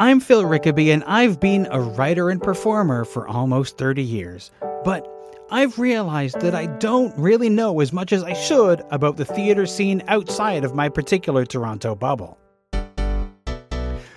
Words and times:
I'm 0.00 0.18
Phil 0.18 0.44
Rickaby, 0.44 0.94
and 0.94 1.04
I've 1.04 1.38
been 1.40 1.68
a 1.70 1.78
writer 1.78 2.30
and 2.30 2.40
performer 2.40 3.04
for 3.04 3.28
almost 3.28 3.76
30 3.76 4.02
years. 4.02 4.50
But 4.82 5.06
I've 5.50 5.78
realized 5.78 6.40
that 6.40 6.54
I 6.54 6.68
don't 6.78 7.14
really 7.18 7.50
know 7.50 7.80
as 7.80 7.92
much 7.92 8.14
as 8.14 8.22
I 8.22 8.32
should 8.32 8.82
about 8.90 9.18
the 9.18 9.26
theater 9.26 9.66
scene 9.66 10.02
outside 10.08 10.64
of 10.64 10.74
my 10.74 10.88
particular 10.88 11.44
Toronto 11.44 11.94
bubble. 11.94 12.38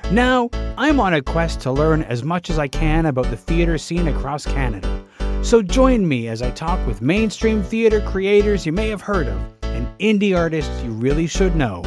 Now, 0.09 0.49
I'm 0.77 1.01
on 1.01 1.15
a 1.15 1.21
quest 1.21 1.59
to 1.63 1.71
learn 1.73 2.03
as 2.03 2.23
much 2.23 2.49
as 2.49 2.57
I 2.57 2.69
can 2.69 3.05
about 3.05 3.29
the 3.29 3.35
theater 3.35 3.77
scene 3.77 4.07
across 4.07 4.45
Canada. 4.45 5.03
So 5.41 5.61
join 5.61 6.07
me 6.07 6.29
as 6.29 6.41
I 6.41 6.51
talk 6.51 6.79
with 6.87 7.01
mainstream 7.01 7.61
theater 7.61 7.99
creators 7.99 8.65
you 8.65 8.71
may 8.71 8.87
have 8.87 9.01
heard 9.01 9.27
of 9.27 9.37
and 9.63 9.85
indie 9.99 10.33
artists 10.33 10.81
you 10.81 10.91
really 10.91 11.27
should 11.27 11.57
know 11.57 11.83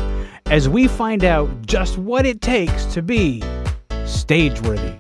as 0.46 0.68
we 0.68 0.86
find 0.86 1.24
out 1.24 1.48
just 1.64 1.96
what 1.96 2.26
it 2.26 2.42
takes 2.42 2.84
to 2.84 3.00
be 3.00 3.42
stage 4.06 4.60
worthy. 4.62 4.94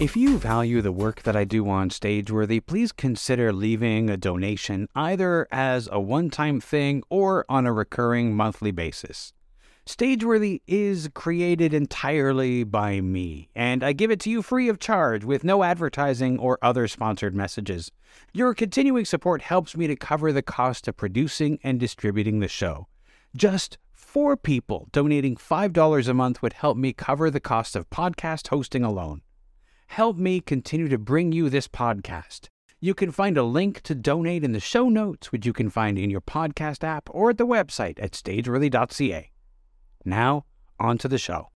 If 0.00 0.16
you 0.16 0.38
value 0.38 0.80
the 0.80 0.92
work 0.92 1.24
that 1.24 1.36
I 1.36 1.44
do 1.44 1.68
on 1.68 1.90
Stageworthy, 1.90 2.64
please 2.64 2.90
consider 2.90 3.52
leaving 3.52 4.08
a 4.08 4.16
donation 4.16 4.88
either 4.94 5.46
as 5.52 5.90
a 5.92 6.00
one 6.00 6.30
time 6.30 6.58
thing 6.58 7.02
or 7.10 7.44
on 7.50 7.66
a 7.66 7.72
recurring 7.72 8.34
monthly 8.34 8.70
basis. 8.70 9.34
Stageworthy 9.90 10.62
is 10.68 11.10
created 11.14 11.74
entirely 11.74 12.62
by 12.62 13.00
me, 13.00 13.48
and 13.56 13.82
I 13.82 13.92
give 13.92 14.12
it 14.12 14.20
to 14.20 14.30
you 14.30 14.40
free 14.40 14.68
of 14.68 14.78
charge 14.78 15.24
with 15.24 15.42
no 15.42 15.64
advertising 15.64 16.38
or 16.38 16.60
other 16.62 16.86
sponsored 16.86 17.34
messages. 17.34 17.90
Your 18.32 18.54
continuing 18.54 19.04
support 19.04 19.42
helps 19.42 19.76
me 19.76 19.88
to 19.88 19.96
cover 19.96 20.32
the 20.32 20.42
cost 20.42 20.86
of 20.86 20.96
producing 20.96 21.58
and 21.64 21.80
distributing 21.80 22.38
the 22.38 22.46
show. 22.46 22.86
Just 23.34 23.78
four 23.92 24.36
people 24.36 24.86
donating 24.92 25.34
$5 25.34 26.08
a 26.08 26.14
month 26.14 26.40
would 26.40 26.52
help 26.52 26.76
me 26.76 26.92
cover 26.92 27.28
the 27.28 27.40
cost 27.40 27.74
of 27.74 27.90
podcast 27.90 28.46
hosting 28.46 28.84
alone. 28.84 29.22
Help 29.88 30.16
me 30.16 30.40
continue 30.40 30.88
to 30.88 30.98
bring 30.98 31.32
you 31.32 31.50
this 31.50 31.66
podcast. 31.66 32.46
You 32.78 32.94
can 32.94 33.10
find 33.10 33.36
a 33.36 33.42
link 33.42 33.80
to 33.82 33.96
donate 33.96 34.44
in 34.44 34.52
the 34.52 34.60
show 34.60 34.88
notes, 34.88 35.32
which 35.32 35.46
you 35.46 35.52
can 35.52 35.68
find 35.68 35.98
in 35.98 36.10
your 36.10 36.20
podcast 36.20 36.84
app 36.84 37.08
or 37.10 37.30
at 37.30 37.38
the 37.38 37.46
website 37.46 38.00
at 38.00 38.12
stageworthy.ca. 38.12 39.32
Now, 40.04 40.44
on 40.78 40.98
to 40.98 41.08
the 41.08 41.18
show. 41.18 41.48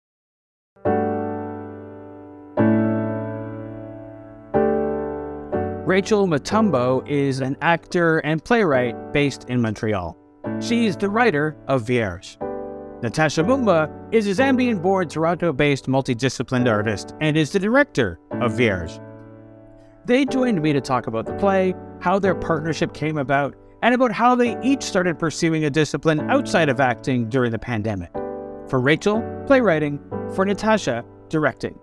Rachel 5.87 6.27
Matumbo 6.27 7.07
is 7.07 7.41
an 7.41 7.57
actor 7.61 8.19
and 8.21 8.43
playwright 8.43 9.13
based 9.13 9.45
in 9.51 9.61
Montreal. 9.61 10.17
She's 10.61 10.97
the 10.97 11.11
writer 11.11 11.57
of 11.69 11.87
Vierge. 11.87 12.39
Natasha 13.03 13.43
Mumba 13.43 13.93
is 14.11 14.27
a 14.27 14.43
Zambian 14.43 14.81
born 14.81 15.09
Toronto 15.09 15.53
based 15.53 15.87
multidisciplined 15.87 16.71
artist 16.71 17.15
and 17.21 17.37
is 17.37 17.53
the 17.53 17.59
director 17.59 18.19
of 18.41 18.57
Vierge. 18.57 18.99
They 20.07 20.25
joined 20.25 20.63
me 20.63 20.73
to 20.73 20.81
talk 20.81 21.07
about 21.07 21.27
the 21.27 21.35
play, 21.35 21.75
how 22.01 22.19
their 22.19 22.35
partnership 22.35 22.95
came 22.95 23.19
about, 23.19 23.55
and 23.83 23.95
about 23.95 24.13
how 24.13 24.35
they 24.35 24.59
each 24.63 24.83
started 24.83 25.19
pursuing 25.19 25.67
a 25.67 25.71
discipline 25.71 26.31
outside 26.31 26.71
of 26.71 26.81
acting 26.81 27.29
during 27.29 27.51
the 27.51 27.59
pandemic. 27.59 28.11
For 28.75 28.81
Rachel, 28.81 29.23
playwriting. 29.47 30.01
For 30.35 30.45
Natasha, 30.45 31.05
directing. 31.29 31.79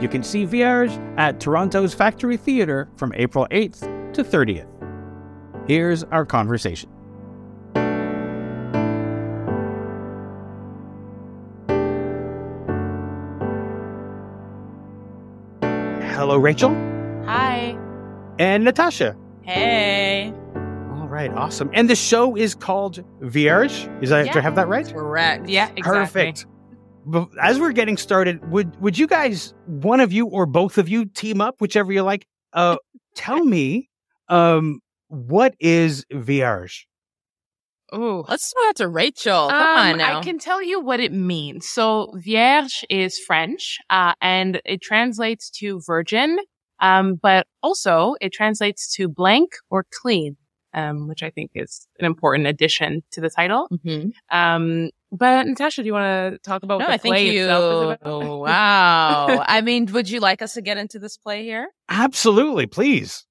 You 0.00 0.08
can 0.08 0.22
see 0.22 0.44
Vierge 0.44 0.92
at 1.16 1.40
Toronto's 1.40 1.92
Factory 1.92 2.36
Theatre 2.36 2.88
from 2.94 3.12
April 3.16 3.48
8th 3.50 4.12
to 4.12 4.22
30th. 4.22 4.68
Here's 5.66 6.04
our 6.04 6.24
conversation. 6.24 6.88
Hello, 16.14 16.36
Rachel. 16.36 16.70
Hi. 17.24 17.76
And 18.38 18.62
Natasha. 18.62 19.16
Hey. 19.42 20.32
All 21.20 21.28
right, 21.28 21.36
awesome. 21.36 21.68
And 21.74 21.90
the 21.90 21.94
show 21.94 22.34
is 22.34 22.54
called 22.54 23.04
Vierge. 23.20 23.90
Is 24.00 24.08
that, 24.08 24.24
yeah, 24.24 24.32
do 24.32 24.38
I 24.38 24.42
have 24.42 24.54
that 24.54 24.68
right? 24.68 24.90
Correct. 24.90 25.50
Yeah, 25.50 25.70
exactly. 25.76 26.32
Perfect. 26.32 26.46
As 27.38 27.60
we're 27.60 27.72
getting 27.72 27.98
started, 27.98 28.50
would 28.50 28.80
would 28.80 28.96
you 28.96 29.06
guys, 29.06 29.52
one 29.66 30.00
of 30.00 30.14
you 30.14 30.26
or 30.28 30.46
both 30.46 30.78
of 30.78 30.88
you, 30.88 31.04
team 31.04 31.42
up, 31.42 31.60
whichever 31.60 31.92
you 31.92 32.00
like? 32.02 32.26
Uh, 32.54 32.78
tell 33.16 33.44
me, 33.44 33.90
um, 34.28 34.80
what 35.08 35.54
is 35.60 36.06
Vierge? 36.10 36.86
Oh, 37.92 38.24
let's 38.26 38.54
go 38.54 38.68
out 38.68 38.76
to 38.76 38.88
Rachel. 38.88 39.48
Come 39.50 39.60
um, 39.60 39.78
on 39.78 39.98
now. 39.98 40.20
I 40.20 40.22
can 40.22 40.38
tell 40.38 40.62
you 40.62 40.80
what 40.80 41.00
it 41.00 41.12
means. 41.12 41.68
So, 41.68 42.14
vierge 42.14 42.82
is 42.88 43.18
French, 43.18 43.76
uh, 43.90 44.14
and 44.22 44.62
it 44.64 44.80
translates 44.80 45.50
to 45.58 45.82
virgin, 45.84 46.38
um, 46.80 47.16
but 47.20 47.46
also 47.62 48.14
it 48.22 48.32
translates 48.32 48.90
to 48.94 49.06
blank 49.06 49.50
or 49.68 49.84
clean, 49.92 50.36
um, 50.74 51.08
which 51.08 51.22
I 51.22 51.30
think 51.30 51.50
is 51.54 51.86
an 51.98 52.06
important 52.06 52.46
addition 52.46 53.02
to 53.12 53.20
the 53.20 53.30
title. 53.30 53.68
Mhm. 53.84 54.12
Um, 54.30 54.90
but 55.12 55.46
Natasha, 55.46 55.82
do 55.82 55.86
you 55.86 55.92
want 55.92 56.34
to 56.34 56.38
talk 56.38 56.62
about 56.62 56.78
No, 56.80 56.86
the 56.86 56.92
I 56.92 56.96
think 56.98 57.12
play 57.14 57.30
you. 57.34 57.42
itself 57.42 57.98
is 58.00 58.00
wow. 58.06 59.44
I 59.46 59.60
mean, 59.60 59.86
would 59.92 60.08
you 60.08 60.20
like 60.20 60.42
us 60.42 60.54
to 60.54 60.62
get 60.62 60.76
into 60.78 60.98
this 60.98 61.16
play 61.16 61.42
here? 61.44 61.68
Absolutely, 61.88 62.66
please. 62.66 63.24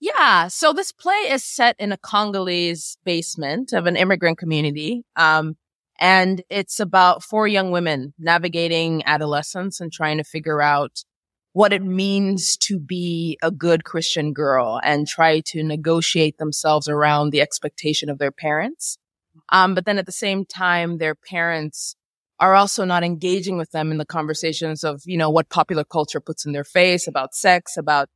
Yeah. 0.00 0.48
So 0.48 0.72
this 0.72 0.92
play 0.92 1.14
is 1.30 1.44
set 1.44 1.76
in 1.78 1.92
a 1.92 1.96
Congolese 1.96 2.98
basement 3.04 3.72
of 3.72 3.86
an 3.86 3.96
immigrant 3.96 4.36
community. 4.36 5.04
Um, 5.16 5.56
and 6.00 6.42
it's 6.50 6.80
about 6.80 7.22
four 7.22 7.46
young 7.46 7.70
women 7.70 8.12
navigating 8.18 9.02
adolescence 9.06 9.80
and 9.80 9.92
trying 9.92 10.18
to 10.18 10.24
figure 10.24 10.60
out 10.60 11.04
what 11.52 11.72
it 11.72 11.82
means 11.82 12.56
to 12.56 12.78
be 12.78 13.38
a 13.42 13.50
good 13.50 13.84
Christian 13.84 14.32
girl 14.32 14.80
and 14.82 15.06
try 15.06 15.40
to 15.46 15.62
negotiate 15.62 16.38
themselves 16.38 16.88
around 16.88 17.30
the 17.30 17.40
expectation 17.40 18.08
of 18.08 18.18
their 18.18 18.32
parents. 18.32 18.98
Um, 19.50 19.74
but 19.74 19.84
then 19.84 19.98
at 19.98 20.06
the 20.06 20.12
same 20.12 20.44
time, 20.46 20.98
their 20.98 21.14
parents 21.14 21.94
are 22.40 22.54
also 22.54 22.84
not 22.84 23.04
engaging 23.04 23.58
with 23.58 23.70
them 23.70 23.90
in 23.90 23.98
the 23.98 24.06
conversations 24.06 24.82
of, 24.82 25.02
you 25.04 25.16
know, 25.16 25.30
what 25.30 25.50
popular 25.50 25.84
culture 25.84 26.20
puts 26.20 26.46
in 26.46 26.52
their 26.52 26.64
face 26.64 27.06
about 27.06 27.34
sex, 27.34 27.76
about 27.76 28.08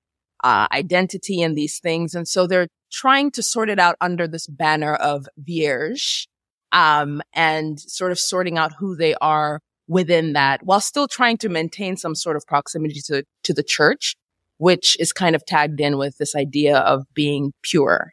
uh, 0.43 0.67
identity 0.73 1.43
and 1.43 1.57
these 1.57 1.79
things. 1.79 2.15
And 2.15 2.27
so 2.27 2.47
they're 2.47 2.69
trying 2.91 3.31
to 3.33 3.43
sort 3.43 3.69
it 3.69 3.79
out 3.79 3.97
under 4.01 4.27
this 4.27 4.47
banner 4.47 4.95
of 4.95 5.27
Vierge, 5.37 6.29
um, 6.73 7.23
and 7.33 7.79
sort 7.79 8.13
of 8.13 8.19
sorting 8.19 8.59
out 8.59 8.73
who 8.79 8.97
they 8.97 9.15
are 9.17 9.61
within 9.89 10.33
that 10.33 10.63
while 10.65 10.81
still 10.81 11.09
trying 11.09 11.39
to 11.39 11.49
maintain 11.49 11.97
some 11.97 12.15
sort 12.15 12.37
of 12.37 12.47
proximity 12.47 13.01
to, 13.07 13.25
to 13.45 13.55
the 13.55 13.63
church, 13.63 14.17
which 14.59 14.99
is 14.99 15.13
kind 15.13 15.37
of 15.37 15.45
tagged 15.45 15.81
in 15.81 15.99
with 15.99 16.19
this 16.19 16.35
idea 16.35 16.79
of 16.79 17.05
being 17.15 17.53
pure. 17.63 18.13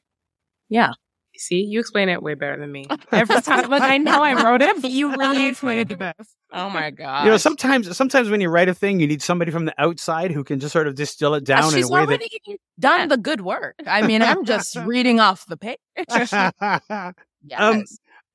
Yeah. 0.69 0.93
See, 1.35 1.61
you 1.61 1.79
explain 1.79 2.09
it 2.09 2.21
way 2.21 2.35
better 2.35 2.57
than 2.57 2.71
me. 2.71 2.85
Every 3.11 3.41
time, 3.41 3.69
like 3.69 3.81
I 3.81 3.97
know 3.97 4.21
I 4.21 4.43
wrote 4.43 4.61
it, 4.61 4.81
but 4.81 4.91
you 4.91 5.15
really 5.15 5.47
explain 5.49 5.79
it 5.79 5.89
the 5.89 5.97
best. 5.97 6.35
Oh 6.51 6.69
my 6.69 6.91
God. 6.91 7.25
You 7.25 7.31
know, 7.31 7.37
sometimes 7.37 7.95
sometimes 7.97 8.29
when 8.29 8.39
you 8.39 8.49
write 8.49 8.69
a 8.69 8.73
thing, 8.73 8.99
you 8.99 9.07
need 9.07 9.21
somebody 9.21 9.51
from 9.51 9.65
the 9.65 9.73
outside 9.81 10.31
who 10.31 10.43
can 10.43 10.59
just 10.59 10.73
sort 10.73 10.87
of 10.87 10.95
distill 10.95 11.33
it 11.33 11.43
down 11.43 11.65
in 11.65 11.71
she's 11.71 11.89
a 11.89 11.93
way 11.93 12.01
already 12.01 12.29
done 12.79 13.07
the 13.09 13.17
good 13.17 13.41
work. 13.41 13.75
I 13.87 14.05
mean, 14.05 14.21
I'm 14.21 14.45
just 14.45 14.75
reading 14.85 15.19
off 15.19 15.45
the 15.47 15.57
page. 15.57 15.77
yes. 15.97 16.31
Um, 17.57 17.83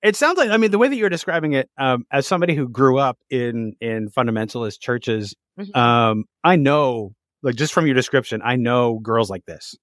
it 0.03 0.17
sounds 0.17 0.39
like 0.39 0.51
I 0.51 0.57
mean 0.57 0.71
the 0.71 0.79
way 0.79 0.89
that 0.89 0.97
you're 0.97 1.09
describing 1.09 1.53
it, 1.55 1.69
um, 1.79 2.05
as 2.13 2.27
somebody 2.27 2.55
who 2.55 2.69
grew 2.69 2.99
up 2.99 3.19
in 3.31 3.75
in 3.81 4.09
fundamentalist 4.11 4.81
churches, 4.81 5.35
Mhm. 5.59 5.77
um, 5.77 6.25
I 6.45 6.57
know 6.57 7.13
like 7.43 7.55
just 7.57 7.73
from 7.73 7.87
your 7.87 7.95
description, 7.95 8.41
I 8.45 8.57
know 8.57 8.99
girls 9.01 9.31
like 9.31 9.45
this. 9.47 9.75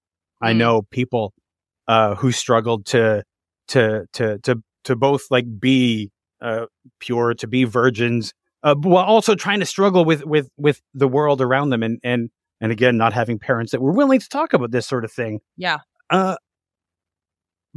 I 0.42 0.54
Mm. 0.54 0.58
know 0.58 0.82
people 0.92 1.34
uh, 1.88 2.16
who 2.16 2.32
struggled 2.32 2.86
to 2.88 3.24
to 3.70 4.06
to 4.14 4.40
to 4.40 4.62
to 4.86 4.96
both 4.96 5.24
like 5.32 5.46
be 5.60 6.12
uh, 6.42 6.66
pure, 7.00 7.34
to 7.34 7.48
be 7.48 7.64
virgins, 7.64 8.34
uh, 8.64 8.76
while 8.76 9.06
also 9.06 9.36
trying 9.36 9.60
to 9.62 9.66
struggle 9.66 10.04
with 10.06 10.26
with 10.26 10.50
with 10.58 10.82
the 10.94 11.08
world 11.08 11.42
around 11.42 11.70
them, 11.70 11.82
and 11.84 12.00
and 12.04 12.30
and 12.62 12.72
again, 12.72 12.98
not 12.98 13.14
having 13.14 13.40
parents 13.40 13.72
that 13.72 13.82
were 13.82 13.92
willing 13.94 14.20
to 14.20 14.30
talk 14.30 14.54
about 14.54 14.72
this 14.72 14.86
sort 14.88 15.04
of 15.06 15.12
thing. 15.12 15.40
yeah. 15.58 15.78
Uh, 16.12 16.36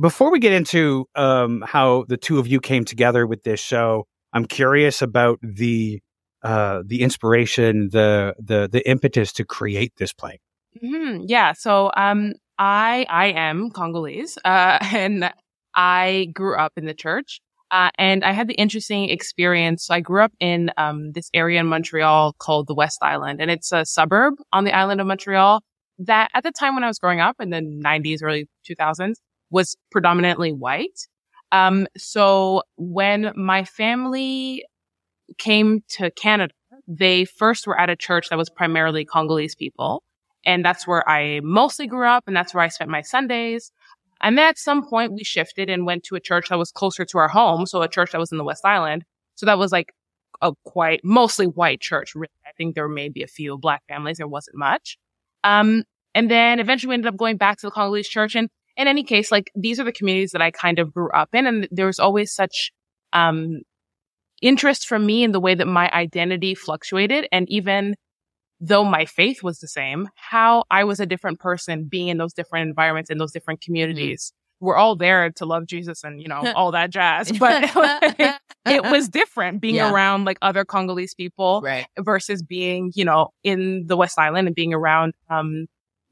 before 0.00 0.30
we 0.30 0.38
get 0.38 0.52
into 0.52 1.06
um, 1.14 1.62
how 1.66 2.04
the 2.08 2.16
two 2.16 2.38
of 2.38 2.46
you 2.46 2.60
came 2.60 2.84
together 2.84 3.26
with 3.26 3.42
this 3.42 3.60
show, 3.60 4.06
I'm 4.32 4.44
curious 4.46 5.02
about 5.02 5.38
the 5.42 6.00
uh, 6.42 6.82
the 6.86 7.02
inspiration, 7.02 7.88
the 7.90 8.34
the 8.38 8.68
the 8.70 8.88
impetus 8.88 9.32
to 9.34 9.44
create 9.44 9.92
this 9.96 10.12
play. 10.12 10.40
hmm 10.80 11.22
Yeah. 11.26 11.52
So, 11.52 11.90
um, 11.96 12.34
I 12.58 13.06
I 13.08 13.26
am 13.28 13.70
Congolese, 13.70 14.38
uh, 14.44 14.78
and 14.94 15.32
I 15.74 16.28
grew 16.32 16.56
up 16.56 16.72
in 16.76 16.86
the 16.86 16.94
church, 16.94 17.40
uh, 17.70 17.90
and 17.98 18.24
I 18.24 18.32
had 18.32 18.48
the 18.48 18.54
interesting 18.54 19.10
experience. 19.10 19.86
So 19.86 19.94
I 19.94 20.00
grew 20.00 20.22
up 20.22 20.32
in 20.40 20.70
um 20.76 21.12
this 21.12 21.30
area 21.34 21.60
in 21.60 21.66
Montreal 21.66 22.34
called 22.38 22.66
the 22.68 22.74
West 22.74 22.98
Island, 23.02 23.40
and 23.40 23.50
it's 23.50 23.72
a 23.72 23.84
suburb 23.84 24.34
on 24.52 24.64
the 24.64 24.72
island 24.72 25.00
of 25.00 25.06
Montreal. 25.06 25.62
that 26.00 26.30
at 26.34 26.44
the 26.44 26.52
time 26.52 26.74
when 26.74 26.84
I 26.84 26.88
was 26.88 26.98
growing 26.98 27.20
up 27.20 27.36
in 27.40 27.50
the 27.50 27.60
90s, 27.60 28.22
early 28.22 28.48
2000s 28.64 29.18
was 29.50 29.76
predominantly 29.90 30.52
white. 30.52 31.06
Um, 31.52 31.86
so 31.96 32.62
when 32.76 33.32
my 33.36 33.64
family 33.64 34.64
came 35.38 35.82
to 35.90 36.10
Canada, 36.10 36.52
they 36.86 37.24
first 37.24 37.66
were 37.66 37.78
at 37.78 37.90
a 37.90 37.96
church 37.96 38.28
that 38.30 38.38
was 38.38 38.50
primarily 38.50 39.04
Congolese 39.04 39.54
people. 39.54 40.02
And 40.44 40.64
that's 40.64 40.86
where 40.86 41.08
I 41.08 41.40
mostly 41.42 41.86
grew 41.86 42.06
up 42.06 42.24
and 42.26 42.36
that's 42.36 42.54
where 42.54 42.64
I 42.64 42.68
spent 42.68 42.90
my 42.90 43.02
Sundays. 43.02 43.72
And 44.20 44.36
then 44.36 44.46
at 44.46 44.58
some 44.58 44.86
point 44.86 45.12
we 45.12 45.24
shifted 45.24 45.70
and 45.70 45.86
went 45.86 46.04
to 46.04 46.16
a 46.16 46.20
church 46.20 46.48
that 46.48 46.58
was 46.58 46.72
closer 46.72 47.04
to 47.04 47.18
our 47.18 47.28
home. 47.28 47.66
So 47.66 47.82
a 47.82 47.88
church 47.88 48.12
that 48.12 48.18
was 48.18 48.32
in 48.32 48.38
the 48.38 48.44
West 48.44 48.64
Island. 48.64 49.04
So 49.34 49.46
that 49.46 49.58
was 49.58 49.72
like 49.72 49.92
a 50.40 50.52
quite 50.64 51.00
mostly 51.04 51.46
white 51.46 51.80
church. 51.80 52.14
I 52.16 52.52
think 52.56 52.74
there 52.74 52.88
may 52.88 53.08
be 53.08 53.22
a 53.22 53.28
few 53.28 53.58
black 53.58 53.82
families. 53.88 54.18
There 54.18 54.26
wasn't 54.26 54.56
much. 54.56 54.98
Um, 55.44 55.84
and 56.14 56.30
then 56.30 56.58
eventually 56.58 56.88
we 56.88 56.94
ended 56.94 57.12
up 57.12 57.16
going 57.16 57.36
back 57.36 57.58
to 57.58 57.66
the 57.66 57.70
Congolese 57.70 58.08
church. 58.08 58.34
And 58.34 58.48
in 58.78 58.88
any 58.88 59.04
case, 59.04 59.30
like 59.30 59.50
these 59.54 59.78
are 59.78 59.84
the 59.84 59.92
communities 59.92 60.30
that 60.30 60.40
I 60.40 60.50
kind 60.50 60.78
of 60.78 60.94
grew 60.94 61.10
up 61.10 61.28
in. 61.34 61.46
And 61.46 61.68
there 61.70 61.86
was 61.86 61.98
always 61.98 62.32
such, 62.34 62.72
um, 63.12 63.60
interest 64.40 64.86
from 64.86 65.04
me 65.04 65.24
in 65.24 65.32
the 65.32 65.40
way 65.40 65.54
that 65.54 65.66
my 65.66 65.90
identity 65.92 66.54
fluctuated. 66.54 67.26
And 67.32 67.48
even 67.50 67.96
though 68.60 68.84
my 68.84 69.04
faith 69.04 69.42
was 69.42 69.58
the 69.58 69.68
same, 69.68 70.08
how 70.16 70.64
I 70.70 70.84
was 70.84 71.00
a 71.00 71.06
different 71.06 71.40
person 71.40 71.84
being 71.84 72.08
in 72.08 72.18
those 72.18 72.32
different 72.32 72.68
environments, 72.68 73.10
in 73.10 73.18
those 73.18 73.32
different 73.32 73.60
communities. 73.60 74.32
We're 74.60 74.76
all 74.76 74.96
there 74.96 75.30
to 75.30 75.46
love 75.46 75.66
Jesus 75.66 76.02
and, 76.02 76.20
you 76.20 76.26
know, 76.28 76.52
all 76.56 76.72
that 76.72 76.90
jazz. 76.90 77.30
But 77.30 77.70
it 78.66 78.84
was 78.84 79.08
different 79.08 79.60
being 79.60 79.76
Yeah. 79.76 79.92
around 79.92 80.24
like 80.24 80.38
other 80.42 80.64
Congolese 80.64 81.14
people 81.14 81.60
Right. 81.62 81.86
versus 81.98 82.42
being, 82.42 82.90
you 82.94 83.04
know, 83.04 83.28
in 83.44 83.86
the 83.86 83.96
West 83.96 84.18
Island 84.18 84.48
and 84.48 84.54
being 84.54 84.74
around, 84.74 85.14
um, 85.30 85.66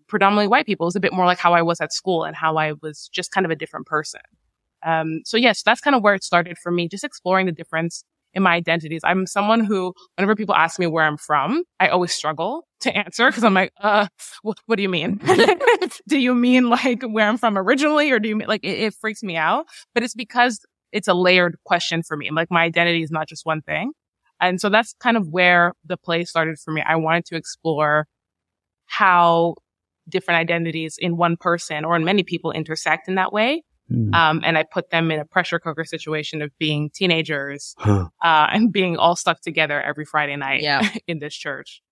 predominantly 0.08 0.48
white 0.48 0.66
people. 0.66 0.84
It 0.84 0.88
was 0.88 0.96
a 0.96 1.00
bit 1.00 1.12
more 1.12 1.26
like 1.26 1.38
how 1.38 1.54
I 1.54 1.62
was 1.62 1.80
at 1.80 1.92
school 1.92 2.24
and 2.24 2.36
how 2.36 2.56
I 2.56 2.72
was 2.82 3.08
just 3.12 3.32
kind 3.32 3.44
of 3.44 3.50
a 3.50 3.56
different 3.56 3.86
person. 3.86 4.20
Um, 4.84 5.22
so 5.24 5.36
yes, 5.36 5.62
that's 5.62 5.80
kind 5.80 5.96
of 5.96 6.02
where 6.02 6.14
it 6.14 6.24
started 6.24 6.58
for 6.58 6.70
me, 6.70 6.88
just 6.88 7.04
exploring 7.04 7.46
the 7.46 7.52
difference 7.52 8.04
in 8.34 8.42
my 8.42 8.54
identities. 8.54 9.00
I'm 9.02 9.26
someone 9.26 9.64
who, 9.64 9.94
whenever 10.16 10.36
people 10.36 10.54
ask 10.54 10.78
me 10.78 10.86
where 10.86 11.04
I'm 11.04 11.16
from, 11.16 11.64
I 11.80 11.88
always 11.88 12.12
struggle 12.12 12.66
to 12.80 12.94
answer 12.94 13.28
because 13.28 13.42
I'm 13.42 13.54
like, 13.54 13.72
uh, 13.80 14.08
what, 14.42 14.58
what 14.66 14.76
do 14.76 14.82
you 14.82 14.90
mean? 14.90 15.20
do 16.08 16.18
you 16.18 16.34
mean 16.34 16.68
like 16.68 17.02
where 17.02 17.28
I'm 17.28 17.38
from 17.38 17.56
originally 17.56 18.10
or 18.10 18.18
do 18.18 18.28
you 18.28 18.36
mean 18.36 18.46
like 18.46 18.62
it, 18.62 18.78
it 18.78 18.94
freaks 18.94 19.22
me 19.22 19.36
out? 19.36 19.66
But 19.94 20.02
it's 20.02 20.14
because 20.14 20.60
it's 20.92 21.08
a 21.08 21.14
layered 21.14 21.56
question 21.64 22.02
for 22.02 22.16
me. 22.16 22.30
Like 22.30 22.50
my 22.50 22.62
identity 22.62 23.02
is 23.02 23.10
not 23.10 23.26
just 23.26 23.46
one 23.46 23.62
thing. 23.62 23.92
And 24.40 24.60
so 24.60 24.68
that's 24.68 24.94
kind 25.00 25.16
of 25.16 25.28
where 25.28 25.72
the 25.84 25.96
play 25.96 26.24
started 26.24 26.58
for 26.58 26.72
me. 26.72 26.82
I 26.86 26.96
wanted 26.96 27.24
to 27.26 27.36
explore 27.36 28.06
how 28.84 29.54
different 30.08 30.38
identities 30.38 30.96
in 30.98 31.16
one 31.16 31.36
person 31.36 31.84
or 31.84 31.96
in 31.96 32.04
many 32.04 32.22
people 32.22 32.52
intersect 32.52 33.08
in 33.08 33.16
that 33.16 33.32
way. 33.32 33.62
Hmm. 33.88 34.12
Um, 34.14 34.42
and 34.44 34.58
I 34.58 34.64
put 34.64 34.90
them 34.90 35.10
in 35.10 35.20
a 35.20 35.24
pressure 35.24 35.58
cooker 35.60 35.84
situation 35.84 36.42
of 36.42 36.50
being 36.58 36.90
teenagers, 36.92 37.74
Huh. 37.78 38.08
uh, 38.22 38.48
and 38.52 38.72
being 38.72 38.96
all 38.96 39.14
stuck 39.14 39.40
together 39.40 39.80
every 39.80 40.04
Friday 40.04 40.36
night 40.36 40.62
Yeah. 40.62 40.88
in 41.06 41.18
this 41.20 41.34
church. 41.34 41.82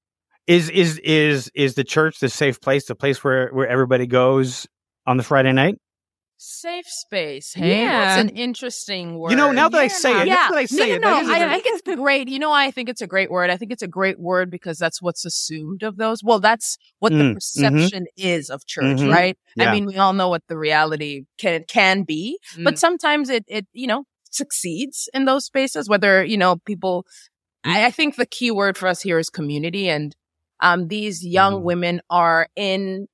Is 0.47 0.69
is 0.69 0.99
is 1.05 1.51
is 1.55 1.75
the 1.75 1.85
church 1.85 2.19
the 2.19 2.29
safe 2.29 2.61
place, 2.61 2.87
the 2.87 2.95
place 2.95 3.23
where 3.25 3.49
where 3.51 3.67
everybody 3.69 4.07
goes 4.07 4.67
on 5.07 5.17
the 5.17 5.23
Friday 5.23 5.53
night? 5.53 5.77
Safe 6.47 6.85
space. 6.87 7.55
Hey, 7.55 7.81
Yeah. 7.85 8.05
that's 8.17 8.21
an 8.21 8.37
interesting 8.37 9.19
word. 9.19 9.31
You 9.31 9.37
know, 9.39 9.51
now 9.51 9.71
that 9.71 9.81
I 9.81 9.89
say 9.89 10.11
it, 10.21 10.27
yeah, 10.27 10.35
now 10.35 10.49
that 10.51 10.59
I 10.59 10.65
say 10.67 10.89
no, 10.91 10.95
it, 10.97 11.01
no, 11.01 11.09
that 11.09 11.17
no. 11.17 11.23
is 11.23 11.29
a 11.29 11.33
I, 11.33 11.39
very- 11.39 11.51
I 11.51 11.55
think 11.61 11.67
it's 11.87 11.97
great. 11.97 12.29
You 12.29 12.39
know, 12.39 12.53
I 12.53 12.71
think 12.71 12.89
it's 12.91 13.01
a 13.01 13.07
great 13.07 13.31
word. 13.31 13.49
I 13.49 13.57
think 13.57 13.73
it's 13.73 13.83
a 13.83 13.89
great 13.89 14.21
word 14.21 14.51
because 14.51 14.77
that's 14.77 15.01
what's 15.01 15.25
assumed 15.25 15.83
of 15.83 15.97
those. 15.97 16.23
Well, 16.23 16.41
that's 16.41 16.77
what 16.99 17.13
Mm, 17.13 17.19
the 17.19 17.25
mhm. 17.25 17.35
perception 17.35 18.07
is 18.19 18.51
of 18.51 18.67
church, 18.67 18.99
Mhm. 18.99 19.11
right? 19.11 19.39
Yeah. 19.57 19.71
I 19.71 19.73
mean, 19.73 19.87
we 19.87 19.97
all 19.97 20.13
know 20.13 20.29
what 20.29 20.43
the 20.49 20.59
reality 20.59 21.23
can 21.39 21.65
can 21.67 22.03
be, 22.03 22.39
Mm. 22.57 22.65
but 22.65 22.79
sometimes 22.79 23.31
it 23.31 23.45
it 23.49 23.67
you 23.73 23.87
know 23.87 24.05
succeeds 24.31 25.09
in 25.15 25.25
those 25.25 25.47
spaces. 25.47 25.89
Whether 25.89 26.23
you 26.25 26.37
know 26.37 26.57
people, 26.67 27.07
I, 27.65 27.87
I 27.87 27.91
think 27.91 28.17
the 28.17 28.27
key 28.27 28.51
word 28.51 28.77
for 28.77 28.87
us 28.87 29.01
here 29.01 29.19
is 29.19 29.31
community, 29.31 29.89
and 29.89 30.15
um, 30.61 30.89
these 30.89 31.25
young 31.25 31.55
Mhm. 31.61 31.63
women 31.63 32.01
are 32.11 32.49
in. 32.55 33.07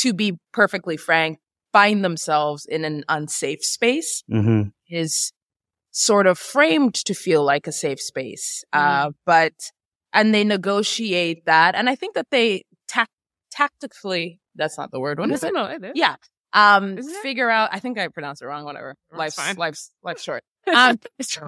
To 0.00 0.12
be 0.12 0.34
perfectly 0.52 0.98
frank, 0.98 1.38
find 1.76 2.04
themselves 2.04 2.64
in 2.66 2.84
an 2.84 3.04
unsafe 3.08 3.62
space 3.64 4.22
Mm-hmm. 4.30 4.62
is 4.88 5.32
sort 5.90 6.26
of 6.26 6.38
framed 6.38 6.94
to 6.94 7.14
feel 7.14 7.42
like 7.44 7.66
a 7.66 7.72
safe 7.72 8.00
space. 8.00 8.64
Mm-hmm. 8.74 9.08
Uh, 9.08 9.10
but, 9.24 9.52
and 10.12 10.34
they 10.34 10.44
negotiate 10.44 11.44
that. 11.46 11.74
And 11.74 11.88
I 11.88 11.94
think 11.94 12.14
that 12.14 12.28
they 12.30 12.64
tac- 12.88 13.08
tactically, 13.50 14.40
that's 14.54 14.78
not 14.78 14.90
the 14.90 15.00
word. 15.00 15.18
What 15.18 15.30
is 15.30 15.42
it? 15.44 15.52
No, 15.54 15.64
it 15.66 15.84
is. 15.84 15.92
Yeah. 15.94 16.16
Um, 16.52 16.96
Isn't 16.98 17.12
it? 17.14 17.22
figure 17.22 17.50
out, 17.50 17.68
I 17.72 17.80
think 17.80 17.98
I 17.98 18.08
pronounced 18.08 18.40
it 18.42 18.46
wrong, 18.46 18.64
whatever. 18.64 18.94
That's 19.10 19.18
Life's, 19.18 19.36
fine. 19.36 19.56
life's, 19.56 19.90
life's 20.02 20.22
short. 20.22 20.42
Um, 20.74 20.98
so, 21.20 21.42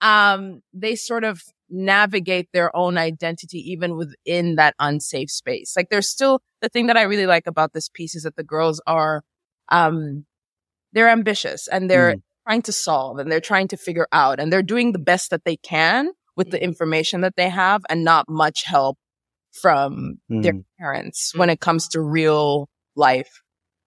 um, 0.00 0.60
they 0.72 0.96
sort 0.96 1.24
of 1.24 1.42
navigate 1.70 2.48
their 2.52 2.74
own 2.76 2.98
identity 2.98 3.58
even 3.72 3.96
within 3.96 4.56
that 4.56 4.74
unsafe 4.78 5.30
space. 5.30 5.74
Like 5.76 5.88
there's 5.90 6.08
still 6.08 6.40
the 6.60 6.68
thing 6.68 6.86
that 6.88 6.96
I 6.96 7.02
really 7.02 7.26
like 7.26 7.46
about 7.46 7.72
this 7.74 7.88
piece 7.88 8.14
is 8.14 8.24
that 8.24 8.36
the 8.36 8.42
girls 8.42 8.80
are, 8.86 9.22
um, 9.70 10.24
they're 10.92 11.08
ambitious 11.08 11.68
and 11.68 11.90
they're 11.90 12.16
trying 12.46 12.62
to 12.62 12.72
solve 12.72 13.18
and 13.18 13.30
they're 13.32 13.40
trying 13.40 13.68
to 13.68 13.76
figure 13.76 14.06
out 14.12 14.38
and 14.38 14.52
they're 14.52 14.62
doing 14.62 14.92
the 14.92 14.98
best 14.98 15.30
that 15.30 15.44
they 15.44 15.56
can 15.56 16.10
with 16.36 16.50
the 16.50 16.62
information 16.62 17.20
that 17.22 17.36
they 17.36 17.48
have 17.48 17.82
and 17.88 18.04
not 18.04 18.28
much 18.28 18.64
help 18.64 18.98
from 19.52 20.16
their 20.28 20.52
Mm. 20.52 20.64
parents 20.78 21.32
when 21.34 21.48
it 21.48 21.60
comes 21.60 21.88
to 21.88 22.00
real 22.00 22.68
life 22.96 23.42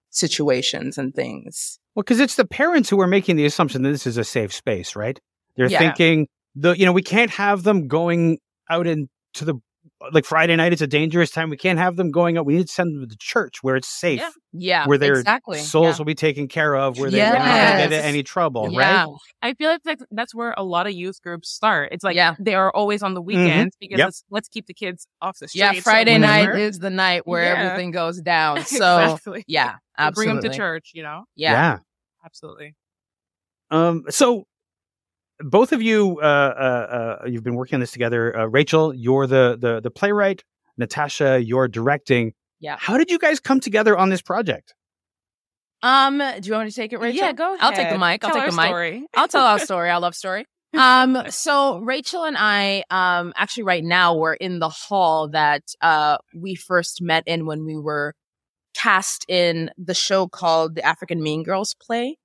situations 0.09 0.97
and 0.97 1.13
things. 1.13 1.79
Well, 1.95 2.03
because 2.03 2.19
it's 2.19 2.35
the 2.35 2.45
parents 2.47 2.89
who 2.89 2.99
are 3.01 3.07
making 3.07 3.35
the 3.35 3.45
assumption 3.45 3.81
that 3.83 3.91
this 3.91 4.07
is 4.07 4.17
a 4.17 4.23
safe 4.23 4.53
space, 4.53 4.95
right? 4.95 5.19
They're 5.55 5.69
Yeah. 5.69 5.79
thinking 5.79 6.27
the 6.55 6.73
you 6.77 6.85
know 6.85 6.93
we 6.93 7.03
can't 7.03 7.31
have 7.31 7.63
them 7.63 7.87
going 7.87 8.39
out 8.69 8.87
into 8.87 9.45
the 9.45 9.55
like 10.11 10.25
Friday 10.25 10.55
night. 10.55 10.73
It's 10.73 10.81
a 10.81 10.87
dangerous 10.87 11.31
time. 11.31 11.49
We 11.49 11.57
can't 11.57 11.79
have 11.79 11.95
them 11.95 12.11
going 12.11 12.37
out. 12.37 12.45
We 12.45 12.55
need 12.57 12.67
to 12.67 12.71
send 12.73 12.95
them 13.01 13.09
to 13.09 13.17
church 13.19 13.63
where 13.63 13.75
it's 13.75 13.87
safe, 13.87 14.19
Yeah. 14.19 14.29
Yeah, 14.53 14.87
where 14.87 14.97
their 14.97 15.13
exactly. 15.19 15.57
souls 15.59 15.95
Yeah. 15.95 15.97
will 15.97 16.05
be 16.05 16.15
taken 16.15 16.47
care 16.47 16.75
of, 16.75 16.99
where 16.99 17.09
they 17.09 17.21
are 17.21 17.33
not 17.33 17.37
going 17.39 17.71
to 17.71 17.77
get 17.89 17.91
Yes. 17.91 18.05
any 18.05 18.21
trouble, 18.23 18.69
Yeah. 18.71 19.03
right? 19.05 19.07
I 19.41 19.53
feel 19.55 19.69
like 19.71 19.81
that's, 19.83 20.03
that's 20.11 20.35
where 20.35 20.53
a 20.57 20.63
lot 20.63 20.85
of 20.87 20.93
youth 20.93 21.21
groups 21.21 21.49
start. 21.49 21.89
It's 21.91 22.03
like 22.03 22.15
Yeah. 22.15 22.35
they 22.39 22.53
are 22.55 22.71
always 22.71 23.01
on 23.03 23.13
the 23.15 23.21
weekends 23.21 23.75
because 23.79 23.95
Mm-hmm. 23.95 23.99
Yep. 23.99 24.05
let's, 24.07 24.23
let's 24.29 24.47
keep 24.49 24.67
the 24.67 24.73
kids 24.73 25.07
off 25.21 25.37
the 25.39 25.47
street. 25.47 25.59
Yeah, 25.61 25.73
Friday 25.81 26.17
night 26.19 26.55
is 26.55 26.79
the 26.79 26.89
night 26.91 27.25
where 27.25 27.43
Yeah. 27.43 27.63
everything 27.63 27.91
goes 27.91 28.21
down. 28.21 28.63
So 28.65 28.99
exactly. 29.01 29.43
yeah, 29.47 29.71
Or 29.73 29.79
absolutely. 29.97 30.33
Bring 30.33 30.41
them 30.41 30.51
to 30.51 30.57
church, 30.57 30.91
you 30.93 31.03
know? 31.03 31.23
Yeah. 31.35 31.79
Absolutely. 32.25 32.75
Um, 33.71 34.03
so 34.09 34.45
both 35.39 35.71
of 35.71 35.81
you, 35.81 36.19
uh, 36.21 36.23
uh, 36.25 37.17
uh, 37.23 37.27
you've 37.27 37.43
been 37.43 37.55
working 37.55 37.75
on 37.75 37.79
this 37.79 37.91
together. 37.91 38.35
Uh, 38.37 38.45
Rachel, 38.45 38.93
you're 38.93 39.27
the, 39.27 39.57
the, 39.59 39.81
the 39.81 39.91
playwright. 39.91 40.43
Natasha, 40.77 41.41
you're 41.43 41.67
directing. 41.67 42.33
Yeah. 42.59 42.77
How 42.79 42.97
did 42.97 43.09
you 43.11 43.19
guys 43.19 43.39
come 43.39 43.59
together 43.59 43.97
on 43.97 44.09
this 44.09 44.21
project? 44.21 44.73
Um, 45.83 46.17
do 46.17 46.47
you 46.47 46.53
want 46.53 46.65
me 46.65 46.69
to 46.71 46.75
take 46.75 46.91
it, 46.93 46.99
Rachel? 46.99 47.17
Yeah, 47.19 47.33
go 47.33 47.53
ahead. 47.53 47.59
I'll 47.63 47.71
take 47.71 47.89
the 47.89 47.97
mic. 47.99 48.23
I'll 48.23 48.31
Tell 48.31 48.41
take 48.41 48.43
our 48.45 48.51
the 48.51 48.57
mic. 48.57 48.65
story. 48.67 49.05
I'll 49.15 49.27
tell 49.27 49.45
our 49.45 49.59
story. 49.69 49.89
I 49.89 49.97
love 49.97 50.15
story. 50.15 50.45
Um, 50.73 51.17
so 51.29 51.79
Rachel 51.79 52.25
and 52.25 52.35
I, 52.37 52.83
um, 52.91 53.31
actually 53.37 53.63
right 53.63 53.83
now 53.83 54.15
we're 54.15 54.33
in 54.33 54.59
the 54.59 54.67
hall 54.69 55.29
that, 55.29 55.63
uh, 55.81 56.17
we 56.35 56.55
first 56.55 57.01
met 57.01 57.23
in 57.25 57.45
when 57.45 57.65
we 57.65 57.77
were 57.77 58.13
cast 58.75 59.25
in 59.29 59.71
the 59.77 59.93
show 59.93 60.27
called 60.27 60.75
the 60.75 60.85
African 60.85 61.23
Mean 61.23 61.43
Girls 61.43 61.73
play, 61.73 62.17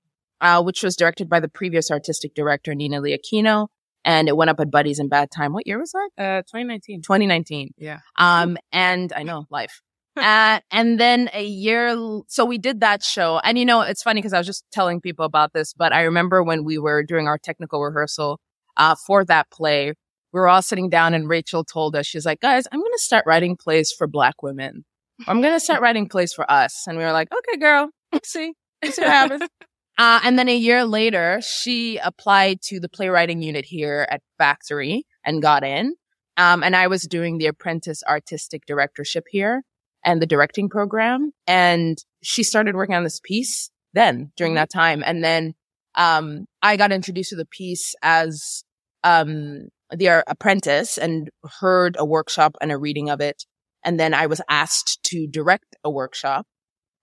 uh, 0.43 0.63
which 0.63 0.83
was 0.83 0.97
directed 0.97 1.31
by 1.31 1.41
the 1.41 1.49
previous 1.49 1.91
artistic 1.91 2.35
director, 2.35 2.75
Nina 2.75 3.01
Lee 3.01 3.17
Aquino. 3.17 3.69
And 4.05 4.29
it 4.29 4.37
went 4.37 4.51
up 4.51 4.59
at 4.59 4.71
Buddies 4.71 4.99
in 4.99 5.09
Bad 5.09 5.31
Time. 5.31 5.53
What 5.53 5.67
year 5.67 5.79
was 5.79 5.93
that? 5.93 6.11
Uh, 6.19 6.43
2019. 6.43 7.03
2019. 7.03 7.71
Yeah. 7.79 8.01
Um, 8.19 8.59
and 8.73 9.13
I 9.13 9.23
know 9.23 9.47
life. 9.49 9.81
uh, 10.17 10.59
and 10.73 10.99
then 11.01 11.31
a 11.33 11.45
year, 11.45 11.97
so 12.27 12.45
we 12.45 12.59
did 12.59 12.81
that 12.81 13.03
show. 13.05 13.41
And 13.45 13.57
you 13.57 13.65
know, 13.65 13.81
it's 13.81 14.03
funny 14.03 14.21
because 14.21 14.33
I 14.33 14.39
was 14.39 14.47
just 14.47 14.65
telling 14.73 15.01
people 15.01 15.25
about 15.25 15.53
this, 15.53 15.73
but 15.73 15.93
I 15.93 16.03
remember 16.03 16.43
when 16.43 16.65
we 16.65 16.77
were 16.77 17.05
doing 17.05 17.29
our 17.29 17.39
technical 17.39 17.81
rehearsal, 17.81 18.41
uh, 18.77 18.97
for 19.07 19.25
that 19.25 19.51
play, 19.51 19.95
we 20.33 20.41
were 20.41 20.49
all 20.49 20.63
sitting 20.63 20.91
down 20.91 21.15
and 21.15 21.29
Rachel 21.29 21.65
told 21.65 21.95
us, 21.95 22.07
she's 22.07 22.27
like, 22.27 22.41
guys, 22.41 22.67
I'm 22.73 22.81
going 22.81 22.93
to 22.93 22.99
start 22.99 23.25
writing 23.27 23.57
plays 23.57 23.93
for 23.97 24.07
black 24.07 24.43
women. 24.43 24.85
I'm 25.27 25.41
going 25.41 25.55
to 25.55 25.61
start 25.61 25.81
writing 25.81 26.09
plays 26.09 26.33
for 26.33 26.51
us. 26.51 26.87
And 26.87 26.99
we 26.99 27.05
were 27.05 27.13
like, 27.13 27.29
okay, 27.33 27.59
girl, 27.59 27.91
see, 28.25 28.55
see 28.85 29.03
what 29.03 29.11
happens. 29.11 29.43
Uh, 29.99 30.21
and 30.25 30.39
then 30.39 30.49
a 30.49 30.57
year 30.57 30.85
later, 30.85 31.41
she 31.43 31.99
applied 31.99 32.61
to 32.63 32.81
the 32.81 32.89
playwriting 32.89 33.43
unit 33.43 33.65
here 33.67 34.07
at 34.11 34.23
Factory 34.39 35.07
and 35.25 35.43
got 35.43 35.65
in. 35.65 35.95
Um, 36.37 36.63
and 36.63 36.75
I 36.75 36.87
was 36.87 37.03
doing 37.03 37.39
the 37.39 37.47
apprentice 37.47 38.03
artistic 38.09 38.65
directorship 38.67 39.25
here 39.31 39.63
and 40.05 40.21
the 40.21 40.27
directing 40.27 40.69
program. 40.69 41.33
And 41.47 41.99
she 42.23 42.43
started 42.43 42.75
working 42.75 42.95
on 42.95 43.05
this 43.05 43.21
piece 43.23 43.71
then 43.93 44.33
during 44.37 44.55
that 44.55 44.71
time. 44.71 45.03
And 45.05 45.23
then, 45.23 45.55
um, 45.95 46.47
I 46.63 46.79
got 46.79 46.91
introduced 46.91 47.31
to 47.31 47.37
the 47.37 47.45
piece 47.45 47.95
as, 48.03 48.65
um, 49.05 49.69
the 49.91 50.25
apprentice 50.27 50.97
and 50.97 51.29
heard 51.61 51.97
a 51.99 52.05
workshop 52.05 52.57
and 52.63 52.73
a 52.73 52.79
reading 52.79 53.11
of 53.11 53.21
it. 53.21 53.45
And 53.85 54.01
then 54.01 54.15
I 54.15 54.27
was 54.27 54.41
asked 54.49 55.03
to 55.05 55.27
direct 55.27 55.77
a 55.85 55.91
workshop. 55.91 56.47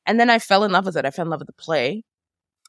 And 0.08 0.19
then 0.19 0.31
I 0.31 0.39
fell 0.39 0.63
in 0.63 0.72
love 0.72 0.88
with 0.88 0.98
it. 0.98 1.05
I 1.05 1.12
fell 1.12 1.25
in 1.25 1.29
love 1.29 1.41
with 1.41 1.48
the 1.48 1.53
play. 1.53 2.03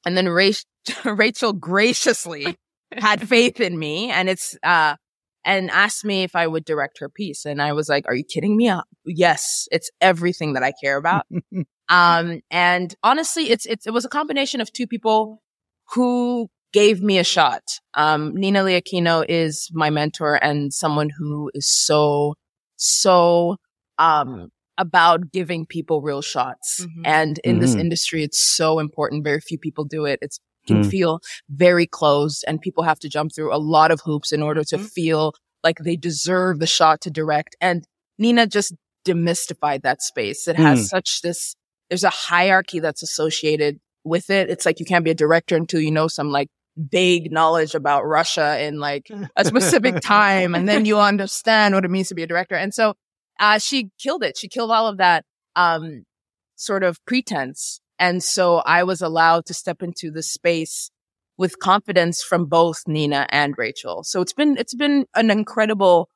And 0.04 0.16
then 0.16 0.26
Rach- 0.26 0.64
Rachel 1.04 1.52
graciously 1.52 2.57
had 2.92 3.26
faith 3.28 3.61
in 3.61 3.78
me 3.78 4.11
and 4.11 4.28
it's, 4.28 4.57
uh, 4.62 4.97
and 5.45 5.71
asked 5.71 6.04
me 6.04 6.23
if 6.23 6.37
I 6.37 6.47
would 6.47 6.64
direct 6.64 6.99
her 6.99 7.09
piece. 7.09 7.45
And 7.45 7.62
I 7.62 7.73
was 7.73 7.88
like, 7.88 8.07
are 8.07 8.14
you 8.14 8.25
kidding 8.25 8.57
me? 8.57 8.69
Uh, 8.69 8.83
yes, 9.07 9.69
it's 9.73 9.90
everything 10.00 10.52
that 10.52 10.62
I 10.62 10.73
care 10.83 10.97
about. 10.97 11.26
um, 11.88 12.40
and 12.50 12.95
honestly, 13.02 13.50
it's, 13.50 13.66
it's, 13.66 13.87
it 13.87 13.92
was 13.92 14.04
a 14.04 14.11
combination 14.11 14.61
of 14.61 14.73
two 14.73 14.87
people 14.87 15.42
who 15.92 16.49
gave 16.73 17.02
me 17.02 17.19
a 17.19 17.25
shot. 17.25 17.62
Um, 17.95 18.35
Nina 18.35 18.62
Lee 18.62 18.80
Aquino 18.80 19.25
is 19.28 19.71
my 19.73 19.90
mentor 19.90 20.35
and 20.35 20.73
someone 20.73 21.11
who 21.16 21.50
is 21.54 21.69
so, 21.69 22.35
so, 22.76 23.57
um, 23.99 24.50
about 24.80 25.30
giving 25.32 25.66
people 25.66 26.00
real 26.00 26.22
shots. 26.22 26.80
Mhm. 26.80 27.02
And 27.04 27.38
in 27.44 27.58
this 27.60 27.75
Mhm. 27.75 27.80
industry, 27.80 28.22
it's 28.25 28.40
so 28.40 28.78
important. 28.78 29.25
Very 29.25 29.40
few 29.40 29.58
people 29.58 29.84
do 29.84 30.04
it. 30.06 30.18
It's 30.22 30.38
can 30.66 30.82
Mm. 30.84 30.90
feel 30.90 31.20
very 31.49 31.87
closed 31.87 32.44
and 32.46 32.60
people 32.60 32.84
have 32.84 32.99
to 33.00 33.08
jump 33.08 33.32
through 33.34 33.52
a 33.54 33.56
lot 33.76 33.90
of 33.90 34.00
hoops 34.04 34.30
in 34.30 34.42
order 34.42 34.62
to 34.64 34.76
Mhm. 34.76 34.90
feel 34.90 35.32
like 35.64 35.78
they 35.78 35.96
deserve 35.96 36.58
the 36.58 36.66
shot 36.66 37.00
to 37.02 37.10
direct. 37.10 37.56
And 37.62 37.84
Nina 38.18 38.46
just 38.46 38.75
demystified 39.06 39.82
that 39.82 40.02
space. 40.02 40.46
It 40.46 40.56
has 40.56 40.80
Mm. 40.80 40.88
such 40.88 41.22
this, 41.22 41.54
there's 41.88 42.04
a 42.04 42.10
hierarchy 42.10 42.78
that's 42.78 43.02
associated 43.02 43.78
with 44.04 44.28
it. 44.30 44.50
It's 44.50 44.66
like 44.66 44.80
you 44.80 44.87
can't 44.87 45.04
be 45.04 45.10
a 45.10 45.14
director 45.14 45.56
until 45.56 45.80
you 45.80 45.90
know 45.90 46.08
some 46.08 46.30
like 46.30 46.49
vague 46.76 47.32
knowledge 47.32 47.75
about 47.75 48.02
Russia 48.04 48.62
in 48.62 48.78
like 48.78 49.08
a 49.37 49.44
specific 49.44 50.00
time. 50.02 50.54
And 50.54 50.68
then 50.68 50.84
you'll 50.84 51.00
understand 51.00 51.75
what 51.75 51.84
it 51.87 51.90
means 51.90 52.08
to 52.08 52.14
be 52.14 52.22
a 52.22 52.26
director. 52.26 52.54
And 52.54 52.72
so, 52.75 52.94
uh, 53.40 53.59
she 53.59 53.90
killed 53.99 54.23
it. 54.23 54.38
She 54.38 54.49
killed 54.49 54.70
all 54.70 54.87
of 54.87 54.99
that, 54.99 55.25
um, 55.56 56.04
sort 56.54 56.85
of 56.85 57.04
pretense. 57.06 57.80
And 57.99 58.23
so 58.23 58.59
I 58.59 58.85
was 58.85 59.02
allowed 59.02 59.47
to 59.47 59.54
step 59.54 59.82
into 59.82 60.11
the 60.11 60.23
space 60.23 60.90
with 61.37 61.59
confidence 61.59 62.23
from 62.23 62.47
both 62.47 62.82
Nina 62.87 63.26
and 63.30 63.54
Rachel. 63.56 64.04
So 64.04 64.20
it's 64.20 64.32
been, 64.35 64.56
it's 64.59 64.75
been 64.75 65.06
an 65.14 65.30
incredible 65.30 66.09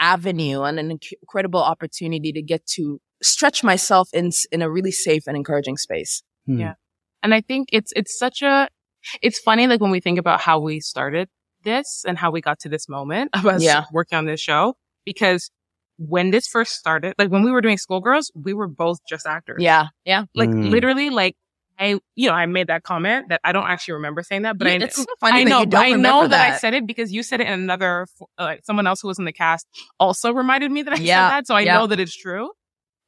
avenue 0.00 0.62
and 0.62 0.78
an 0.78 0.98
inc- 0.98 1.12
incredible 1.20 1.62
opportunity 1.62 2.32
to 2.32 2.42
get 2.42 2.66
to 2.66 2.98
stretch 3.22 3.62
myself 3.62 4.08
in, 4.12 4.30
in 4.50 4.62
a 4.62 4.70
really 4.70 4.90
safe 4.90 5.24
and 5.26 5.36
encouraging 5.36 5.76
space. 5.76 6.22
Hmm. 6.46 6.58
Yeah. 6.58 6.74
And 7.22 7.34
I 7.34 7.40
think 7.40 7.68
it's, 7.72 7.92
it's 7.94 8.18
such 8.18 8.42
a, 8.42 8.68
it's 9.20 9.38
funny, 9.38 9.66
like 9.66 9.80
when 9.80 9.90
we 9.90 10.00
think 10.00 10.18
about 10.18 10.40
how 10.40 10.58
we 10.58 10.80
started 10.80 11.28
this 11.64 12.04
and 12.06 12.18
how 12.18 12.30
we 12.30 12.40
got 12.40 12.58
to 12.60 12.68
this 12.68 12.88
moment 12.88 13.30
of 13.34 13.46
us 13.46 13.62
Yeah. 13.62 13.84
working 13.92 14.18
on 14.18 14.26
this 14.26 14.40
show, 14.40 14.74
because 15.04 15.50
when 15.98 16.30
this 16.30 16.46
first 16.46 16.72
started, 16.74 17.14
like 17.18 17.30
when 17.30 17.42
we 17.42 17.50
were 17.50 17.60
doing 17.60 17.78
Schoolgirls, 17.78 18.30
we 18.34 18.54
were 18.54 18.66
both 18.68 18.98
just 19.08 19.26
actors. 19.26 19.62
Yeah. 19.62 19.88
Yeah. 20.04 20.24
Like 20.34 20.50
Mm. 20.50 20.70
literally, 20.70 21.10
like 21.10 21.36
I, 21.78 21.98
you 22.14 22.28
know, 22.28 22.34
I 22.34 22.46
made 22.46 22.66
that 22.68 22.82
comment 22.82 23.30
that 23.30 23.40
I 23.42 23.52
don't 23.52 23.66
actually 23.66 23.94
remember 23.94 24.22
saying 24.22 24.42
that, 24.42 24.58
but 24.58 24.66
You- 24.68 24.72
I, 24.74 24.76
it's 24.76 24.96
so 24.96 25.04
funny 25.20 25.40
I 25.40 25.44
that 25.44 25.50
know, 25.50 25.60
you 25.60 25.66
don't 25.66 25.84
I 25.84 25.90
know 25.92 26.28
that. 26.28 26.52
I 26.54 26.56
said 26.58 26.74
it 26.74 26.86
because 26.86 27.12
you 27.12 27.22
said 27.22 27.40
it 27.40 27.46
in 27.46 27.52
another, 27.54 28.06
uh, 28.38 28.44
like 28.44 28.64
someone 28.64 28.86
else 28.86 29.00
who 29.00 29.08
was 29.08 29.18
in 29.18 29.24
the 29.24 29.32
cast 29.32 29.66
also 29.98 30.32
reminded 30.32 30.70
me 30.70 30.82
that 30.82 30.92
I 30.94 30.96
Yeah, 30.96 31.28
said 31.28 31.34
that. 31.38 31.46
So 31.46 31.54
I 31.54 31.60
yeah. 31.62 31.74
know 31.74 31.86
that 31.86 31.98
it's 31.98 32.14
true. 32.16 32.50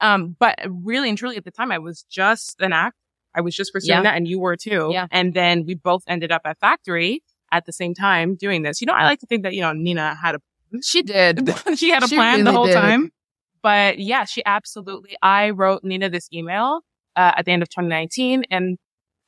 Um, 0.00 0.34
but 0.38 0.58
really 0.68 1.08
and 1.08 1.16
truly 1.18 1.36
at 1.36 1.44
the 1.44 1.50
time, 1.50 1.70
I 1.70 1.78
was 1.78 2.04
just 2.10 2.60
an 2.60 2.72
act. 2.72 2.96
I 3.34 3.40
was 3.42 3.54
just 3.54 3.72
pursuing 3.72 3.98
Yeah. 3.98 4.02
that 4.02 4.16
and 4.16 4.26
you 4.26 4.38
were 4.40 4.56
too. 4.56 4.90
Yeah. 4.92 5.06
And 5.10 5.34
then 5.34 5.64
we 5.66 5.74
both 5.74 6.02
ended 6.08 6.32
up 6.32 6.42
at 6.44 6.58
Factory 6.58 7.22
at 7.52 7.66
the 7.66 7.72
same 7.72 7.94
time 7.94 8.34
doing 8.34 8.62
this. 8.62 8.80
You 8.80 8.86
know, 8.86 8.94
I 8.94 9.04
like 9.04 9.20
to 9.20 9.26
think 9.26 9.42
that, 9.44 9.54
you 9.54 9.60
know, 9.60 9.72
Nina 9.72 10.14
had 10.20 10.34
a 10.34 10.40
She 10.82 11.02
did. 11.02 11.48
she 11.76 11.90
had 11.90 12.02
a 12.02 12.08
She 12.08 12.16
plan 12.16 12.44
the 12.44 12.52
whole 12.52 12.66
did. 12.66 12.74
time. 12.74 13.10
But 13.62 13.98
yeah, 13.98 14.24
she 14.24 14.42
absolutely, 14.44 15.16
I 15.22 15.50
wrote 15.50 15.82
Nina 15.84 16.10
this 16.10 16.28
email, 16.32 16.80
uh, 17.16 17.32
at 17.36 17.44
the 17.46 17.52
end 17.52 17.62
of 17.62 17.68
2019 17.70 18.44
and, 18.50 18.78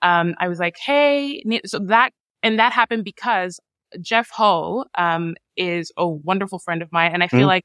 um, 0.03 0.35
I 0.39 0.49
was 0.49 0.59
like, 0.59 0.77
Hey, 0.79 1.43
Nina, 1.47 1.63
so 1.67 1.79
that, 1.79 2.11
and 2.43 2.59
that 2.59 2.73
happened 2.73 3.05
because 3.05 3.59
Jeff 4.01 4.29
Ho, 4.35 4.85
um, 4.99 5.35
is 5.57 5.91
a 5.97 6.07
wonderful 6.07 6.59
friend 6.59 6.83
of 6.83 6.93
mine. 6.93 7.13
And 7.15 7.23
I 7.23 7.29
feel 7.29 7.47
Mhm. 7.47 7.47
like 7.49 7.65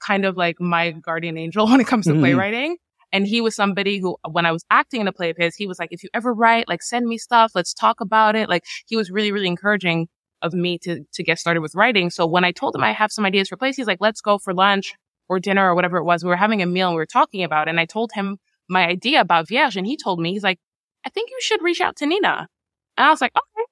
kind 0.00 0.24
of 0.26 0.36
like 0.36 0.60
my 0.60 0.90
guardian 0.92 1.38
angel 1.38 1.66
when 1.68 1.80
it 1.80 1.86
comes 1.86 2.06
to 2.06 2.12
Mhm. 2.12 2.20
playwriting. 2.20 2.76
And 3.12 3.26
he 3.26 3.40
was 3.40 3.56
somebody 3.56 3.98
who, 3.98 4.16
when 4.30 4.46
I 4.46 4.52
was 4.52 4.64
acting 4.70 5.00
in 5.00 5.08
a 5.08 5.12
play 5.12 5.30
of 5.30 5.36
his, 5.38 5.56
he 5.56 5.66
was 5.66 5.78
like, 5.78 5.88
if 5.90 6.02
you 6.02 6.10
ever 6.14 6.32
write, 6.34 6.68
like 6.68 6.82
send 6.82 7.06
me 7.06 7.18
stuff. 7.18 7.52
Let's 7.54 7.72
talk 7.74 8.00
about 8.00 8.36
it. 8.36 8.48
Like 8.48 8.62
he 8.86 8.96
was 8.96 9.10
really, 9.10 9.32
really 9.32 9.46
encouraging 9.48 10.08
of 10.42 10.52
me 10.52 10.78
to, 10.78 11.04
to 11.12 11.22
get 11.22 11.38
started 11.38 11.60
with 11.60 11.74
writing. 11.74 12.10
So 12.10 12.26
when 12.26 12.44
I 12.44 12.52
told 12.52 12.74
him 12.74 12.82
I 12.82 12.92
have 12.92 13.12
some 13.12 13.26
ideas 13.26 13.48
for 13.48 13.56
plays, 13.56 13.76
he's 13.76 13.86
like, 13.86 14.00
let's 14.00 14.20
go 14.20 14.38
for 14.38 14.54
lunch 14.54 14.94
or 15.28 15.38
dinner 15.38 15.70
or 15.70 15.74
whatever 15.74 15.98
it 15.98 16.04
was. 16.04 16.24
We 16.24 16.28
were 16.28 16.36
having 16.36 16.62
a 16.62 16.66
meal 16.66 16.88
and 16.88 16.96
we 16.96 17.00
were 17.00 17.06
talking 17.06 17.44
about 17.44 17.68
it. 17.68 17.70
And 17.70 17.80
I 17.80 17.84
told 17.84 18.10
him 18.12 18.38
my 18.68 18.86
idea 18.86 19.20
about 19.20 19.48
Vierge 19.48 19.76
and 19.76 19.86
he 19.86 19.96
told 19.96 20.20
me, 20.20 20.32
he's 20.32 20.42
like, 20.42 20.58
I 21.04 21.10
think 21.10 21.30
you 21.30 21.38
should 21.40 21.62
reach 21.62 21.80
out 21.80 21.96
to 21.96 22.06
Nina. 22.06 22.48
And 22.96 23.06
I 23.06 23.10
was 23.10 23.20
like, 23.20 23.32
okay. 23.36 23.66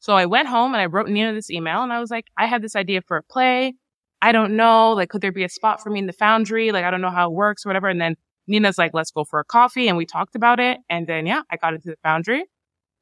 So 0.00 0.14
I 0.14 0.26
went 0.26 0.48
home 0.48 0.74
and 0.74 0.80
I 0.80 0.86
wrote 0.86 1.08
Nina 1.08 1.32
this 1.32 1.50
email 1.50 1.82
and 1.82 1.92
I 1.92 2.00
was 2.00 2.10
like, 2.10 2.26
I 2.36 2.46
have 2.46 2.62
this 2.62 2.76
idea 2.76 3.02
for 3.02 3.16
a 3.16 3.22
play. 3.22 3.74
I 4.20 4.32
don't 4.32 4.56
know, 4.56 4.92
like, 4.92 5.10
could 5.10 5.20
there 5.20 5.32
be 5.32 5.44
a 5.44 5.48
spot 5.48 5.80
for 5.80 5.90
me 5.90 6.00
in 6.00 6.06
the 6.06 6.12
foundry? 6.12 6.72
Like, 6.72 6.84
I 6.84 6.90
don't 6.90 7.00
know 7.00 7.10
how 7.10 7.30
it 7.30 7.34
works 7.34 7.64
or 7.64 7.68
whatever. 7.68 7.88
And 7.88 8.00
then 8.00 8.16
Nina's 8.48 8.78
like, 8.78 8.92
let's 8.94 9.10
go 9.10 9.24
for 9.24 9.38
a 9.38 9.44
coffee. 9.44 9.88
And 9.88 9.96
we 9.96 10.06
talked 10.06 10.34
about 10.34 10.58
it. 10.58 10.78
And 10.88 11.06
then, 11.06 11.26
yeah, 11.26 11.42
I 11.50 11.56
got 11.56 11.74
into 11.74 11.88
the 11.88 11.96
foundry, 12.02 12.44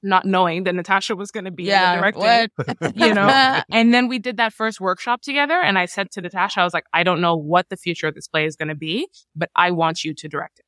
not 0.03 0.25
knowing 0.25 0.65
that 0.65 0.75
Natasha 0.75 1.17
was 1.17 1.31
going 1.31 1.45
to 1.47 1.51
be 1.51 1.71
in 1.71 1.79
the 1.81 1.97
directing 2.01 2.23
What? 2.23 2.97
you 2.97 3.15
know? 3.15 3.63
and 3.71 3.93
then 3.93 4.09
we 4.09 4.19
did 4.19 4.37
that 4.37 4.53
first 4.53 4.81
workshop 4.81 5.23
together. 5.23 5.55
And 5.55 5.79
I 5.79 5.87
said 5.87 6.11
to 6.13 6.21
Natasha, 6.21 6.61
I 6.61 6.65
was 6.65 6.75
like, 6.75 6.85
I 6.93 7.03
don't 7.03 7.21
know 7.21 7.37
what 7.37 7.69
the 7.69 7.77
future 7.77 8.07
of 8.07 8.15
this 8.15 8.29
play 8.29 8.45
is 8.47 8.57
going 8.57 8.69
to 8.69 8.75
be, 8.75 9.09
but 9.35 9.51
I 9.57 9.71
want 9.71 10.05
you 10.05 10.15
to 10.15 10.29
direct 10.29 10.59
it. 10.61 10.65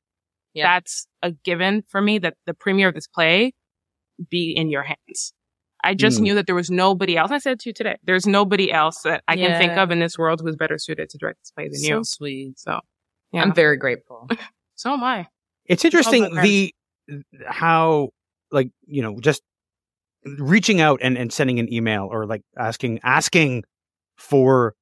Yeah. 0.54 0.74
That's 0.74 1.06
a 1.22 1.32
given 1.32 1.84
for 1.88 2.00
me 2.00 2.18
that 2.18 2.34
the 2.46 2.54
premiere 2.54 2.88
of 2.88 2.94
this 2.94 3.06
play 3.06 3.52
be 4.30 4.52
in 4.56 4.70
your 4.70 4.82
hands. 4.82 5.32
I 5.84 5.94
just 5.94 6.18
Mm. 6.18 6.22
knew 6.22 6.34
that 6.34 6.46
there 6.46 6.56
was 6.56 6.70
nobody 6.70 7.16
else. 7.16 7.30
I 7.30 7.38
said 7.38 7.60
to 7.60 7.68
you 7.68 7.72
today. 7.72 7.96
There's 8.02 8.26
nobody 8.26 8.72
else 8.72 9.02
that 9.02 9.22
I 9.28 9.36
can 9.36 9.56
think 9.60 9.72
of 9.78 9.92
in 9.92 10.00
this 10.00 10.18
world 10.18 10.40
who's 10.42 10.56
better 10.56 10.76
suited 10.78 11.08
to 11.10 11.18
direct 11.18 11.40
this 11.40 11.52
play 11.52 11.68
than 11.68 11.74
so 11.78 11.98
you. 11.98 12.04
sweet. 12.04 12.58
So, 12.58 12.80
yeah. 13.32 13.42
I'm 13.42 13.54
very 13.54 13.76
grateful. 13.76 14.28
so 14.74 14.92
am 14.94 15.04
I. 15.04 15.28
It's 15.66 15.84
interesting 15.84 16.34
the 16.34 16.74
how 17.46 18.08
like 18.50 18.70
you 18.86 19.02
know 19.02 19.18
just 19.20 19.42
reaching 20.38 20.80
out 20.80 21.00
and, 21.02 21.16
and 21.16 21.32
sending 21.32 21.58
an 21.58 21.72
email 21.72 22.08
or 22.10 22.26
like 22.26 22.42
asking 22.58 23.00
asking 23.02 23.64
for 24.16 24.74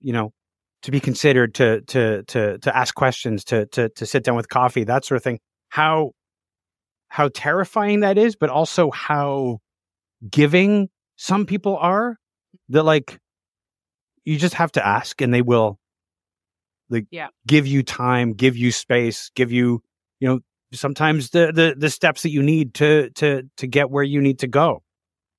you 0.00 0.12
know 0.12 0.32
to 0.82 0.90
be 0.90 1.00
considered 1.00 1.54
to 1.54 1.80
to 1.82 2.22
to 2.24 2.58
to 2.58 2.76
ask 2.76 2.94
questions 2.94 3.44
to 3.44 3.66
to 3.66 3.88
to 3.90 4.06
sit 4.06 4.22
down 4.24 4.36
with 4.36 4.48
coffee 4.48 4.84
that 4.84 5.04
sort 5.04 5.16
of 5.16 5.24
thing 5.24 5.40
how 5.68 6.12
how 7.08 7.28
terrifying 7.34 8.00
that 8.00 8.18
is 8.18 8.36
but 8.36 8.50
also 8.50 8.90
how 8.90 9.58
giving 10.30 10.88
some 11.16 11.46
people 11.46 11.76
are 11.76 12.16
that 12.68 12.84
like 12.84 13.18
you 14.24 14.38
just 14.38 14.54
have 14.54 14.72
to 14.72 14.86
ask 14.86 15.20
and 15.20 15.32
they 15.32 15.42
will 15.42 15.78
like 16.88 17.06
Yeah. 17.10 17.28
give 17.46 17.66
you 17.66 17.82
time 17.82 18.32
give 18.32 18.56
you 18.56 18.70
space 18.70 19.30
give 19.34 19.50
you 19.50 19.82
you 20.20 20.28
know 20.28 20.40
sometimes 20.72 21.30
the 21.30 21.52
the 21.52 21.74
the 21.78 21.90
steps 21.90 22.22
that 22.22 22.30
you 22.30 22.42
need 22.42 22.74
to 22.74 23.10
to 23.10 23.42
to 23.56 23.66
get 23.66 23.90
where 23.90 24.04
you 24.04 24.20
need 24.20 24.38
to 24.40 24.46
go 24.48 24.82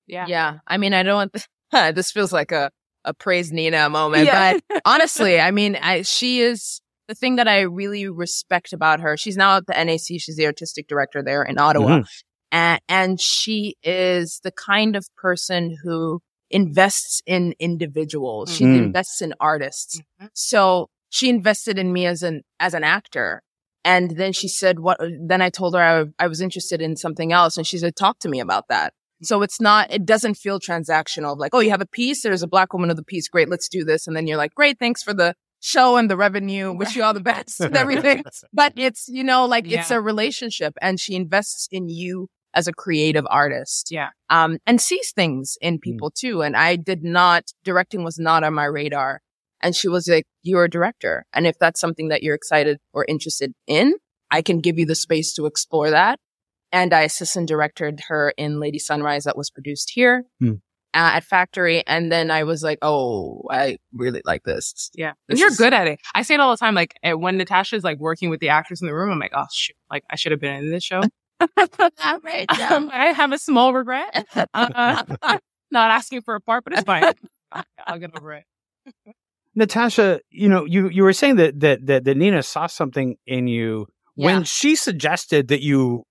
Yeah. 0.08 0.26
Yeah. 0.28 0.60
I 0.66 0.78
mean, 0.78 0.94
I 0.94 1.04
don't, 1.04 1.32
this 1.72 2.12
feels 2.12 2.32
like 2.32 2.52
a, 2.54 2.72
a 3.04 3.14
praise 3.14 3.52
Nina 3.52 3.90
moment, 3.90 4.26
Yeah. 4.26 4.58
but 4.70 4.82
honestly, 4.86 5.40
I 5.40 5.52
mean, 5.52 5.76
I, 5.76 6.04
she 6.04 6.40
is 6.40 6.80
the 7.10 7.16
thing 7.16 7.36
that 7.38 7.48
I 7.48 7.62
really 7.62 8.08
respect 8.10 8.72
about 8.74 9.00
her. 9.02 9.18
She's 9.18 9.36
now 9.38 9.58
at 9.58 9.68
the 9.68 9.74
NAC. 9.74 10.00
She's 10.20 10.36
the 10.38 10.46
artistic 10.46 10.88
director 10.88 11.22
there 11.22 11.44
in 11.44 11.58
Ottawa. 11.60 12.04
And, 12.52 12.80
and 12.88 13.20
she 13.20 13.76
is 13.84 14.40
the 14.44 14.52
kind 14.52 14.96
of 14.96 15.06
person 15.18 15.76
who 15.84 16.22
invests 16.50 17.22
in 17.26 17.54
individuals. 17.60 18.54
She 18.56 18.64
Mm. 18.64 18.78
invests 18.78 19.22
in 19.22 19.34
artists. 19.42 20.00
Mhm. 20.22 20.30
So 20.34 20.88
she 21.10 21.28
invested 21.30 21.78
in 21.78 21.92
me 21.92 22.06
as 22.06 22.24
an, 22.24 22.42
as 22.60 22.74
an 22.74 22.84
actor. 22.86 23.42
And 23.88 24.18
then 24.18 24.34
she 24.34 24.50
said, 24.50 24.80
what, 24.80 25.00
then 25.00 25.42
I 25.42 25.50
told 25.50 25.74
her 25.74 25.82
I, 25.82 26.26
I 26.26 26.28
was 26.28 26.42
interested 26.42 26.82
in 26.82 26.98
something 26.98 27.32
else. 27.32 27.56
And 27.56 27.66
she 27.66 27.78
said, 27.78 27.96
talk 27.96 28.20
to 28.20 28.28
me 28.28 28.42
about 28.42 28.68
that. 28.68 28.94
So 29.24 29.44
it's 29.44 29.62
not, 29.62 29.94
it 29.94 30.06
doesn't 30.06 30.34
feel 30.34 30.60
transactional 30.60 31.38
like, 31.38 31.54
oh, 31.54 31.62
you 31.62 31.70
have 31.70 31.80
a 31.80 31.88
piece. 31.88 32.22
There's 32.22 32.44
a 32.44 32.50
black 32.50 32.74
woman 32.74 32.90
of 32.90 32.98
the 32.98 33.04
piece. 33.04 33.30
Great. 33.30 33.48
Let's 33.48 33.70
do 33.70 33.86
this. 33.86 34.06
And 34.06 34.14
then 34.14 34.28
you're 34.28 34.36
like, 34.36 34.54
great. 34.54 34.78
Thanks 34.78 35.02
for 35.02 35.14
the 35.14 35.36
show 35.62 35.96
and 35.96 36.12
the 36.12 36.18
revenue. 36.18 36.74
Wish 36.74 36.98
you 36.98 37.04
all 37.04 37.14
the 37.14 37.22
best 37.22 37.62
and 37.62 37.78
everything. 37.78 38.26
But 38.54 38.74
it's, 38.76 39.08
you 39.08 39.24
know, 39.24 39.46
like 39.46 39.72
it's 39.72 39.90
a 39.90 40.02
relationship 40.02 40.74
and 40.82 41.00
she 41.00 41.16
invests 41.16 41.70
in 41.72 41.88
you 41.88 42.28
as 42.54 42.68
a 42.68 42.74
creative 42.74 43.26
artist. 43.30 43.88
Yeah. 43.90 44.10
Um, 44.30 44.58
and 44.68 44.82
sees 44.82 45.14
things 45.14 45.58
in 45.62 45.80
people 45.80 46.12
too. 46.12 46.42
And 46.42 46.58
I 46.58 46.76
did 46.76 47.06
not, 47.06 47.54
directing 47.64 48.04
was 48.04 48.20
not 48.20 48.44
on 48.44 48.54
my 48.54 48.66
radar. 48.66 49.22
And 49.62 49.76
she 49.76 49.88
was 49.88 50.08
like, 50.08 50.26
you're 50.44 50.66
a 50.66 50.70
director. 50.70 51.26
And 51.34 51.48
if 51.48 51.56
that's 51.60 51.80
something 51.80 52.10
that 52.10 52.24
you're 52.24 52.36
excited 52.36 52.78
or 52.94 53.06
interested 53.08 53.54
in, 53.68 53.96
I 54.32 54.42
can 54.42 54.60
give 54.60 54.78
you 54.78 54.86
the 54.86 54.96
space 54.96 55.34
to 55.34 55.46
explore 55.46 55.90
that. 55.90 56.20
And 56.72 56.94
I 56.94 57.02
assistant 57.04 57.48
directed 57.48 58.02
her 58.10 58.34
in 58.38 58.60
Lady 58.60 58.78
Sunrise 58.80 59.24
that 59.24 59.38
was 59.38 59.50
produced 59.50 59.92
here. 59.94 60.24
Hmm. 60.40 60.54
uh, 60.94 61.12
at 61.16 61.24
Factory, 61.24 61.86
and 61.86 62.12
then 62.12 62.32
I 62.32 62.44
was 62.44 62.64
like, 62.64 62.80
oh, 62.82 63.44
I 63.52 63.78
really 63.94 64.22
like 64.26 64.44
this. 64.44 64.90
Yeah. 64.96 65.12
This 65.28 65.36
And 65.36 65.40
you're 65.40 65.50
is- 65.50 65.58
good 65.58 65.74
at 65.74 65.88
it. 65.88 66.00
I 66.16 66.24
say 66.24 66.34
it 66.34 66.40
all 66.40 66.52
the 66.52 66.58
time. 66.58 66.74
Like 66.76 66.96
eh, 67.04 67.14
when 67.14 67.38
Natasha's 67.38 67.84
like 67.84 68.00
working 68.00 68.30
with 68.30 68.40
the 68.40 68.50
actors 68.50 68.82
in 68.82 68.88
the 68.88 68.94
room, 68.96 69.12
I'm 69.12 69.20
like, 69.20 69.34
oh 69.36 69.46
shoot, 69.54 69.76
like 69.92 70.04
I 70.10 70.16
should 70.16 70.32
have 70.32 70.42
been 70.42 70.56
in 70.56 70.72
this 70.72 70.84
show. 70.84 71.02
um, 71.40 72.90
I 72.92 73.14
have 73.16 73.32
a 73.32 73.38
small 73.38 73.74
regret. 73.74 74.26
Uh, 74.54 75.04
not 75.72 75.92
asking 75.92 76.22
for 76.22 76.36
a 76.36 76.42
part, 76.42 76.64
but 76.64 76.74
it's 76.74 76.84
fine. 76.84 77.14
I'll 77.86 78.00
get 78.00 78.18
over 78.18 78.34
it. 78.34 78.44
Natasha, 79.58 80.22
you 80.30 80.48
know, 80.48 80.66
you 80.66 80.88
you 80.90 81.04
were 81.04 81.14
saying 81.14 81.38
that 81.38 81.60
that 81.62 81.86
that, 81.88 82.04
that 82.06 82.16
Nina 82.16 82.44
saw 82.44 82.68
something 82.68 83.18
in 83.26 83.48
you 83.48 83.88
when 84.16 84.44
she 84.44 84.76
suggested 84.76 85.48
that 85.48 85.62
you 85.62 86.04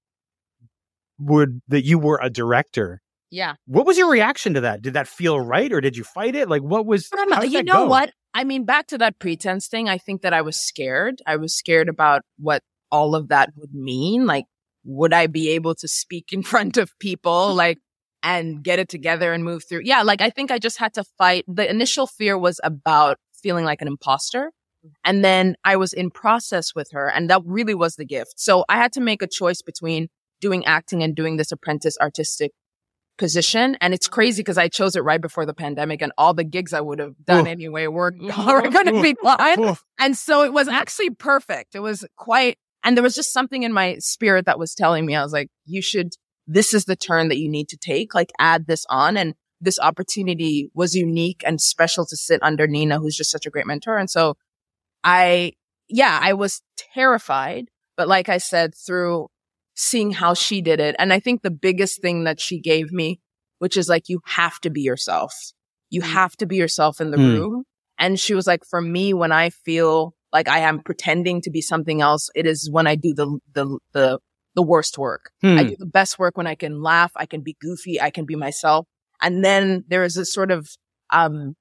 would 1.18 1.60
that 1.68 1.84
you 1.84 1.98
were 1.98 2.18
a 2.20 2.28
director. 2.28 3.00
Yeah. 3.30 3.54
What 3.66 3.86
was 3.86 3.98
your 3.98 4.10
reaction 4.10 4.54
to 4.54 4.60
that? 4.62 4.82
Did 4.82 4.94
that 4.94 5.08
feel 5.08 5.38
right, 5.40 5.72
or 5.72 5.80
did 5.80 5.96
you 5.96 6.04
fight 6.04 6.34
it? 6.34 6.48
Like, 6.48 6.62
what 6.62 6.86
was? 6.86 7.08
I 7.12 7.16
don't 7.16 7.30
know. 7.30 7.36
how 7.36 7.42
did 7.42 7.52
You 7.52 7.62
know 7.62 7.84
go? 7.84 7.86
what? 7.86 8.12
I 8.34 8.44
mean, 8.44 8.64
back 8.64 8.88
to 8.88 8.98
that 8.98 9.18
pretense 9.18 9.68
thing, 9.68 9.88
I 9.88 9.96
think 9.98 10.22
that 10.22 10.32
I 10.32 10.42
was 10.42 10.56
scared. 10.56 11.22
I 11.26 11.36
was 11.36 11.56
scared 11.56 11.88
about 11.88 12.22
what 12.38 12.62
all 12.90 13.14
of 13.14 13.28
that 13.28 13.50
would 13.56 13.74
mean. 13.74 14.26
Like, 14.26 14.44
would 14.84 15.12
I 15.12 15.26
be 15.28 15.50
able 15.50 15.74
to 15.76 15.88
speak 15.88 16.32
in 16.32 16.42
front 16.52 16.76
of 16.76 16.90
people, 16.98 17.54
like, 17.54 17.78
and 18.22 18.62
get 18.62 18.78
it 18.78 18.88
together 18.88 19.32
and 19.32 19.42
move 19.44 19.64
through? 19.68 19.82
Yeah, 19.84 20.02
like, 20.02 20.20
I 20.20 20.30
think 20.30 20.50
I 20.50 20.58
just 20.58 20.78
had 20.78 20.94
to 20.94 21.04
fight. 21.16 21.44
The 21.48 21.68
initial 21.68 22.06
fear 22.06 22.36
was 22.36 22.60
about 22.62 23.18
feeling 23.42 23.64
like 23.64 23.82
an 23.82 23.88
imposter. 23.88 24.52
Mm. 24.84 24.90
And 25.04 25.24
then 25.24 25.56
I 25.64 25.76
was 25.76 25.92
in 25.92 26.10
process 26.10 26.74
with 26.74 26.90
her, 26.92 27.08
and 27.08 27.30
that 27.30 27.42
really 27.44 27.74
was 27.74 27.96
the 27.96 28.04
gift. 28.04 28.34
So 28.36 28.64
I 28.68 28.76
had 28.76 28.92
to 28.92 29.00
make 29.00 29.22
a 29.22 29.26
choice 29.26 29.62
between 29.62 30.08
doing 30.40 30.64
acting 30.66 31.02
and 31.02 31.14
doing 31.14 31.36
this 31.36 31.52
apprentice 31.52 31.96
artistic 32.00 32.52
position. 33.16 33.76
And 33.80 33.94
it's 33.94 34.08
crazy 34.08 34.42
because 34.42 34.58
I 34.58 34.68
chose 34.68 34.96
it 34.96 35.00
right 35.00 35.20
before 35.20 35.46
the 35.46 35.54
pandemic 35.54 36.02
and 36.02 36.12
all 36.18 36.34
the 36.34 36.44
gigs 36.44 36.72
I 36.72 36.80
would 36.80 36.98
have 36.98 37.14
done 37.24 37.42
Oof. 37.42 37.46
anyway 37.46 37.86
were, 37.86 38.12
mm-hmm. 38.12 38.46
were 38.46 38.68
going 38.68 38.94
to 38.94 39.02
be 39.02 39.14
gone. 39.14 39.60
Oof. 39.60 39.84
And 39.98 40.16
so 40.16 40.42
it 40.42 40.52
was 40.52 40.68
actually 40.68 41.10
perfect. 41.10 41.74
It 41.74 41.80
was 41.80 42.04
quite, 42.16 42.58
and 42.84 42.96
there 42.96 43.02
was 43.02 43.14
just 43.14 43.32
something 43.32 43.62
in 43.62 43.72
my 43.72 43.96
spirit 43.98 44.46
that 44.46 44.58
was 44.58 44.74
telling 44.74 45.06
me, 45.06 45.14
I 45.14 45.22
was 45.22 45.32
like, 45.32 45.48
you 45.64 45.82
should, 45.82 46.12
this 46.46 46.74
is 46.74 46.84
the 46.84 46.96
turn 46.96 47.28
that 47.28 47.38
you 47.38 47.48
need 47.48 47.68
to 47.70 47.76
take, 47.76 48.14
like 48.14 48.30
add 48.38 48.66
this 48.66 48.84
on. 48.88 49.16
And 49.16 49.34
this 49.60 49.78
opportunity 49.78 50.70
was 50.74 50.94
unique 50.94 51.42
and 51.46 51.60
special 51.60 52.04
to 52.06 52.16
sit 52.16 52.42
under 52.42 52.66
Nina, 52.66 52.98
who's 52.98 53.16
just 53.16 53.30
such 53.30 53.46
a 53.46 53.50
great 53.50 53.66
mentor. 53.66 53.96
And 53.96 54.10
so 54.10 54.36
I, 55.02 55.52
yeah, 55.88 56.18
I 56.22 56.32
was 56.34 56.62
terrified, 56.94 57.68
but 57.96 58.08
like 58.08 58.28
I 58.28 58.38
said, 58.38 58.74
through 58.74 59.28
seeing 59.74 60.10
how 60.10 60.34
she 60.34 60.60
did 60.60 60.80
it. 60.80 60.96
And 60.98 61.12
I 61.12 61.20
think 61.20 61.42
the 61.42 61.50
biggest 61.50 62.00
thing 62.00 62.24
that 62.24 62.40
she 62.40 62.58
gave 62.60 62.92
me, 62.92 63.20
which 63.58 63.76
is 63.76 63.88
like, 63.88 64.08
you 64.08 64.20
have 64.26 64.58
to 64.60 64.70
be 64.70 64.80
yourself. 64.82 65.32
You 65.90 66.00
have 66.02 66.36
to 66.38 66.46
be 66.46 66.56
yourself 66.56 67.00
in 67.00 67.10
the 67.10 67.18
Mm. 67.18 67.34
room. 67.34 67.64
And 67.98 68.20
she 68.20 68.34
was 68.34 68.46
like, 68.46 68.64
for 68.64 68.80
me, 68.82 69.14
when 69.14 69.32
I 69.32 69.50
feel 69.50 70.14
like 70.32 70.48
I 70.48 70.58
am 70.58 70.80
pretending 70.80 71.40
to 71.42 71.50
be 71.50 71.62
something 71.62 72.02
else, 72.02 72.28
it 72.34 72.46
is 72.46 72.68
when 72.70 72.86
I 72.86 72.94
do 72.96 73.14
the, 73.14 73.38
the, 73.54 73.78
the, 73.92 74.18
the 74.54 74.62
worst 74.62 74.98
work. 74.98 75.30
Hmm. 75.40 75.58
I 75.58 75.64
do 75.64 75.76
the 75.78 75.86
best 75.86 76.18
work 76.18 76.36
when 76.36 76.46
I 76.46 76.54
can 76.54 76.82
laugh, 76.82 77.12
I 77.16 77.26
can 77.26 77.42
be 77.42 77.56
goofy, 77.60 78.00
I 78.00 78.10
can 78.10 78.24
be 78.24 78.34
myself. 78.36 78.86
And 79.26 79.44
then 79.44 79.84
there 79.88 80.04
is 80.04 80.16
a 80.16 80.24
sort 80.24 80.52
of, 80.52 80.68
um, 81.10 81.56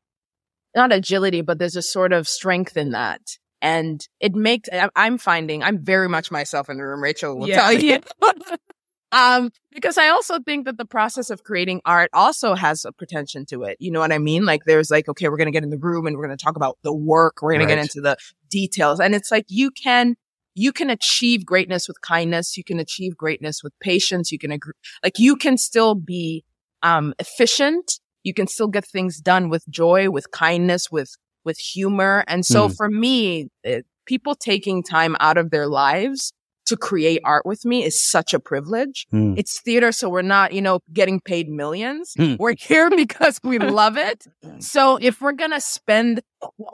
not 0.75 0.93
agility, 0.93 1.41
but 1.41 1.57
there's 1.57 1.75
a 1.75 1.81
sort 1.81 2.13
of 2.13 2.27
strength 2.27 2.77
in 2.77 2.91
that. 2.91 3.21
And 3.59 4.07
it 4.19 4.35
makes, 4.35 4.69
I'm 4.95 5.17
finding, 5.17 5.63
I'm 5.63 5.83
very 5.83 6.07
much 6.07 6.29
myself 6.29 6.69
in 6.69 6.77
the 6.77 6.83
room. 6.83 7.01
Rachel 7.01 7.35
will 7.35 7.47
Yeah. 7.49 7.55
tell 7.55 7.73
you. 7.73 8.01
um, 9.11 9.49
because 9.71 9.97
I 9.97 10.09
also 10.09 10.39
think 10.41 10.65
that 10.65 10.77
the 10.77 10.85
process 10.85 11.31
of 11.31 11.43
creating 11.43 11.81
art 11.85 12.11
also 12.13 12.53
has 12.53 12.85
a 12.85 12.91
pretension 12.91 13.47
to 13.47 13.63
it. 13.63 13.77
You 13.79 13.91
know 13.91 13.99
what 13.99 14.11
I 14.11 14.19
mean? 14.19 14.45
Like 14.45 14.65
there's 14.65 14.91
like, 14.91 15.09
okay, 15.09 15.27
we're 15.27 15.37
going 15.37 15.47
to 15.47 15.51
get 15.51 15.63
in 15.63 15.71
the 15.71 15.79
room 15.79 16.05
and 16.05 16.15
we're 16.15 16.27
going 16.27 16.37
to 16.37 16.43
talk 16.45 16.55
about 16.55 16.77
the 16.83 16.93
work. 16.93 17.41
We're 17.41 17.53
going 17.53 17.67
to 17.67 17.73
get 17.75 17.81
into 17.81 17.99
the 17.99 18.15
details. 18.51 18.99
And 18.99 19.15
it's 19.15 19.31
like, 19.31 19.45
you 19.47 19.71
can, 19.71 20.17
you 20.53 20.71
can 20.71 20.91
achieve 20.91 21.47
greatness 21.47 21.87
with 21.87 21.99
kindness. 22.01 22.57
You 22.57 22.63
can 22.63 22.79
achieve 22.79 23.17
greatness 23.17 23.63
with 23.63 23.73
patience. 23.79 24.31
You 24.31 24.37
can 24.37 24.51
agree, 24.51 24.73
like 25.03 25.17
you 25.17 25.35
can 25.35 25.57
still 25.57 25.95
be, 25.95 26.43
um, 26.85 27.13
efficient. 27.19 27.99
You 28.23 28.33
can 28.33 28.47
still 28.47 28.67
get 28.67 28.85
things 28.85 29.19
done 29.19 29.49
with 29.49 29.63
joy, 29.69 30.09
with 30.09 30.31
kindness, 30.31 30.89
with, 30.91 31.09
with 31.43 31.57
humor. 31.57 32.23
And 32.27 32.45
so 32.45 32.67
Hmm. 32.67 32.73
for 32.73 32.89
me, 32.89 33.49
it, 33.63 33.85
people 34.05 34.35
taking 34.35 34.83
time 34.83 35.15
out 35.19 35.37
of 35.37 35.49
their 35.51 35.67
lives 35.67 36.31
to 36.67 36.75
create 36.75 37.21
art 37.23 37.45
with 37.45 37.63
me 37.63 37.83
is 37.83 38.03
such 38.03 38.33
a 38.33 38.39
privilege. 38.39 39.05
Hmm. 39.11 39.35
It's 39.37 39.61
theater, 39.61 39.91
so 39.91 40.09
we're 40.09 40.23
not, 40.23 40.51
you 40.53 40.61
know, 40.61 40.79
getting 40.91 41.19
paid 41.21 41.47
millions. 41.47 42.13
Hmm. 42.17 42.35
We're 42.39 42.55
here 42.57 42.89
because 43.03 43.39
we 43.43 43.59
love 43.59 43.97
it. 43.97 44.25
So 44.59 44.97
if 45.01 45.21
we're 45.21 45.33
going 45.33 45.51
to 45.51 45.59
spend 45.61 46.21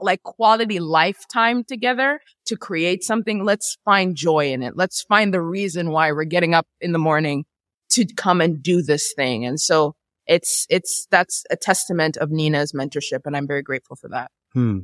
like 0.02 0.22
quality 0.24 0.80
lifetime 0.80 1.64
together 1.64 2.22
to 2.46 2.56
create 2.56 3.04
something, 3.04 3.44
let's 3.44 3.78
find 3.84 4.16
joy 4.16 4.52
in 4.54 4.62
it. 4.62 4.78
Let's 4.78 5.02
find 5.04 5.34
the 5.34 5.42
reason 5.42 5.90
why 5.90 6.12
we're 6.12 6.26
getting 6.36 6.54
up 6.54 6.68
in 6.80 6.92
the 6.92 7.00
morning 7.00 7.44
to 7.92 8.06
come 8.16 8.40
and 8.40 8.62
do 8.62 8.82
this 8.82 9.14
thing. 9.16 9.46
And 9.46 9.60
so 9.60 9.96
it's, 10.28 10.66
it's, 10.70 11.08
that's 11.12 11.44
a 11.52 11.56
testament 11.56 12.18
of 12.18 12.32
Nina's 12.32 12.74
mentorship. 12.74 13.22
And 13.26 13.36
I'm 13.36 13.48
very 13.48 13.62
grateful 13.62 13.96
for 13.96 14.10
that. 14.10 14.32
Hmm. 14.54 14.80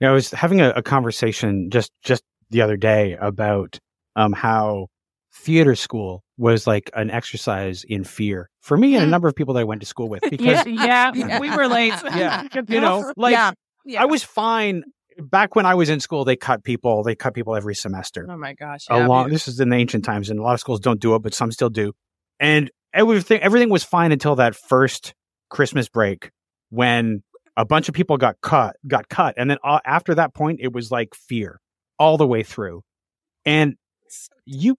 Yeah, 0.00 0.10
I 0.10 0.12
was 0.12 0.30
having 0.32 0.60
a, 0.60 0.70
a 0.70 0.82
conversation 0.82 1.70
just 1.70 1.92
just 2.02 2.22
the 2.50 2.60
other 2.62 2.76
day 2.76 3.16
about 3.20 3.78
um 4.16 4.32
how 4.32 4.88
theater 5.34 5.74
school 5.76 6.22
was 6.36 6.66
like 6.66 6.90
an 6.94 7.10
exercise 7.10 7.84
in 7.84 8.04
fear 8.04 8.50
for 8.60 8.76
me 8.76 8.94
and 8.96 9.04
a 9.04 9.06
Mm. 9.06 9.10
number 9.10 9.28
of 9.28 9.34
people 9.36 9.54
that 9.54 9.60
I 9.60 9.64
went 9.64 9.80
to 9.80 9.86
school 9.86 10.08
with 10.08 10.22
because 10.30 10.66
yeah, 10.66 11.12
yeah, 11.14 11.38
we 11.38 11.50
were 11.54 11.68
late. 11.68 11.94
Yeah. 12.16 12.46
you 12.68 12.80
know 12.80 13.12
like 13.16 13.32
yeah. 13.32 13.52
Yeah. 13.84 14.02
I 14.02 14.06
was 14.06 14.22
fine 14.24 14.82
back 15.18 15.54
when 15.54 15.66
I 15.66 15.74
was 15.74 15.88
in 15.88 16.00
school. 16.00 16.24
They 16.24 16.36
cut 16.36 16.64
people. 16.64 17.02
They 17.04 17.14
cut 17.14 17.34
people 17.34 17.54
every 17.54 17.74
semester. 17.74 18.26
Oh 18.28 18.36
my 18.36 18.54
gosh. 18.54 18.86
a 18.90 18.98
yeah. 18.98 19.06
long. 19.06 19.28
This 19.28 19.46
is 19.48 19.60
in 19.60 19.68
the 19.70 19.76
ancient 19.76 20.04
times, 20.04 20.30
and 20.30 20.38
a 20.38 20.42
lot 20.42 20.54
of 20.54 20.60
schools 20.60 20.80
don't 20.80 21.00
do 21.00 21.14
it, 21.14 21.22
but 21.22 21.32
some 21.34 21.52
still 21.52 21.70
do. 21.70 21.92
And 22.40 22.70
everything 22.94 23.40
everything 23.40 23.70
was 23.70 23.84
fine 23.84 24.12
until 24.12 24.36
that 24.36 24.54
first 24.54 25.14
Christmas 25.50 25.88
break 25.88 26.30
when 26.70 27.22
a 27.56 27.64
bunch 27.64 27.88
of 27.88 27.94
people 27.94 28.16
got 28.16 28.40
cut, 28.40 28.76
got 28.86 29.08
cut, 29.08 29.34
and 29.36 29.50
then 29.50 29.58
uh, 29.62 29.80
after 29.84 30.14
that 30.14 30.34
point, 30.34 30.60
it 30.62 30.72
was 30.72 30.90
like 30.90 31.14
fear 31.14 31.60
all 31.98 32.16
the 32.16 32.26
way 32.26 32.42
through. 32.42 32.82
And 33.44 33.76
you 34.46 34.76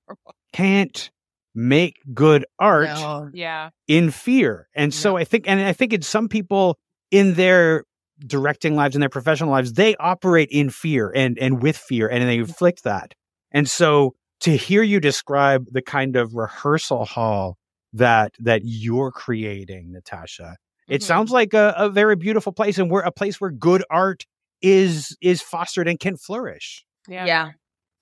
can't 0.53 1.11
make 1.55 1.97
good 2.13 2.45
art 2.59 2.87
No. 2.87 3.29
yeah. 3.33 3.69
in 3.87 4.09
fear. 4.09 4.67
And 4.75 4.93
so 4.93 5.17
I 5.17 5.23
think, 5.23 5.47
and 5.47 5.59
I 5.59 5.73
think 5.73 5.93
it's 5.93 6.07
some 6.07 6.27
people 6.27 6.77
in 7.11 7.35
their 7.35 7.83
directing 8.25 8.75
lives, 8.75 8.95
in 8.95 9.01
their 9.01 9.09
professional 9.09 9.51
lives, 9.51 9.73
they 9.73 9.95
operate 9.97 10.49
in 10.51 10.69
fear 10.69 11.11
and, 11.13 11.37
and 11.39 11.61
with 11.61 11.77
fear 11.77 12.07
and 12.07 12.27
they 12.27 12.37
inflict 12.37 12.83
that. 12.85 13.13
And 13.51 13.69
so 13.69 14.15
to 14.41 14.55
hear 14.55 14.81
you 14.81 14.99
describe 14.99 15.65
the 15.71 15.81
kind 15.81 16.15
of 16.15 16.33
rehearsal 16.33 17.05
hall 17.05 17.57
that, 17.93 18.33
that 18.39 18.61
you're 18.63 19.11
creating, 19.11 19.91
Natasha, 19.91 20.57
it 20.87 21.01
Mhm. 21.01 21.05
sounds 21.05 21.31
like 21.31 21.53
a, 21.53 21.73
a 21.77 21.89
very 21.89 22.15
beautiful 22.15 22.51
place 22.51 22.77
and 22.77 22.89
where 22.91 23.03
a 23.03 23.11
place 23.11 23.39
where 23.39 23.51
good 23.51 23.83
art 23.89 24.25
is, 24.61 25.15
is 25.21 25.41
fostered 25.41 25.87
and 25.87 25.99
can 25.99 26.17
flourish. 26.17 26.85
Yeah. 27.07 27.25
yeah. 27.25 27.51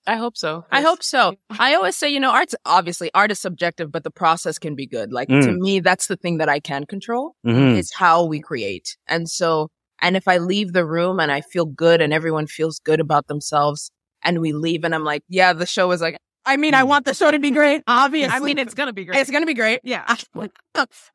I 0.04 0.16
hope 0.16 0.36
so. 0.36 0.64
I 0.70 0.80
hope 0.80 1.02
so. 1.02 1.36
I 1.60 1.74
always 1.74 1.96
say, 1.96 2.08
you 2.08 2.18
know, 2.18 2.30
art's 2.32 2.56
obviously 2.64 3.10
art 3.14 3.30
is 3.30 3.38
subjective, 3.38 3.92
but 3.92 4.02
the 4.02 4.10
process 4.10 4.58
can 4.58 4.74
be 4.74 4.86
good. 4.86 5.12
Like 5.12 5.28
to 5.28 5.52
me, 5.52 5.78
that's 5.78 6.08
the 6.08 6.16
thing 6.16 6.38
that 6.38 6.48
I 6.48 6.58
can 6.58 6.86
control 6.86 7.36
Mm-hmm. 7.46 7.78
is 7.78 7.92
how 7.94 8.24
we 8.24 8.40
create. 8.40 8.96
And 9.06 9.28
so, 9.28 9.68
and 10.00 10.16
if 10.16 10.26
I 10.26 10.38
leave 10.38 10.72
the 10.72 10.84
room 10.84 11.20
and 11.20 11.30
I 11.30 11.40
feel 11.40 11.66
good 11.66 12.00
and 12.00 12.12
everyone 12.12 12.48
feels 12.48 12.80
good 12.80 12.98
about 12.98 13.28
themselves 13.28 13.92
and 14.24 14.40
we 14.40 14.52
leave 14.52 14.82
and 14.82 14.92
I'm 14.94 15.04
like, 15.04 15.22
yeah, 15.28 15.52
the 15.52 15.66
show 15.66 15.86
was 15.86 16.00
like, 16.00 16.18
I 16.44 16.56
mean, 16.56 16.74
I 16.74 16.82
want 16.84 17.04
the 17.04 17.14
show 17.14 17.30
to 17.30 17.38
be 17.38 17.50
great. 17.50 17.82
Obviously. 17.86 18.34
I 18.36 18.40
mean, 18.40 18.58
it's 18.58 18.74
gonna 18.74 18.92
be 18.92 19.04
great. 19.04 19.18
it's 19.20 19.30
going 19.30 19.42
to 19.42 19.46
be 19.46 19.54
great. 19.54 19.80
yeah. 19.84 20.04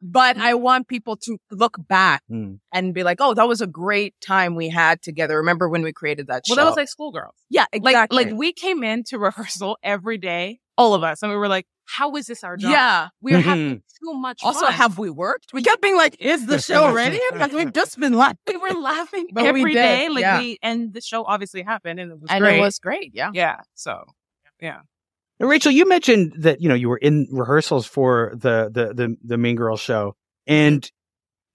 But 0.02 0.38
I 0.38 0.54
want 0.54 0.88
people 0.88 1.18
to 1.18 1.38
look 1.52 1.78
back 1.88 2.24
Mm. 2.32 2.60
and 2.74 2.94
be 2.94 3.04
like, 3.04 3.18
oh, 3.20 3.34
that 3.34 3.48
was 3.48 3.62
a 3.62 3.68
great 3.68 4.14
time 4.22 4.56
we 4.56 4.70
had 4.70 5.02
together. 5.02 5.38
Remember 5.38 5.68
when 5.70 5.82
we 5.82 5.92
created 5.94 6.28
that 6.28 6.46
show? 6.48 6.56
Well, 6.56 6.66
that 6.66 6.70
was 6.72 6.78
like 6.78 6.90
schoolgirls. 6.90 7.36
yeah, 7.50 7.66
Like, 7.74 7.84
exactly. 7.94 8.26
like 8.26 8.34
we 8.34 8.54
came 8.54 8.84
into 8.84 9.18
rehearsal 9.18 9.78
every 9.84 10.18
day, 10.18 10.60
all 10.78 10.94
of 10.94 11.04
us, 11.04 11.22
and 11.24 11.32
we 11.32 11.38
were 11.38 11.48
like, 11.48 11.66
"How 11.86 12.16
is 12.16 12.28
this 12.28 12.44
our 12.44 12.56
job? 12.58 12.72
yeah. 12.72 13.08
we're 13.22 13.38
Mm-hmm. 13.40 13.50
having 13.50 13.84
too 14.02 14.14
much 14.14 14.40
Also, 14.44 14.62
fun." 14.66 14.74
have 14.74 14.98
we 14.98 15.10
worked? 15.10 15.48
We 15.54 15.62
kept 15.64 15.82
being 15.82 15.96
like, 15.98 16.16
is 16.20 16.46
the 16.46 16.60
show 16.60 16.94
ready? 17.02 17.20
Because 17.32 17.52
we've 17.54 17.74
just 17.74 18.00
been 18.00 18.14
like, 18.14 18.38
we 18.48 18.58
were 18.58 18.72
laughing 18.74 19.28
But 19.32 19.44
we 19.44 19.50
every 19.50 19.74
did, 19.74 19.82
day, 19.82 20.10
like 20.10 20.22
yeah. 20.22 20.40
we, 20.40 20.58
and 20.62 20.94
the 20.94 21.02
show 21.02 21.24
obviously 21.24 21.64
happened, 21.64 22.00
and 22.00 22.12
it 22.12 22.20
was 22.22 22.30
and 22.30 22.42
great. 22.42 22.58
it 22.58 22.62
was 22.62 22.78
great. 22.80 23.12
Yeah. 23.14 23.32
yeah. 23.34 23.58
So, 23.76 24.04
yeah, 24.62 24.82
Rachel, 25.40 25.72
you 25.72 25.88
mentioned 25.88 26.34
that 26.40 26.62
you 26.62 26.70
know 26.70 26.76
you 26.76 26.90
were 26.90 26.98
in 26.98 27.28
rehearsals 27.32 27.86
for 27.86 28.34
the 28.36 28.70
the 28.72 28.94
the, 28.94 29.16
the 29.24 29.38
Mean 29.38 29.56
Girls 29.56 29.80
show, 29.80 30.16
and 30.48 30.90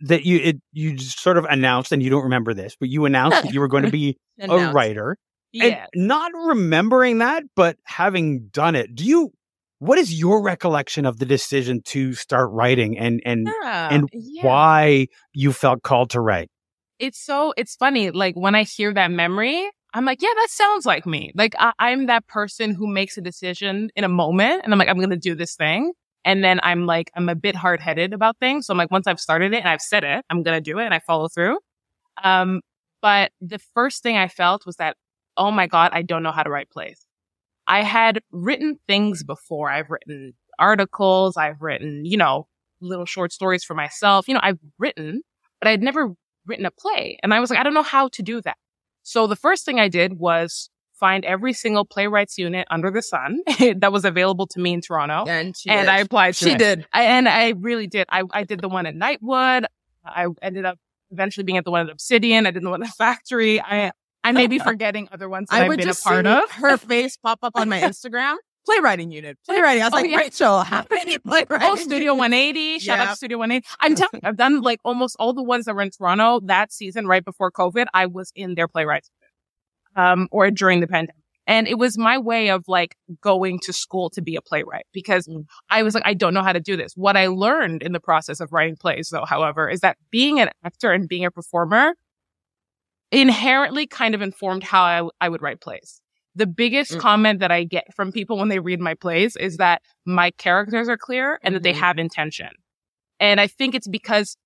that 0.01 0.25
you 0.25 0.38
it 0.38 0.57
you 0.73 0.95
just 0.95 1.21
sort 1.21 1.37
of 1.37 1.45
announced, 1.45 1.92
and 1.92 2.03
you 2.03 2.11
don't 2.11 2.25
remember 2.25 2.55
this, 2.55 2.77
but 2.79 2.88
you 2.88 3.05
announced 3.05 3.42
that 3.42 3.53
you 3.53 3.61
were 3.61 3.68
going 3.68 3.85
to 3.87 3.90
be 3.90 4.16
a 4.40 4.73
writer, 4.73 5.16
yeah. 5.53 5.87
and 5.95 6.07
not 6.07 6.33
remembering 6.35 7.18
that, 7.18 7.42
but 7.57 7.77
having 7.85 8.49
done 8.49 8.75
it. 8.77 8.95
Do 8.95 9.05
you 9.05 9.33
what 9.81 9.99
is 9.99 10.16
your 10.16 10.40
recollection 10.42 11.05
of 11.07 11.18
the 11.18 11.27
decision 11.27 11.83
to 11.87 12.12
start 12.14 12.51
writing 12.53 12.97
and 12.97 13.21
and 13.25 13.49
Yeah. 13.62 13.88
and 13.90 14.09
Yeah. 14.12 14.47
why 14.47 15.09
you 15.35 15.53
felt 15.53 15.83
called 15.83 16.11
to 16.11 16.21
write? 16.21 16.49
it's 16.99 17.18
so 17.18 17.53
it's 17.57 17.75
funny 17.75 18.11
like 18.11 18.35
when 18.37 18.55
i 18.55 18.62
hear 18.62 18.95
that 18.95 19.11
memory 19.11 19.68
i'm 19.94 20.05
like 20.05 20.22
yeah 20.22 20.33
that 20.37 20.48
sounds 20.50 20.87
like 20.87 21.07
me. 21.07 21.33
Like 21.35 21.55
I, 21.59 21.72
i'm 21.78 22.07
that 22.07 22.26
person 22.26 22.74
who 22.74 22.87
makes 22.87 23.16
a 23.16 23.20
decision 23.20 23.90
in 23.96 24.05
a 24.05 24.09
moment 24.09 24.62
and 24.64 24.72
i'm 24.72 24.78
like 24.78 24.88
i'm 24.88 24.98
gonna 24.98 25.16
do 25.16 25.35
this 25.35 25.55
thing. 25.55 25.92
And 26.24 26.42
then 26.44 26.61
i'm 26.62 26.87
like 26.87 27.11
i'm 27.16 27.28
a 27.28 27.35
bit 27.35 27.57
hard-headed 27.57 28.12
about 28.12 28.38
things. 28.38 28.66
So 28.66 28.72
i'm 28.72 28.78
like 28.78 28.90
once 28.90 29.07
i've 29.07 29.20
started 29.20 29.52
it 29.52 29.59
and 29.59 29.68
i've 29.68 29.81
said 29.83 30.05
it 30.05 30.24
i'm 30.31 30.42
gonna 30.42 30.61
do 30.61 30.78
it 30.78 30.85
and 30.85 30.94
i 30.94 30.98
follow 31.00 31.28
through. 31.28 31.59
Um 32.22 32.61
but 33.00 33.33
the 33.40 33.59
first 33.74 34.02
thing 34.02 34.16
i 34.16 34.28
felt 34.28 34.66
was 34.66 34.76
that 34.76 34.96
oh 35.37 35.50
my 35.50 35.66
god 35.66 35.90
i 35.94 36.02
don't 36.02 36.22
know 36.22 36.33
how 36.33 36.42
to 36.42 36.50
write 36.50 36.70
plays. 36.70 37.07
I 37.66 37.83
had 37.83 38.20
written 38.33 38.78
things 38.88 39.22
before. 39.22 39.70
I've 39.70 39.88
written 39.88 40.35
articles. 40.59 41.37
I've 41.37 41.61
written 41.61 42.05
you 42.05 42.16
know 42.16 42.46
little 42.81 43.07
short 43.07 43.33
stories 43.33 43.64
for 43.64 43.74
myself. 43.74 44.28
You 44.28 44.35
know 44.35 44.40
i've 44.42 44.59
written 44.78 45.22
but 45.61 45.68
i'd 45.68 45.83
never 45.83 46.14
written 46.46 46.66
a 46.66 46.70
play. 46.70 47.18
And 47.22 47.33
I 47.33 47.40
was 47.40 47.50
like, 47.50 47.59
I 47.59 47.62
don't 47.62 47.74
know 47.74 47.83
how 47.83 48.09
to 48.09 48.22
do 48.22 48.40
that. 48.42 48.57
So 49.03 49.27
the 49.27 49.37
first 49.37 49.65
thing 49.65 49.81
I 49.81 49.88
did 49.88 50.19
was 50.19 50.71
find 51.03 51.25
every 51.25 51.53
single 51.53 51.85
playwrights 51.85 52.38
unit 52.38 52.67
under 52.71 52.91
the 52.91 53.03
sun 53.03 53.41
that 53.77 53.91
was 53.91 54.05
available 54.05 54.47
to 54.47 54.61
me 54.61 54.73
in 54.73 54.81
Toronto. 54.81 55.25
And 55.29 55.57
she 55.57 55.69
and 55.69 55.87
did. 55.87 55.88
I 55.88 55.99
applied 55.99 56.35
to 56.35 56.45
she 56.45 56.53
it. 56.53 56.59
did. 56.59 56.87
I, 56.93 57.03
and 57.05 57.29
I 57.29 57.51
really 57.51 57.88
did. 57.88 58.07
I, 58.09 58.23
I 58.31 58.45
did 58.45 58.61
the 58.61 58.69
one 58.69 58.87
at 58.87 58.95
Nightwood. 58.95 59.65
I 60.05 60.27
ended 60.41 60.65
up 60.65 60.79
eventually 61.11 61.43
being 61.45 61.59
at 61.59 61.65
the 61.65 61.73
one 61.73 61.87
at 61.87 61.93
Obsidian. 61.93 62.47
I 62.47 62.53
did 62.53 62.62
the 62.62 62.71
one 62.71 62.83
at 62.85 62.91
Factory. 62.91 63.61
I, 63.61 63.91
I 64.23 64.33
may 64.33 64.47
be 64.47 64.59
forgetting 64.61 65.09
other 65.11 65.29
ones 65.29 65.49
I 65.51 65.67
would 65.67 65.79
been 65.79 65.88
a 65.88 65.91
just 65.91 66.05
part 66.05 66.25
see 66.25 66.31
of. 66.31 66.51
her 66.53 66.77
face 66.77 67.17
pop 67.17 67.41
up 67.43 67.53
on 67.57 67.69
my 67.69 67.81
Instagram. 67.81 68.37
Playwriting 68.64 69.11
unit. 69.11 69.38
Playwriting. 69.46 69.83
I 69.83 69.87
was 69.87 69.92
Oh, 69.92 69.96
like, 69.96 70.11
yeah. 70.11 70.16
Rachel, 70.18 70.61
how 70.62 70.85
many 70.90 71.18
playwriting? 71.18 71.68
Oh, 71.68 71.75
Studio 71.77 72.12
180. 72.14 72.79
Shout 72.79 72.98
out 72.98 73.03
Yeah. 73.05 73.11
to 73.11 73.16
Studio 73.16 73.38
180. 73.38 73.66
I'm 73.81 73.94
telling 73.96 74.11
you, 74.14 74.20
I've 74.22 74.37
done 74.37 74.61
like 74.62 74.81
almost 74.85 75.16
all 75.18 75.33
the 75.33 75.42
ones 75.42 75.64
that 75.64 75.75
were 75.75 75.83
in 75.83 75.90
Toronto 75.90 76.40
that 76.44 76.72
season 76.72 77.07
right 77.07 77.25
before 77.25 77.51
COVID. 77.51 77.87
I 77.92 78.07
was 78.07 78.31
in 78.37 78.55
their 78.55 78.68
playwrights, 78.68 79.11
um, 79.96 80.29
or 80.31 80.51
during 80.51 80.81
the 80.81 80.87
pandemic. 80.87 81.16
And 81.48 81.66
it 81.66 81.77
was 81.77 81.98
my 81.98 82.18
way 82.18 82.51
of 82.51 82.62
like 82.68 82.96
going 83.20 83.59
to 83.64 83.72
school 83.72 84.11
to 84.11 84.22
be 84.22 84.37
a 84.37 84.40
playwright 84.40 84.87
because 84.92 85.27
Mm. 85.27 85.46
I 85.68 85.83
was 85.83 85.92
like, 85.94 86.05
I 86.07 86.14
don't 86.14 86.33
know 86.35 86.42
how 86.42 86.53
to 86.53 86.61
do 86.61 86.77
this. 86.77 86.92
What 86.94 87.16
I 87.16 87.27
learned 87.27 87.83
in 87.83 87.90
the 87.90 87.98
process 87.98 88.38
of 88.38 88.53
writing 88.53 88.77
plays 88.77 89.09
though, 89.11 89.25
however, 89.25 89.68
is 89.68 89.81
that 89.81 89.96
being 90.12 90.38
an 90.38 90.51
actor 90.64 90.92
and 90.92 91.09
being 91.09 91.25
a 91.25 91.33
performer 91.33 91.94
inherently 93.11 93.87
kind 93.87 94.14
of 94.14 94.22
informed 94.22 94.62
how 94.62 94.83
I, 94.83 95.27
I 95.27 95.29
would 95.29 95.42
write 95.42 95.61
plays. 95.61 96.01
The 96.35 96.47
biggest 96.47 96.92
Mm. 96.92 97.01
comment 97.01 97.40
that 97.40 97.51
I 97.51 97.64
get 97.64 97.92
from 97.95 98.11
people 98.12 98.38
when 98.38 98.49
they 98.49 98.59
read 98.59 98.81
my 98.81 98.95
plays 98.95 99.37
is 99.37 99.59
that 99.59 99.83
my 100.07 100.31
characters 100.33 100.88
are 100.88 100.97
clear 100.97 101.38
and 101.42 101.55
that 101.55 101.62
they 101.62 101.73
Mhm. 101.75 101.81
have 101.81 101.99
intention. 101.99 102.49
And 103.21 103.40
I 103.40 103.47
think 103.47 103.75
it's 103.75 103.87
because 103.88 104.37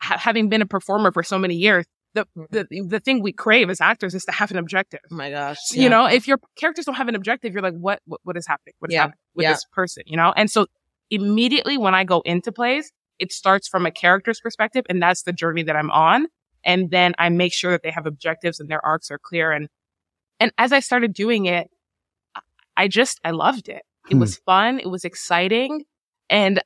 ha- 0.00 0.18
having 0.18 0.48
been 0.48 0.62
a 0.62 0.66
performer 0.66 1.12
for 1.12 1.22
so 1.22 1.38
many 1.38 1.54
years, 1.54 1.84
the, 2.14 2.26
the, 2.50 2.66
the 2.88 3.00
thing 3.00 3.22
we 3.22 3.32
crave 3.32 3.68
as 3.70 3.80
actors 3.80 4.14
is 4.14 4.24
to 4.24 4.32
have 4.32 4.50
an 4.52 4.56
objective. 4.56 5.00
Oh 5.10 5.16
my 5.16 5.30
gosh. 5.30 5.58
You 5.72 5.88
know, 5.88 6.06
if 6.06 6.26
your 6.28 6.38
characters 6.56 6.84
don't 6.86 6.94
have 6.94 7.08
an 7.08 7.14
objective, 7.16 7.52
you're 7.52 7.62
like, 7.62 7.74
what, 7.74 8.00
what, 8.06 8.20
what 8.24 8.36
is 8.36 8.46
happening? 8.46 8.74
What 8.78 8.90
is 8.90 8.94
Yeah. 8.94 9.00
happening 9.02 9.18
with 9.34 9.42
Yeah. 9.44 9.52
this 9.52 9.64
person? 9.72 10.04
You 10.06 10.16
know? 10.16 10.32
And 10.36 10.50
so 10.50 10.66
immediately 11.10 11.76
when 11.76 11.94
I 11.94 12.04
go 12.04 12.20
into 12.24 12.52
plays, 12.52 12.90
it 13.18 13.32
starts 13.32 13.68
from 13.68 13.84
a 13.86 13.90
character's 13.90 14.40
perspective 14.40 14.84
and 14.88 15.02
that's 15.02 15.22
the 15.22 15.32
journey 15.32 15.62
that 15.64 15.76
I'm 15.76 15.90
on. 15.90 16.26
And 16.64 16.90
then 16.90 17.14
I 17.18 17.28
make 17.28 17.52
sure 17.52 17.70
that 17.72 17.82
they 17.82 17.90
have 17.90 18.06
objectives 18.06 18.58
and 18.60 18.68
their 18.70 18.84
arcs 18.84 19.10
are 19.10 19.18
clear. 19.18 19.52
And, 19.52 19.68
and 20.40 20.52
as 20.58 20.72
I 20.72 20.80
started 20.80 21.12
doing 21.12 21.46
it, 21.46 21.68
I- 22.34 22.40
I 22.76 22.88
just, 22.88 23.20
I 23.24 23.30
loved 23.30 23.68
it. 23.68 23.82
It 24.10 24.14
Hmm. 24.14 24.20
was 24.20 24.36
fun. 24.38 24.78
It 24.80 24.88
was 24.90 25.04
exciting. 25.04 25.84
And, 26.28 26.60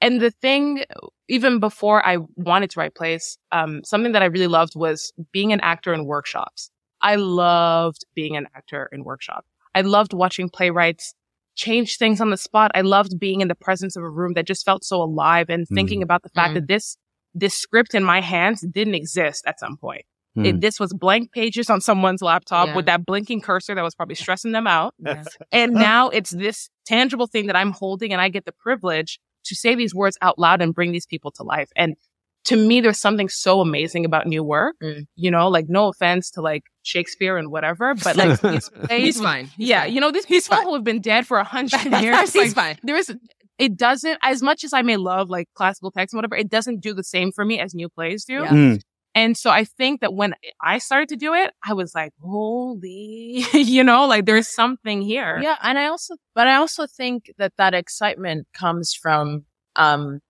and 0.00 0.20
the 0.20 0.30
thing, 0.30 0.84
even 1.28 1.58
before 1.60 2.06
I 2.06 2.18
wanted 2.36 2.70
to 2.70 2.80
write 2.80 2.94
plays, 2.94 3.36
um, 3.52 3.82
something 3.84 4.12
that 4.12 4.22
I 4.22 4.26
really 4.26 4.46
loved 4.46 4.74
was 4.76 5.12
being 5.32 5.52
an 5.52 5.60
actor 5.60 5.92
in 5.92 6.04
workshops. 6.04 6.70
I 7.00 7.16
loved 7.16 8.04
being 8.14 8.36
an 8.36 8.46
actor 8.54 8.88
in 8.92 9.04
workshops. 9.04 9.46
I 9.74 9.82
loved 9.82 10.12
watching 10.12 10.48
playwrights 10.48 11.14
change 11.56 11.96
things 11.96 12.20
on 12.20 12.30
the 12.30 12.36
spot. 12.36 12.70
I 12.74 12.82
loved 12.82 13.18
being 13.18 13.40
in 13.40 13.48
the 13.48 13.54
presence 13.54 13.96
of 13.96 14.02
a 14.04 14.08
room 14.10 14.34
that 14.34 14.46
just 14.46 14.64
felt 14.64 14.84
so 14.84 15.02
alive 15.02 15.50
and 15.50 15.66
thinking 15.68 16.02
about 16.02 16.22
the 16.22 16.28
fact 16.30 16.52
Mm. 16.52 16.54
that 16.54 16.68
this, 16.68 16.96
this 17.34 17.54
script 17.54 17.94
in 17.94 18.04
my 18.04 18.20
hands 18.20 18.60
didn't 18.70 18.94
exist 18.94 19.44
at 19.46 19.58
some 19.58 19.76
point. 19.76 20.04
Hmm. 20.38 20.44
It, 20.46 20.60
this 20.60 20.78
was 20.80 20.92
blank 20.94 21.32
pages 21.32 21.68
on 21.70 21.80
someone's 21.80 22.22
laptop 22.22 22.68
Yeah. 22.68 22.76
with 22.76 22.86
that 22.86 23.04
blinking 23.06 23.40
cursor 23.40 23.74
that 23.74 23.82
was 23.82 23.94
probably 23.94 24.14
stressing 24.14 24.52
them 24.52 24.66
out. 24.66 24.94
Yeah. 25.04 25.24
And 25.52 25.72
now 25.74 26.08
it's 26.08 26.30
this 26.30 26.70
tangible 26.86 27.26
thing 27.26 27.46
that 27.48 27.56
I'm 27.56 27.72
holding 27.72 28.12
and 28.12 28.20
I 28.20 28.28
get 28.28 28.44
the 28.44 28.52
privilege 28.52 29.18
to 29.46 29.54
say 29.54 29.74
these 29.74 29.94
words 29.94 30.16
out 30.22 30.38
loud 30.38 30.60
and 30.62 30.74
bring 30.74 30.92
these 30.92 31.06
people 31.06 31.30
to 31.32 31.42
life. 31.42 31.70
And 31.76 31.94
to 32.44 32.56
me, 32.56 32.80
there's 32.80 32.98
something 32.98 33.28
so 33.28 33.60
amazing 33.60 34.04
about 34.04 34.26
new 34.26 34.42
work, 34.44 34.76
Mm. 34.82 35.06
you 35.16 35.30
know, 35.30 35.48
like 35.48 35.66
no 35.68 35.88
offense 35.88 36.30
to 36.32 36.40
like 36.40 36.62
Shakespeare 36.82 37.36
and 37.36 37.50
whatever, 37.50 37.94
but 38.04 38.16
like 38.16 38.40
these 38.40 38.68
plays, 38.86 39.02
He's 39.04 39.20
fine. 39.20 39.46
He's 39.56 39.68
yeah, 39.68 39.82
fine. 39.82 39.92
you 39.92 40.00
know, 40.00 40.10
these 40.10 40.24
people 40.26 40.56
fine. 40.56 40.64
who 40.66 40.74
have 40.74 40.84
been 40.84 41.00
dead 41.00 41.26
for 41.26 41.38
a 41.38 41.44
hundred 41.44 41.84
years, 42.02 42.32
He's 42.32 42.36
like, 42.36 42.52
fine. 42.54 42.78
there 42.82 42.96
is, 42.96 43.14
it 43.58 43.76
doesn't, 43.76 44.18
as 44.22 44.40
much 44.42 44.62
as 44.64 44.72
I 44.72 44.82
may 44.82 44.96
love 44.96 45.28
like 45.30 45.48
classical 45.54 45.90
text 45.90 46.14
and 46.14 46.18
whatever, 46.18 46.36
it 46.36 46.48
doesn't 46.48 46.80
do 46.80 46.94
the 46.94 47.02
same 47.04 47.32
for 47.32 47.44
me 47.44 47.58
as 47.58 47.74
new 47.74 47.88
plays 47.88 48.24
do. 48.24 48.34
Yeah. 48.34 48.48
Hmm. 48.48 48.74
And 49.18 49.36
so 49.36 49.50
I 49.50 49.64
think 49.64 50.00
that 50.00 50.14
when 50.14 50.34
I 50.62 50.78
started 50.78 51.08
to 51.08 51.16
do 51.16 51.34
it, 51.34 51.52
I 51.66 51.72
was 51.74 51.92
like, 51.94 52.12
holy, 52.20 53.44
you 53.52 53.82
know, 53.82 54.06
like 54.06 54.26
there's 54.26 54.48
something 54.48 55.02
here. 55.02 55.40
Yeah, 55.42 55.56
and 55.62 55.76
I 55.76 55.86
also, 55.86 56.14
but 56.36 56.46
I 56.46 56.54
also 56.54 56.86
think 56.86 57.32
that 57.38 57.52
that 57.58 57.74
excitement 57.74 58.46
comes 58.54 58.94
from 58.94 59.44
um 59.76 60.20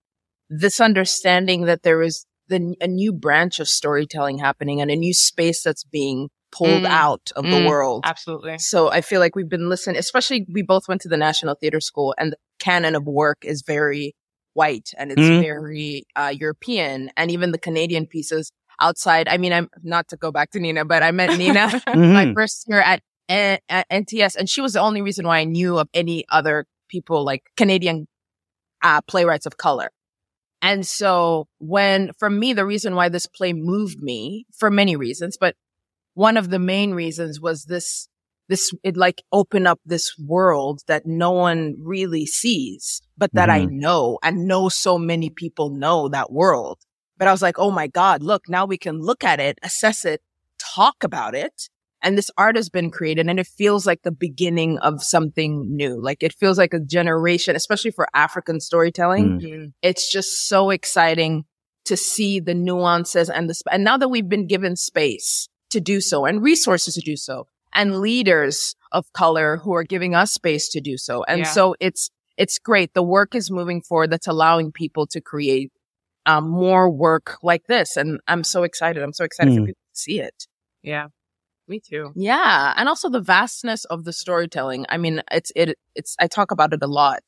this 0.49 0.81
understanding 0.81 1.67
that 1.67 1.83
there 1.83 2.03
is 2.03 2.25
the 2.49 2.75
a 2.81 2.87
new 2.87 3.13
branch 3.13 3.61
of 3.61 3.69
storytelling 3.69 4.39
happening 4.39 4.81
and 4.81 4.91
a 4.91 4.97
new 4.97 5.13
space 5.13 5.63
that's 5.63 5.85
being 5.85 6.31
pulled 6.51 6.85
Mm. 6.85 6.91
out 7.05 7.31
of 7.37 7.45
the 7.45 7.59
Mm. 7.59 7.67
world. 7.67 8.05
Absolutely. 8.07 8.57
So 8.59 8.91
I 8.91 9.03
feel 9.03 9.21
like 9.21 9.37
we've 9.37 9.51
been 9.51 9.69
listening, 9.69 9.99
especially 9.99 10.47
we 10.51 10.63
both 10.63 10.89
went 10.89 11.03
to 11.03 11.09
the 11.09 11.19
National 11.19 11.55
Theatre 11.55 11.81
School 11.81 12.15
and 12.17 12.33
the 12.33 12.39
canon 12.59 12.95
of 12.97 13.05
work 13.05 13.39
is 13.45 13.63
very 13.67 14.15
white 14.55 14.89
and 14.97 15.13
it's 15.13 15.21
Mhm. 15.29 15.41
very 15.41 16.05
uh, 16.17 16.33
European 16.45 17.11
and 17.19 17.31
even 17.31 17.53
the 17.53 17.59
Canadian 17.69 18.07
pieces 18.07 18.51
outside. 18.81 19.29
I 19.29 19.37
mean, 19.37 19.53
I'm 19.53 19.69
not 19.83 20.09
to 20.09 20.17
go 20.17 20.31
back 20.31 20.51
to 20.53 20.61
Nina, 20.61 20.85
but 20.85 21.03
I 21.03 21.11
met 21.11 21.37
Nina 21.39 21.83
my 21.95 22.33
first 22.35 22.65
year 22.69 22.81
at, 22.81 23.03
at, 23.29 23.63
at 23.69 23.89
NTS 23.91 24.37
and 24.37 24.49
she 24.49 24.61
was 24.61 24.73
the 24.73 24.81
only 24.81 25.03
reason 25.03 25.27
why 25.27 25.39
I 25.39 25.45
knew 25.45 25.79
of 25.79 25.89
any 25.95 26.25
other 26.29 26.67
people 26.89 27.25
like 27.25 27.43
Canadian 27.57 28.07
uh, 28.83 29.01
playwrights 29.03 29.47
of 29.47 29.57
color. 29.57 29.91
And 30.61 30.87
so 30.87 31.47
when, 31.59 32.13
for 32.19 32.29
me, 32.29 32.53
the 32.53 32.67
reason 32.67 32.95
why 32.95 33.09
this 33.09 33.27
play 33.27 33.53
moved 33.53 34.03
me 34.03 34.47
for 34.57 34.71
many 34.71 34.97
reasons, 34.97 35.37
but 35.39 35.55
one 36.15 36.37
of 36.37 36.51
the 36.51 36.59
main 36.59 36.95
reasons 36.95 37.41
was 37.41 37.65
this, 37.65 38.09
this, 38.49 38.73
it 38.83 38.97
like 38.97 39.23
opened 39.31 39.69
up 39.69 39.79
this 39.85 40.17
world 40.19 40.81
that 40.89 41.07
no 41.07 41.31
one 41.31 41.77
really 41.81 42.27
sees, 42.27 43.01
but 43.17 43.33
that 43.35 43.51
I 43.51 43.67
know 43.67 44.19
and 44.23 44.47
know 44.49 44.69
so 44.69 44.99
many 44.99 45.31
people 45.31 45.71
know 45.71 46.09
that 46.09 46.33
world. 46.33 46.79
But 47.19 47.29
I 47.29 47.33
was 47.33 47.43
like, 47.43 47.59
Oh 47.59 47.71
my 47.71 47.87
God, 47.87 48.23
look, 48.23 48.49
now 48.49 48.65
we 48.65 48.79
can 48.79 49.01
look 49.01 49.25
at 49.25 49.41
it, 49.41 49.59
assess 49.63 50.05
it, 50.05 50.23
talk 50.59 51.03
about 51.03 51.35
it. 51.35 51.69
And 52.01 52.17
this 52.17 52.31
art 52.39 52.55
has 52.55 52.69
been 52.69 52.91
created 52.91 53.29
and 53.29 53.41
it 53.41 53.47
feels 53.47 53.85
like 53.85 54.03
the 54.03 54.13
beginning 54.13 54.79
of 54.79 55.03
something 55.03 55.75
new. 55.75 56.01
Like 56.01 56.23
it 56.23 56.33
feels 56.33 56.57
like 56.57 56.73
a 56.73 56.79
generation, 56.79 57.57
especially 57.57 57.91
for 57.91 58.09
African 58.15 58.61
storytelling. 58.61 59.41
Mm. 59.41 59.73
It's 59.83 60.11
just 60.11 60.49
so 60.49 60.71
exciting 60.71 61.45
to 61.87 61.97
see 61.97 62.39
the 62.39 62.55
nuances 62.55 63.29
and 63.29 63.51
the, 63.51 63.55
sp- 63.59 63.73
and 63.73 63.83
now 63.83 63.97
that 63.97 64.09
we've 64.09 64.29
been 64.29 64.47
given 64.47 64.77
space 64.77 65.49
to 65.71 65.81
do 65.81 66.01
so 66.01 66.25
and 66.25 66.41
resources 66.43 66.95
to 66.95 67.01
do 67.01 67.17
so 67.17 67.49
and 67.75 68.01
leaders 68.01 68.77
of 68.93 69.13
color 69.13 69.57
who 69.59 69.75
are 69.75 69.85
giving 69.85 70.15
us 70.15 70.33
space 70.33 70.69
to 70.69 70.81
do 70.81 70.97
so. 70.97 71.25
And 71.25 71.41
Yeah. 71.41 71.45
so 71.51 71.75
it's, 71.81 72.11
it's 72.37 72.59
great. 72.59 72.95
The 72.95 73.03
work 73.03 73.35
is 73.35 73.51
moving 73.51 73.83
forward. 73.83 74.11
That's 74.11 74.29
allowing 74.29 74.71
people 74.71 75.07
to 75.09 75.21
create 75.21 75.73
um, 76.27 76.49
more 76.49 76.91
work 76.91 77.39
like 77.43 77.65
this. 77.67 77.97
And 77.97 78.21
I'm 78.29 78.45
so 78.45 78.63
excited. 78.63 79.03
I'm 79.03 79.13
so 79.13 79.25
excited 79.25 79.53
for 79.55 79.61
Hmm. 79.61 79.67
people 79.67 79.81
to 79.95 80.01
see 80.01 80.21
it. 80.21 80.47
Yeah. 80.83 81.09
Me 81.67 81.81
too. 81.81 82.13
Yeah, 82.17 82.73
and 82.77 82.89
also 82.89 83.11
the 83.11 83.21
vastness 83.21 83.85
of 83.87 84.05
the 84.05 84.13
storytelling. 84.13 84.87
I 84.89 84.97
mean, 84.97 85.23
it's 85.31 85.53
it 85.55 85.77
it's 85.95 86.17
I 86.19 86.27
talk 86.27 86.51
about 86.51 86.73
it 86.73 86.83
a 86.83 86.87
lot, 86.87 87.21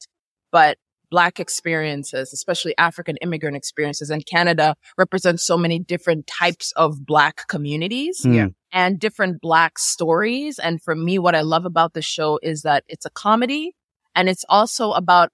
but 0.50 0.78
black 1.10 1.38
experiences, 1.40 2.32
especially 2.32 2.72
African 2.78 3.16
immigrant 3.18 3.56
experiences 3.56 4.08
and 4.10 4.24
Canada 4.24 4.76
represents 4.96 5.44
so 5.46 5.58
many 5.58 5.78
different 5.78 6.26
types 6.26 6.72
of 6.76 7.04
black 7.04 7.48
communities 7.48 8.22
Hmm. 8.22 8.32
Yeah. 8.32 8.46
and 8.72 8.98
different 8.98 9.42
black 9.42 9.78
stories. 9.78 10.58
And 10.58 10.80
for 10.82 10.94
me, 10.94 11.18
what 11.18 11.34
I 11.34 11.42
love 11.42 11.66
about 11.66 11.92
the 11.92 12.00
show 12.02 12.38
is 12.42 12.62
that 12.62 12.84
it's 12.88 13.04
a 13.04 13.10
comedy 13.10 13.74
and 14.14 14.28
it's 14.28 14.44
also 14.48 14.92
about 14.92 15.30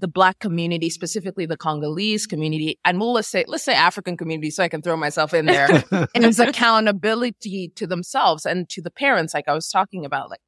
the 0.00 0.08
black 0.08 0.38
community, 0.38 0.90
specifically 0.90 1.46
the 1.46 1.56
Congolese 1.56 2.26
community. 2.26 2.78
And 2.84 2.98
we'll 2.98 3.12
let's 3.12 3.28
say, 3.28 3.44
let's 3.46 3.64
say 3.64 3.74
African 3.74 4.16
community 4.16 4.50
so 4.50 4.62
I 4.62 4.68
can 4.68 4.82
throw 4.82 4.96
myself 4.96 5.34
in 5.34 5.46
there 5.46 5.68
and 5.90 6.24
it's 6.24 6.38
accountability 6.38 7.72
to 7.76 7.86
themselves 7.86 8.46
and 8.46 8.68
to 8.70 8.82
the 8.82 8.90
parents, 8.90 9.34
like 9.34 9.48
I 9.48 9.54
was 9.54 9.68
talking 9.68 10.04
about. 10.04 10.30
Like, 10.30 10.40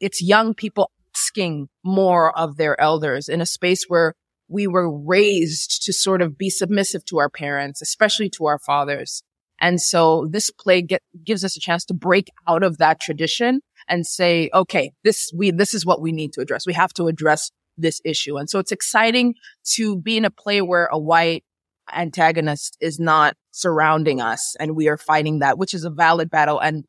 it's 0.00 0.22
young 0.22 0.54
people 0.54 0.90
asking 1.14 1.68
more 1.84 2.36
of 2.38 2.56
their 2.56 2.80
elders 2.80 3.28
in 3.28 3.40
a 3.40 3.46
space 3.46 3.84
where 3.88 4.14
we 4.48 4.66
were 4.66 4.90
raised 4.90 5.82
to 5.84 5.92
sort 5.92 6.20
of 6.20 6.36
be 6.36 6.50
submissive 6.50 7.04
to 7.06 7.18
our 7.18 7.30
parents, 7.30 7.80
especially 7.80 8.28
to 8.30 8.46
our 8.46 8.58
fathers. 8.58 9.22
And 9.60 9.80
so 9.80 10.26
this 10.30 10.50
play 10.50 10.82
get, 10.82 11.02
gives 11.24 11.44
us 11.44 11.56
a 11.56 11.60
chance 11.60 11.84
to 11.86 11.94
break 11.94 12.28
out 12.48 12.62
of 12.62 12.78
that 12.78 13.00
tradition 13.00 13.60
and 13.88 14.06
say, 14.06 14.50
okay, 14.54 14.92
this, 15.04 15.30
we, 15.36 15.50
this 15.50 15.74
is 15.74 15.86
what 15.86 16.00
we 16.00 16.12
need 16.12 16.32
to 16.32 16.40
address. 16.40 16.66
We 16.66 16.72
have 16.72 16.92
to 16.94 17.06
address 17.06 17.50
this 17.76 18.00
issue. 18.04 18.36
And 18.36 18.48
so 18.48 18.58
it's 18.58 18.72
exciting 18.72 19.34
to 19.74 19.96
be 19.96 20.16
in 20.16 20.24
a 20.24 20.30
play 20.30 20.60
where 20.60 20.86
a 20.86 20.98
white 20.98 21.44
antagonist 21.92 22.76
is 22.80 23.00
not 23.00 23.36
surrounding 23.50 24.20
us 24.20 24.54
and 24.60 24.76
we 24.76 24.88
are 24.88 24.96
fighting 24.96 25.40
that, 25.40 25.58
which 25.58 25.74
is 25.74 25.84
a 25.84 25.90
valid 25.90 26.30
battle. 26.30 26.58
And 26.60 26.84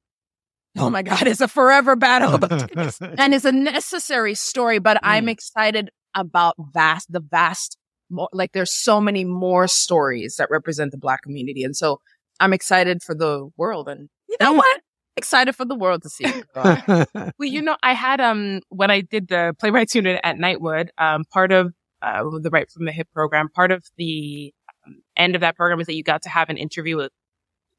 oh 0.78 0.90
my 0.90 1.02
God, 1.02 1.28
it's 1.28 1.42
a 1.42 1.48
forever 1.48 1.96
battle 1.96 2.34
and 3.18 3.34
it's 3.34 3.46
a 3.46 3.52
necessary 3.52 4.36
story, 4.36 4.80
but 4.80 4.98
mm. 4.98 5.02
I'm 5.04 5.30
excited 5.30 5.90
about 6.16 6.56
vast, 6.74 7.12
the 7.12 7.22
vast, 7.22 7.78
more, 8.10 8.30
like 8.34 8.52
there's 8.52 8.76
so 8.76 9.00
many 9.00 9.24
more 9.24 9.68
stories 9.68 10.36
that 10.38 10.50
represent 10.52 10.92
the 10.92 10.98
black 10.98 11.22
community. 11.22 11.64
And 11.64 11.76
so 11.76 12.00
I'm 12.40 12.54
excited 12.54 13.02
for 13.02 13.16
the 13.16 13.50
world. 13.58 13.88
And 13.88 14.10
you 14.28 14.36
know 14.40 14.54
what? 14.54 14.82
Excited 15.18 15.56
for 15.56 15.66
the 15.66 15.76
world 15.76 16.04
to 16.04 16.10
see. 16.10 16.26
well, 16.56 17.34
you 17.40 17.62
know, 17.62 17.78
I 17.84 17.94
had, 17.94 18.22
um, 18.22 18.62
when 18.70 18.90
I 18.90 19.02
did 19.02 19.28
the 19.28 19.54
playwrights 19.60 19.96
unit 19.96 20.20
at 20.24 20.38
Nightwood, 20.38 20.90
um, 20.98 21.26
part 21.26 21.52
of, 21.52 21.74
uh, 22.02 22.24
the 22.42 22.50
Write 22.50 22.72
from 22.72 22.86
the 22.86 22.92
Hip 22.92 23.08
program, 23.14 23.50
part 23.50 23.72
of 23.72 23.84
the 23.98 24.54
um, 24.86 25.02
end 25.18 25.36
of 25.36 25.42
that 25.42 25.56
program 25.56 25.80
is 25.80 25.88
that 25.88 25.96
you 25.96 26.04
got 26.04 26.22
to 26.24 26.30
have 26.30 26.50
an 26.50 26.58
interview 26.58 26.98
with, 26.98 27.12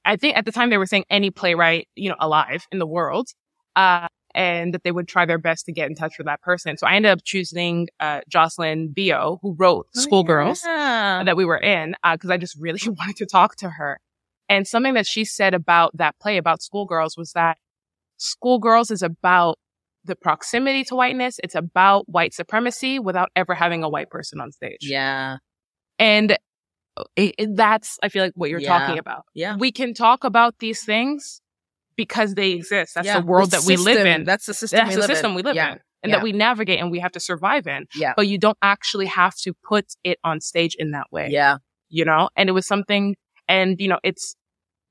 I 0.05 0.17
think 0.17 0.37
at 0.37 0.45
the 0.45 0.53
time 0.53 0.71
they 0.71 0.79
were 0.79 0.87
saying 0.87 1.05
any 1.11 1.31
playwright, 1.31 1.89
you 1.97 2.11
know, 2.11 2.17
alive 2.21 2.67
in 2.71 2.79
the 2.79 2.87
world. 2.87 3.29
Uh, 3.75 4.09
and 4.35 4.75
that 4.75 4.83
they 4.83 4.93
would 4.93 5.09
try 5.09 5.27
their 5.27 5.39
best 5.39 5.67
to 5.67 5.73
get 5.73 5.89
in 5.89 5.95
touch 5.95 6.15
with 6.19 6.27
that 6.27 6.41
person. 6.43 6.77
So 6.77 6.87
I 6.87 6.95
ended 6.95 7.11
up 7.11 7.21
choosing 7.25 7.89
uh, 8.01 8.21
Jocelyn 8.29 8.93
Bioh, 8.97 9.39
who 9.43 9.55
wrote 9.59 9.87
oh, 9.95 10.01
Schoolgirls 10.01 10.63
yeah. 10.65 11.23
that 11.25 11.37
we 11.37 11.45
were 11.45 11.59
in, 11.59 11.95
because 12.13 12.31
uh, 12.31 12.35
I 12.35 12.37
just 12.39 12.57
really 12.59 12.81
wanted 12.87 13.17
to 13.17 13.27
talk 13.27 13.57
to 13.57 13.71
her. 13.71 14.01
And 14.53 14.69
something 14.69 14.93
that 14.95 15.07
she 15.07 15.25
said 15.25 15.55
about 15.55 15.97
that 15.97 16.15
play 16.21 16.37
about 16.37 16.63
Schoolgirls 16.63 17.17
was 17.17 17.33
that 17.33 17.57
Schoolgirls 18.19 18.91
is 18.91 19.01
about 19.03 19.59
the 20.05 20.15
proximity 20.15 20.85
to 20.85 20.95
whiteness. 20.95 21.41
It's 21.43 21.55
about 21.55 22.07
white 22.07 22.35
supremacy 22.35 22.99
without 22.99 23.31
ever 23.35 23.55
having 23.55 23.83
a 23.83 23.89
white 23.89 24.11
person 24.11 24.43
on 24.43 24.53
stage. 24.53 24.81
Yeah. 24.83 25.39
And 25.99 26.33
it, 27.17 27.35
it, 27.39 27.57
that's, 27.57 27.99
I 28.03 28.11
feel 28.11 28.25
like 28.25 28.35
what 28.35 28.51
you're 28.51 28.61
yeah. 28.61 28.79
talking 28.79 28.99
about. 28.99 29.25
Yeah. 29.33 29.57
We 29.57 29.73
can 29.73 29.95
talk 29.95 30.23
about 30.23 30.59
these 30.59 30.85
things 30.85 31.41
because 31.97 32.35
they 32.35 32.51
exist. 32.51 32.95
That's 32.95 33.07
yeah, 33.07 33.21
the 33.21 33.27
world 33.27 33.53
that 33.53 33.63
system, 33.63 33.85
we 33.85 33.95
live 33.95 34.07
in. 34.07 34.25
That's 34.25 34.45
the 34.45 34.53
system. 34.53 34.85
That's 34.85 34.97
the 34.97 35.07
system 35.07 35.31
in. 35.31 35.37
we 35.37 35.43
live 35.45 35.57
yeah. 35.57 35.73
in. 35.73 35.79
And 36.03 36.13
that 36.13 36.23
we 36.23 36.33
navigate 36.33 36.79
and 36.79 36.91
we 36.91 36.99
have 36.99 37.13
to 37.13 37.21
survive 37.21 37.67
in. 37.67 37.87
Yeah. 37.95 38.13
But 38.15 38.29
you 38.29 38.37
don't 38.37 38.59
actually 38.61 39.07
have 39.07 39.35
to 39.45 39.55
put 39.67 39.87
it 40.05 40.19
on 40.23 40.43
stage 40.43 40.77
in 40.79 40.91
that 40.91 41.07
way. 41.11 41.29
Yeah. 41.31 41.57
You 41.89 42.05
know, 42.05 42.29
and 42.37 42.51
it 42.51 42.53
was 42.53 42.67
something, 42.67 43.17
and 43.49 43.81
you 43.81 43.89
know, 43.89 43.99
it's, 44.03 44.37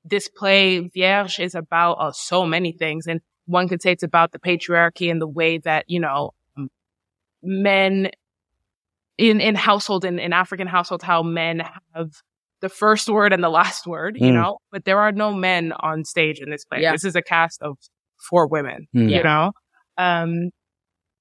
this 0.04 0.28
play, 0.28 0.80
Vierge, 0.80 1.38
is 1.38 1.54
about 1.54 1.94
uh, 1.94 2.12
so 2.12 2.44
many 2.44 2.72
things. 2.72 3.06
And 3.06 3.20
one 3.46 3.68
could 3.68 3.82
say 3.82 3.92
it's 3.92 4.02
about 4.02 4.32
the 4.32 4.38
patriarchy 4.38 5.10
and 5.10 5.20
the 5.20 5.28
way 5.28 5.58
that, 5.58 5.84
you 5.88 6.00
know, 6.00 6.32
men 7.42 8.10
in, 9.18 9.40
in 9.40 9.54
household, 9.54 10.04
in, 10.04 10.18
in 10.18 10.32
African 10.32 10.66
households, 10.66 11.04
how 11.04 11.22
men 11.22 11.62
have 11.94 12.10
the 12.60 12.68
first 12.68 13.08
word 13.08 13.32
and 13.32 13.42
the 13.42 13.48
last 13.48 13.86
word, 13.86 14.16
you 14.16 14.30
mm. 14.30 14.34
know, 14.34 14.58
but 14.70 14.84
there 14.84 15.00
are 15.00 15.12
no 15.12 15.32
men 15.32 15.72
on 15.72 16.04
stage 16.04 16.40
in 16.40 16.50
this 16.50 16.64
play. 16.64 16.80
Yeah. 16.80 16.92
This 16.92 17.04
is 17.04 17.16
a 17.16 17.22
cast 17.22 17.60
of 17.60 17.76
four 18.18 18.46
women, 18.46 18.86
mm. 18.94 19.10
you 19.10 19.22
know? 19.22 19.52
Um, 19.98 20.50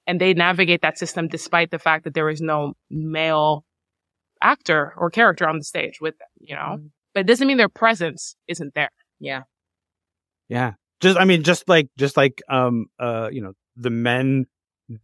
and 0.07 0.21
they 0.21 0.33
navigate 0.33 0.81
that 0.81 0.97
system 0.97 1.27
despite 1.27 1.71
the 1.71 1.79
fact 1.79 2.03
that 2.03 2.13
there 2.13 2.29
is 2.29 2.41
no 2.41 2.73
male 2.89 3.65
actor 4.41 4.93
or 4.97 5.09
character 5.09 5.47
on 5.47 5.57
the 5.57 5.63
stage 5.63 5.99
with 5.99 6.17
them, 6.17 6.27
you 6.39 6.55
know? 6.55 6.77
Mm. 6.79 6.89
But 7.13 7.21
it 7.21 7.27
doesn't 7.27 7.47
mean 7.47 7.57
their 7.57 7.69
presence 7.69 8.35
isn't 8.47 8.73
there. 8.73 8.91
Yeah. 9.19 9.41
Yeah. 10.49 10.73
Just, 11.01 11.17
I 11.17 11.25
mean, 11.25 11.43
just 11.43 11.67
like, 11.67 11.87
just 11.97 12.15
like, 12.15 12.41
um, 12.49 12.85
uh, 12.99 13.29
you 13.31 13.41
know, 13.41 13.53
the 13.75 13.89
men, 13.89 14.45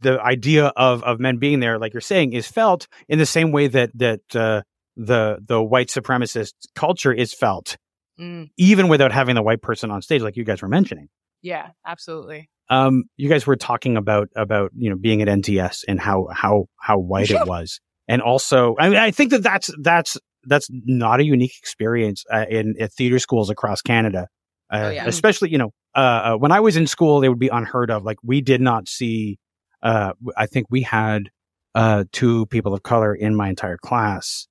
the 0.02 0.22
idea 0.22 0.68
of, 0.68 1.04
of 1.04 1.20
men 1.20 1.38
being 1.38 1.60
there, 1.60 1.80
like 1.80 1.94
you're 1.94 2.02
saying, 2.02 2.34
is 2.34 2.48
felt 2.48 2.88
in 3.08 3.20
the 3.20 3.26
same 3.26 3.52
way 3.52 3.68
that, 3.68 3.92
that, 3.96 4.36
uh, 4.36 4.62
the 4.98 5.38
the 5.46 5.62
white 5.62 5.88
supremacist 5.88 6.54
culture 6.76 7.14
is 7.14 7.34
felt, 7.34 7.78
mm. 8.20 8.50
even 8.58 8.88
without 8.88 9.12
having 9.12 9.36
the 9.36 9.44
white 9.44 9.62
person 9.62 9.92
on 9.92 10.02
stage, 10.02 10.22
like 10.22 10.36
you 10.36 10.44
guys 10.44 10.62
were 10.62 10.68
mentioning. 10.68 11.08
Yeah, 11.42 11.70
absolutely. 11.86 12.50
Um, 12.70 13.04
you 13.16 13.30
guys 13.30 13.48
were 13.48 13.56
talking 13.56 13.96
about 13.96 14.30
about 14.36 14.72
you 14.76 14.90
know 14.90 14.98
being 14.98 15.22
at 15.22 15.28
NTS 15.28 15.86
and 15.88 16.00
how 16.00 16.28
how 16.34 16.66
how 16.78 16.98
white 16.98 17.30
it 17.30 17.48
was, 17.48 17.80
and 18.08 18.22
also 18.22 18.76
I 18.80 18.90
mean 18.90 18.98
I 18.98 19.12
think 19.12 19.32
that 19.32 19.44
that's 19.44 19.70
that's 19.82 20.18
that's 20.48 20.70
not 20.72 21.20
a 21.20 21.24
unique 21.24 21.54
experience 21.60 22.24
uh, 22.32 22.46
in, 22.50 22.76
in 22.78 22.88
theater 22.90 23.20
schools 23.20 23.50
across 23.50 23.82
Canada. 23.82 24.28
Uh, 24.72 24.78
oh, 24.84 24.90
yeah. 24.90 25.06
Especially, 25.06 25.50
you 25.50 25.58
know, 25.58 25.72
uh, 25.96 26.00
uh, 26.00 26.38
when 26.38 26.52
I 26.52 26.60
was 26.60 26.76
in 26.76 26.88
school, 26.88 27.20
they 27.20 27.30
would 27.30 27.40
be 27.40 27.48
unheard 27.50 27.92
of. 27.92 28.04
Like 28.04 28.18
we 28.24 28.42
did 28.42 28.62
not 28.62 28.88
see. 28.88 29.40
Uh, 29.82 30.14
I 30.36 30.48
think 30.48 30.68
we 30.70 30.82
had 30.82 31.30
uh, 31.76 32.06
two 32.12 32.48
people 32.48 32.74
of 32.74 32.84
color 32.84 33.14
in 33.14 33.36
my 33.36 33.50
entire 33.50 33.78
class, 33.78 34.48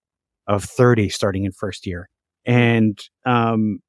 of 0.46 0.64
30 0.64 1.08
starting 1.08 1.44
in 1.44 1.52
first 1.52 1.86
year. 1.86 2.08
And 2.44 2.98
um, 3.24 3.80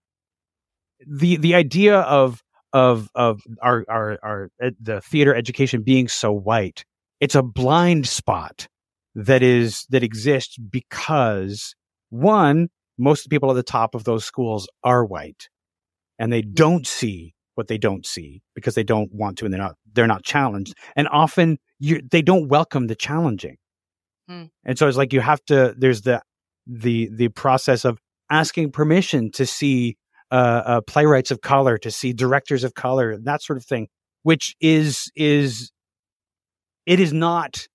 the 1.06 1.38
the 1.38 1.56
idea 1.56 2.00
of 2.00 2.42
of 2.74 3.10
of 3.16 3.42
our 3.62 3.86
our 3.88 4.18
our 4.24 4.50
the 4.60 5.02
theater 5.02 5.36
education 5.36 5.84
being 5.84 6.08
so 6.08 6.32
white, 6.32 6.84
it's 7.20 7.36
a 7.36 7.44
blind 7.44 8.08
spot 8.08 8.68
that 9.16 9.44
is 9.44 9.86
that 9.90 10.04
exists 10.04 10.58
because 10.58 11.76
one, 12.10 12.70
most 12.98 13.30
people 13.30 13.50
at 13.52 13.56
the 13.56 13.64
top 13.64 13.96
of 13.96 14.04
those 14.04 14.26
schools 14.26 14.68
are 14.84 15.06
white, 15.06 15.50
and 16.18 16.32
they 16.32 16.42
don't 16.42 16.88
see 16.88 17.36
what 17.56 17.68
they 17.68 17.78
don't 17.78 18.06
see 18.06 18.42
because 18.56 18.76
they 18.76 18.84
don't 18.84 19.14
want 19.14 19.38
to, 19.40 19.46
and 19.46 19.54
they're 19.54 19.62
not 19.62 19.76
they're 19.94 20.08
not 20.08 20.24
challenged, 20.24 20.74
and 20.96 21.08
often 21.10 21.58
you, 21.80 22.02
they 22.10 22.22
don't 22.22 22.48
welcome 22.48 22.88
the 22.88 22.96
challenging. 22.96 23.58
Mm. 24.30 24.50
And 24.66 24.78
so 24.78 24.88
it's 24.88 24.98
like 24.98 25.14
you 25.14 25.22
have 25.22 25.44
to. 25.46 25.76
There's 25.78 26.02
the 26.02 26.22
the 26.66 27.10
the 27.14 27.30
process 27.30 27.86
of 27.86 28.00
asking 28.30 28.72
permission 28.72 29.32
to 29.32 29.46
see 29.46 29.98
uh, 30.32 30.62
uh, 30.66 30.82
playwrights 30.82 31.32
of 31.32 31.42
color, 31.42 31.78
to 31.78 31.92
see 31.92 32.14
directors 32.14 32.64
of 32.64 32.74
color, 32.74 33.18
that 33.18 33.42
sort 33.42 33.58
of 33.58 33.66
thing, 33.66 33.88
which 34.24 34.56
is 34.60 35.12
is 35.16 35.72
it 36.86 37.00
is 37.00 37.14
not 37.14 37.68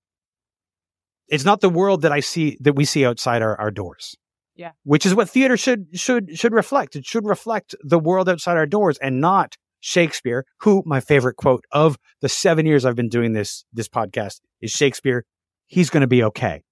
it's 1.27 1.45
not 1.45 1.61
the 1.61 1.69
world 1.69 2.03
that 2.03 2.11
I 2.11 2.19
see 2.19 2.57
that 2.61 2.73
we 2.73 2.85
see 2.85 3.05
outside 3.05 3.41
our, 3.41 3.59
our 3.59 3.71
doors. 3.71 4.15
Yeah. 4.55 4.71
Which 4.83 5.05
is 5.05 5.15
what 5.15 5.29
theater 5.29 5.57
should 5.57 5.87
should 5.93 6.37
should 6.37 6.53
reflect. 6.53 6.95
It 6.95 7.05
should 7.05 7.25
reflect 7.25 7.75
the 7.81 7.99
world 7.99 8.29
outside 8.29 8.57
our 8.57 8.65
doors 8.65 8.97
and 8.99 9.19
not 9.19 9.57
Shakespeare, 9.79 10.45
who 10.61 10.83
my 10.85 10.99
favorite 10.99 11.35
quote 11.35 11.65
of 11.71 11.97
the 12.21 12.29
seven 12.29 12.65
years 12.65 12.85
I've 12.85 12.95
been 12.95 13.09
doing 13.09 13.33
this 13.33 13.65
this 13.73 13.89
podcast 13.89 14.39
is 14.61 14.71
Shakespeare. 14.71 15.25
He's 15.67 15.89
going 15.89 16.01
to 16.01 16.07
be 16.07 16.23
okay. 16.23 16.63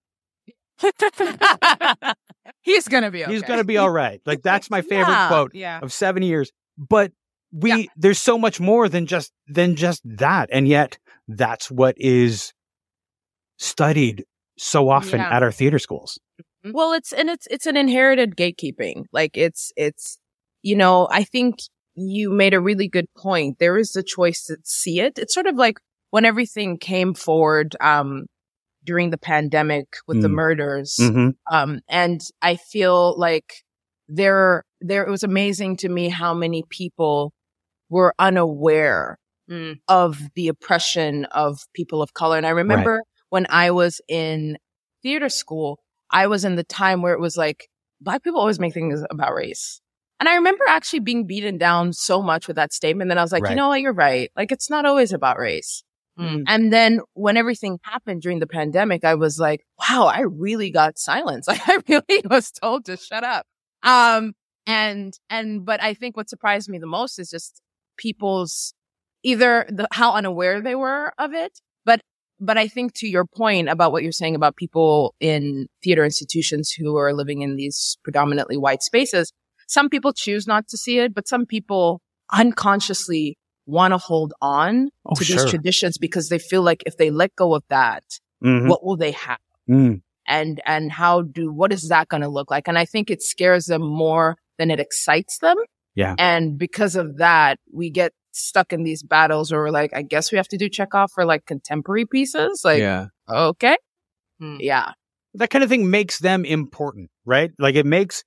He's 2.62 2.88
gonna 2.88 3.12
be 3.12 3.24
okay. 3.24 3.34
He's 3.34 3.44
gonna 3.44 3.63
be 3.63 3.78
all 3.78 3.89
right. 3.89 4.22
Like 4.26 4.41
that's 4.41 4.70
my 4.70 4.82
favorite 4.82 5.13
yeah, 5.13 5.28
quote 5.28 5.52
yeah. 5.54 5.80
of 5.82 5.91
seven 5.94 6.24
years. 6.24 6.52
But 6.78 7.12
we 7.52 7.70
yeah. 7.70 7.84
there's 7.98 8.20
so 8.20 8.38
much 8.38 8.60
more 8.60 8.88
than 8.89 9.06
just 9.06 9.32
than 9.48 9.76
just 9.76 10.02
that. 10.06 10.50
And 10.52 10.67
yet 10.67 10.98
that's 11.28 11.70
what 11.70 11.96
is 11.98 12.54
studied 13.58 14.26
so 14.58 14.89
often 14.89 15.20
at 15.20 15.44
our 15.44 15.52
theater 15.52 15.80
schools. 15.80 16.20
Mm-hmm. 16.65 16.76
Well, 16.76 16.93
it's 16.93 17.12
and 17.12 17.30
it's 17.30 17.47
it's 17.50 17.65
an 17.65 17.78
inherited 17.78 18.36
gatekeeping. 18.36 19.06
Like 19.12 19.38
it's 19.38 19.71
it's 19.76 20.17
you 20.62 20.76
know, 20.76 21.08
I 21.10 21.24
think 21.24 21.56
you 21.95 22.30
made 22.30 22.54
a 22.54 22.62
really 22.62 22.88
good 22.88 23.08
point. 23.17 23.58
There 23.60 23.78
is 23.78 23.95
a 23.95 24.04
choice 24.04 24.45
to 24.45 24.58
see 24.63 25.00
it. 25.00 25.17
It's 25.17 25.34
sort 25.34 25.47
of 25.47 25.56
like 25.56 25.80
when 26.12 26.26
everything 26.26 26.78
came 26.78 27.13
forward, 27.13 27.76
um, 27.82 28.26
during 28.84 29.10
the 29.10 29.17
pandemic 29.17 29.88
with 30.08 30.17
mm. 30.17 30.21
the 30.21 30.30
murders. 30.30 30.97
Mm-hmm. 31.00 31.30
Um, 31.54 31.80
and 31.88 32.21
I 32.41 32.56
feel 32.56 33.17
like 33.17 33.54
there, 34.08 34.63
there, 34.80 35.04
it 35.04 35.10
was 35.10 35.24
amazing 35.24 35.78
to 35.78 35.89
me 35.89 36.10
how 36.10 36.34
many 36.34 36.63
people 36.69 37.34
were 37.89 38.13
unaware 38.17 39.19
mm. 39.50 39.80
of 39.88 40.19
the 40.36 40.47
oppression 40.47 41.26
of 41.26 41.60
people 41.74 42.02
of 42.02 42.13
color. 42.13 42.38
And 42.38 42.45
I 42.45 42.52
remember 42.52 42.95
right. 42.95 43.04
when 43.30 43.45
I 43.50 43.71
was 43.71 44.02
in 44.08 44.58
theater 45.04 45.30
school, 45.30 45.80
I 46.12 46.28
was 46.28 46.45
in 46.45 46.56
the 46.56 46.63
time 46.63 47.02
where 47.02 47.13
it 47.13 47.19
was 47.19 47.38
like, 47.38 47.67
black 48.00 48.24
people 48.24 48.39
always 48.39 48.60
make 48.60 48.74
things 48.74 49.04
about 49.10 49.34
race. 49.34 49.82
And 50.19 50.30
I 50.30 50.36
remember 50.36 50.63
actually 50.67 51.00
being 51.00 51.26
beaten 51.26 51.58
down 51.58 51.93
so 51.93 52.21
much 52.21 52.47
with 52.47 52.56
that 52.58 52.74
statement 52.74 53.10
that 53.10 53.17
I 53.17 53.24
was 53.24 53.32
like, 53.32 53.43
right. 53.43 53.52
you 53.52 53.56
know 53.56 53.69
what? 53.69 53.82
You're 53.82 53.93
right. 53.93 54.32
Like, 54.36 54.52
it's 54.52 54.69
not 54.69 54.86
always 54.86 55.13
about 55.13 55.39
race. 55.39 55.84
Mm. 56.19 56.43
And 56.45 56.71
then 56.71 57.00
when 57.13 57.38
everything 57.38 57.80
happened 57.84 58.21
during 58.21 58.39
the 58.39 58.47
pandemic, 58.47 59.04
I 59.04 59.15
was 59.15 59.39
like, 59.39 59.65
wow, 59.80 60.06
I 60.06 60.21
really 60.21 60.69
got 60.69 61.00
silence. 61.00 61.47
Like 61.52 61.67
I 61.67 61.80
really 61.88 62.21
was 62.30 62.52
told 62.52 62.86
to 62.86 62.97
shut 62.97 63.24
up. 63.24 63.45
Um, 63.84 64.34
and, 64.67 65.13
and, 65.30 65.65
but 65.65 65.82
I 65.82 65.93
think 65.93 66.15
what 66.15 66.30
surprised 66.30 66.69
me 66.69 66.78
the 66.78 66.86
most 66.86 67.17
is 67.17 67.30
just 67.30 67.62
people's 67.97 68.74
either 69.24 69.65
the, 69.69 69.88
how 69.91 70.13
unaware 70.13 70.62
they 70.62 70.76
were 70.76 71.13
of 71.17 71.34
it, 71.34 71.60
but 72.41 72.58
I 72.58 72.67
think 72.67 72.93
to 72.95 73.08
your 73.08 73.25
point 73.25 73.69
about 73.69 73.91
what 73.91 74.04
you're 74.04 74.12
saying 74.12 74.36
about 74.36 74.56
people 74.58 75.15
in 75.19 75.67
theater 75.84 76.04
institutions 76.04 76.71
who 76.71 76.97
are 76.97 77.13
living 77.13 77.41
in 77.41 77.56
these 77.56 77.97
predominantly 78.04 78.58
white 78.58 78.82
spaces, 78.82 79.32
some 79.67 79.88
people 79.89 80.12
choose 80.12 80.47
not 80.47 80.67
to 80.69 80.77
see 80.77 80.99
it, 80.99 81.13
but 81.13 81.27
some 81.27 81.45
people 81.45 82.01
unconsciously 82.34 83.38
want 83.65 83.91
to 83.93 83.97
hold 83.97 84.34
on 84.41 84.89
Oh, 85.06 85.15
to 85.15 85.23
sure. 85.23 85.38
these 85.38 85.49
traditions 85.49 85.97
because 85.97 86.30
they 86.30 86.39
feel 86.39 86.62
like 86.63 86.84
if 86.86 86.97
they 86.97 87.10
let 87.12 87.36
go 87.36 87.54
of 87.56 87.63
that, 87.69 88.04
Mhm. 88.43 88.67
what 88.67 88.84
will 88.84 88.97
they 88.97 89.12
have? 89.12 89.39
Mm. 89.69 90.01
And, 90.27 90.62
and 90.65 90.91
how 90.91 91.21
do, 91.21 91.51
what 91.51 91.71
is 91.71 91.89
that 91.89 92.08
going 92.10 92.21
to 92.21 92.27
look 92.30 92.49
like? 92.51 92.67
And 92.67 92.77
I 92.77 92.86
think 92.86 93.10
it 93.10 93.21
scares 93.21 93.65
them 93.65 93.82
more 93.82 94.38
than 94.58 94.71
it 94.71 94.80
excites 94.80 95.38
them. 95.39 95.58
Yeah. 95.95 96.15
And 96.17 96.58
because 96.58 96.95
of 96.95 97.17
that, 97.17 97.60
we 97.71 97.89
get 97.89 98.13
stuck 98.32 98.74
in 98.74 98.84
these 98.84 99.04
battles 99.04 99.52
where 99.52 99.62
we're 99.62 99.72
like, 99.72 99.91
I 99.94 100.02
guess 100.02 100.32
we 100.32 100.38
have 100.38 100.48
to 100.50 100.58
do 100.58 100.70
Chekhov 100.70 101.12
for 101.12 101.26
like 101.26 101.46
contemporary 101.46 102.06
pieces. 102.06 102.62
Like, 102.63 102.80
yeah. 102.80 103.08
okay. 103.30 103.78
Hmm. 104.39 104.58
Yeah. 104.60 104.94
that 105.36 105.50
kind 105.50 105.63
of 105.63 105.70
thing 105.70 105.89
makes 105.89 106.20
them 106.20 106.46
important, 106.46 107.10
right? 107.26 107.52
Like 107.60 107.76
it 107.76 107.86
makes 107.86 108.24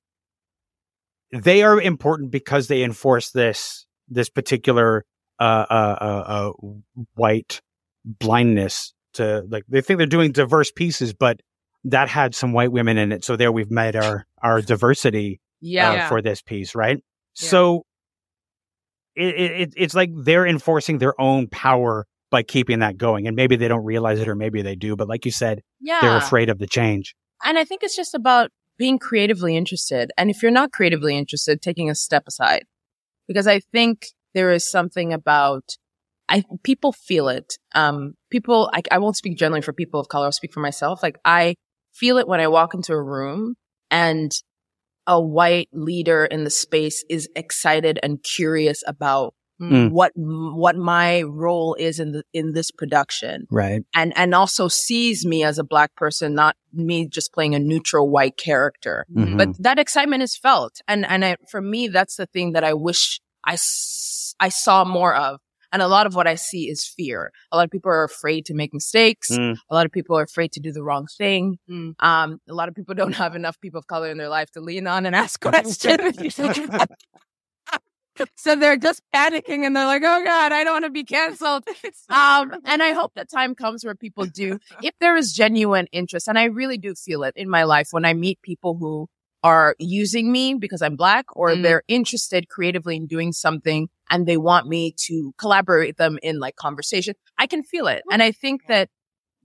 they 1.33 1.63
are 1.63 1.81
important 1.81 2.31
because 2.31 2.69
they 2.69 2.83
enforce 2.83 3.31
this 3.31 3.87
this 4.09 4.29
particular 4.29 5.05
uh, 5.41 5.67
uh, 5.69 5.97
uh, 6.01 6.25
uh, 6.27 6.53
white 7.15 7.61
blindness 8.05 8.93
to 9.15 9.45
like 9.49 9.65
they 9.69 9.81
think 9.81 9.99
they're 9.99 10.07
doing 10.07 10.33
diverse 10.33 10.71
pieces, 10.71 11.13
but 11.13 11.41
that 11.85 12.09
had 12.09 12.35
some 12.35 12.53
white 12.53 12.73
women 12.73 12.97
in 12.99 13.13
it, 13.13 13.25
so 13.25 13.37
there 13.37 13.51
we've 13.53 13.71
made 13.71 13.97
our 13.97 14.27
our 14.43 14.61
diversity 14.63 15.41
Yeah. 15.61 15.91
uh, 16.05 16.09
for 16.09 16.23
this 16.23 16.41
piece, 16.43 16.75
right? 16.75 16.97
Yeah. 16.99 17.49
So 17.49 17.77
it, 17.79 17.83
it 19.17 19.35
it- 19.37 19.75
it's 19.77 19.95
like 19.95 20.11
they're 20.15 20.47
enforcing 20.47 20.99
their 20.99 21.19
own 21.21 21.49
power 21.49 22.07
by 22.31 22.43
keeping 22.43 22.81
that 22.81 22.97
going, 22.97 23.27
and 23.27 23.37
maybe 23.37 23.57
they 23.57 23.69
don't 23.69 23.85
realize 23.85 24.19
it, 24.21 24.29
or 24.29 24.35
maybe 24.35 24.61
they 24.63 24.75
do, 24.75 24.97
but 24.97 25.09
like 25.09 25.25
you 25.25 25.31
said, 25.31 25.61
Yeah. 25.81 26.01
they're 26.01 26.17
afraid 26.17 26.49
of 26.51 26.59
the 26.59 26.67
change. 26.67 27.15
And 27.45 27.59
I 27.59 27.65
think 27.65 27.83
it's 27.85 27.95
just 27.95 28.15
about 28.15 28.51
being 28.77 28.99
creatively 28.99 29.57
interested. 29.57 30.11
And 30.19 30.31
if 30.31 30.43
you're 30.43 30.51
not 30.51 30.73
creatively 30.73 31.17
interested, 31.17 31.63
taking 31.63 31.89
a 31.91 31.95
step 31.95 32.25
aside. 32.27 32.65
Because 33.29 33.47
I 33.47 33.61
think 33.61 34.07
there 34.35 34.51
is 34.53 34.69
something 34.69 35.13
about, 35.13 35.63
I, 36.29 36.43
people 36.65 36.93
feel 36.93 37.29
it. 37.29 37.55
Um, 37.75 38.15
people, 38.31 38.69
I, 38.75 38.83
I 38.91 38.99
won't 38.99 39.17
speak 39.17 39.39
generally 39.39 39.63
for 39.63 39.73
people 39.73 40.01
of 40.01 40.09
color. 40.09 40.27
I'll 40.27 40.33
speak 40.33 40.53
for 40.53 40.61
myself. 40.61 41.03
Like 41.03 41.19
I 41.25 41.55
feel 41.93 42.19
it 42.19 42.27
when 42.27 42.41
I 42.41 42.49
walk 42.49 42.75
into 42.75 42.93
a 42.93 43.03
room 43.03 43.55
and 43.91 44.33
a 45.07 45.21
white 45.21 45.69
leader 45.73 46.25
in 46.25 46.45
the 46.45 46.51
space 46.51 47.05
is 47.11 47.29
excited 47.37 47.99
and 48.03 48.23
curious 48.23 48.83
about 48.87 49.35
Mm. 49.63 49.93
what, 49.93 50.11
what 50.17 50.75
my 50.75 51.23
role 51.23 51.77
is 51.79 52.01
in 52.01 52.11
the, 52.11 52.25
in 52.33 52.55
this 52.55 52.73
production 52.73 53.47
Right. 53.53 53.83
and 53.95 54.13
and 54.17 54.35
also 54.35 54.67
sees 54.67 55.25
me 55.25 55.45
as 55.45 55.61
a 55.61 55.65
black 55.65 55.95
person, 55.95 56.35
not 56.35 56.57
me 56.73 57.07
just 57.07 57.33
playing 57.33 57.55
a 57.55 57.61
neutral 57.61 58.11
white 58.11 58.37
character. 58.37 59.07
Mhm. 59.17 59.39
But 59.39 59.51
that 59.63 59.79
excitement 59.79 60.25
is 60.25 60.37
felt, 60.37 60.81
and 60.89 61.07
and 61.07 61.25
I, 61.25 61.37
for 61.49 61.61
me, 61.63 61.87
that's 61.87 62.17
the 62.17 62.27
thing 62.27 62.53
that 62.55 62.65
I 62.65 62.75
wish 62.75 63.21
I 63.47 63.53
s- 63.53 64.35
I 64.41 64.49
saw 64.49 64.85
more 64.85 65.15
of. 65.15 65.39
And 65.75 65.83
a 65.83 65.89
lot 65.89 66.07
of 66.07 66.15
what 66.15 66.29
I 66.29 66.37
see 66.37 66.71
is 66.71 66.87
fear. 66.87 67.33
A 67.51 67.57
lot 67.57 67.65
of 67.65 67.71
people 67.71 67.91
are 67.91 68.05
afraid 68.05 68.47
to 68.47 68.55
make 68.55 68.73
mistakes. 68.73 69.33
Mm. 69.33 69.57
A 69.69 69.75
lot 69.75 69.87
of 69.87 69.91
people 69.91 70.17
are 70.17 70.23
afraid 70.23 70.53
to 70.53 70.61
do 70.61 70.71
the 70.71 70.85
wrong 70.85 71.09
thing. 71.19 71.59
Mm. 71.69 71.97
Um, 71.99 72.39
a 72.49 72.55
lot 72.55 72.69
of 72.69 72.77
people 72.77 72.95
don't 73.03 73.17
have 73.17 73.35
enough 73.35 73.61
people 73.61 73.81
of 73.81 73.89
color 73.89 74.09
in 74.09 74.17
their 74.17 74.29
life 74.29 74.53
to 74.53 74.61
lean 74.61 74.87
on 74.87 75.05
and 75.05 75.17
ask 75.17 75.41
questions. 75.41 76.07
so 78.37 78.55
they're 78.55 78.77
just 78.77 79.03
panicking 79.13 79.67
and 79.67 79.75
they're 79.75 79.87
like, 79.87 80.03
"Oh 80.05 80.23
God, 80.25 80.53
I 80.53 80.63
don't 80.63 80.75
want 80.75 80.85
to 80.85 80.91
be 80.91 81.03
canceled." 81.03 81.65
Um, 82.09 82.53
and 82.65 82.81
I 82.81 82.93
hope 82.93 83.11
that 83.17 83.29
time 83.29 83.57
comes 83.57 83.85
where 83.85 83.97
people 83.97 84.27
do, 84.27 84.61
if 84.81 84.95
there 85.01 85.17
is 85.17 85.33
genuine 85.33 85.89
interest, 85.91 86.29
and 86.29 86.39
I 86.39 86.45
really 86.45 86.79
do 86.79 86.95
feel 86.95 87.25
it 87.25 87.35
in 87.35 87.49
my 87.49 87.65
life 87.65 87.89
when 87.91 88.05
I 88.05 88.15
meet 88.15 88.41
people 88.43 88.77
who 88.77 89.09
are 89.45 89.77
using 89.79 90.33
me 90.33 90.55
because 90.55 90.81
I'm 90.83 90.97
black 90.97 91.27
or 91.37 91.51
Mm. 91.51 91.63
they're 91.63 91.83
interested 91.87 92.49
creatively 92.49 92.97
in 92.97 93.07
doing 93.07 93.31
something 93.33 93.89
and 94.11 94.27
they 94.27 94.39
want 94.39 94.67
me 94.67 94.95
to 95.07 95.35
collaborate 95.39 95.91
with 95.91 95.97
them 95.99 96.19
in 96.23 96.41
like 96.41 96.57
conversation. 96.57 97.15
I 97.39 97.47
can 97.47 97.63
feel 97.63 97.87
it. 97.87 98.03
And 98.11 98.23
I 98.23 98.33
think 98.33 98.63
that, 98.69 98.89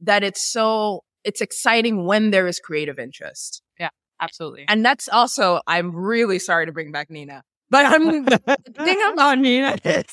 that 0.02 0.24
it's 0.24 0.42
so, 0.42 1.04
it's 1.26 1.42
exciting 1.42 2.06
when 2.06 2.32
there 2.32 2.48
is 2.48 2.60
creative 2.60 2.98
interest. 2.98 3.62
Yeah, 3.78 3.90
absolutely. 4.22 4.66
And 4.70 4.86
that's 4.86 5.10
also, 5.10 5.60
I'm 5.68 5.94
really 5.94 6.40
sorry 6.40 6.66
to 6.66 6.72
bring 6.72 6.94
back 6.94 7.10
Nina, 7.10 7.44
but 7.70 7.86
I'm, 7.86 8.24
the 8.24 8.58
thing 8.74 9.02
about 9.14 9.38
Nina 9.38 9.78
is 9.84 10.06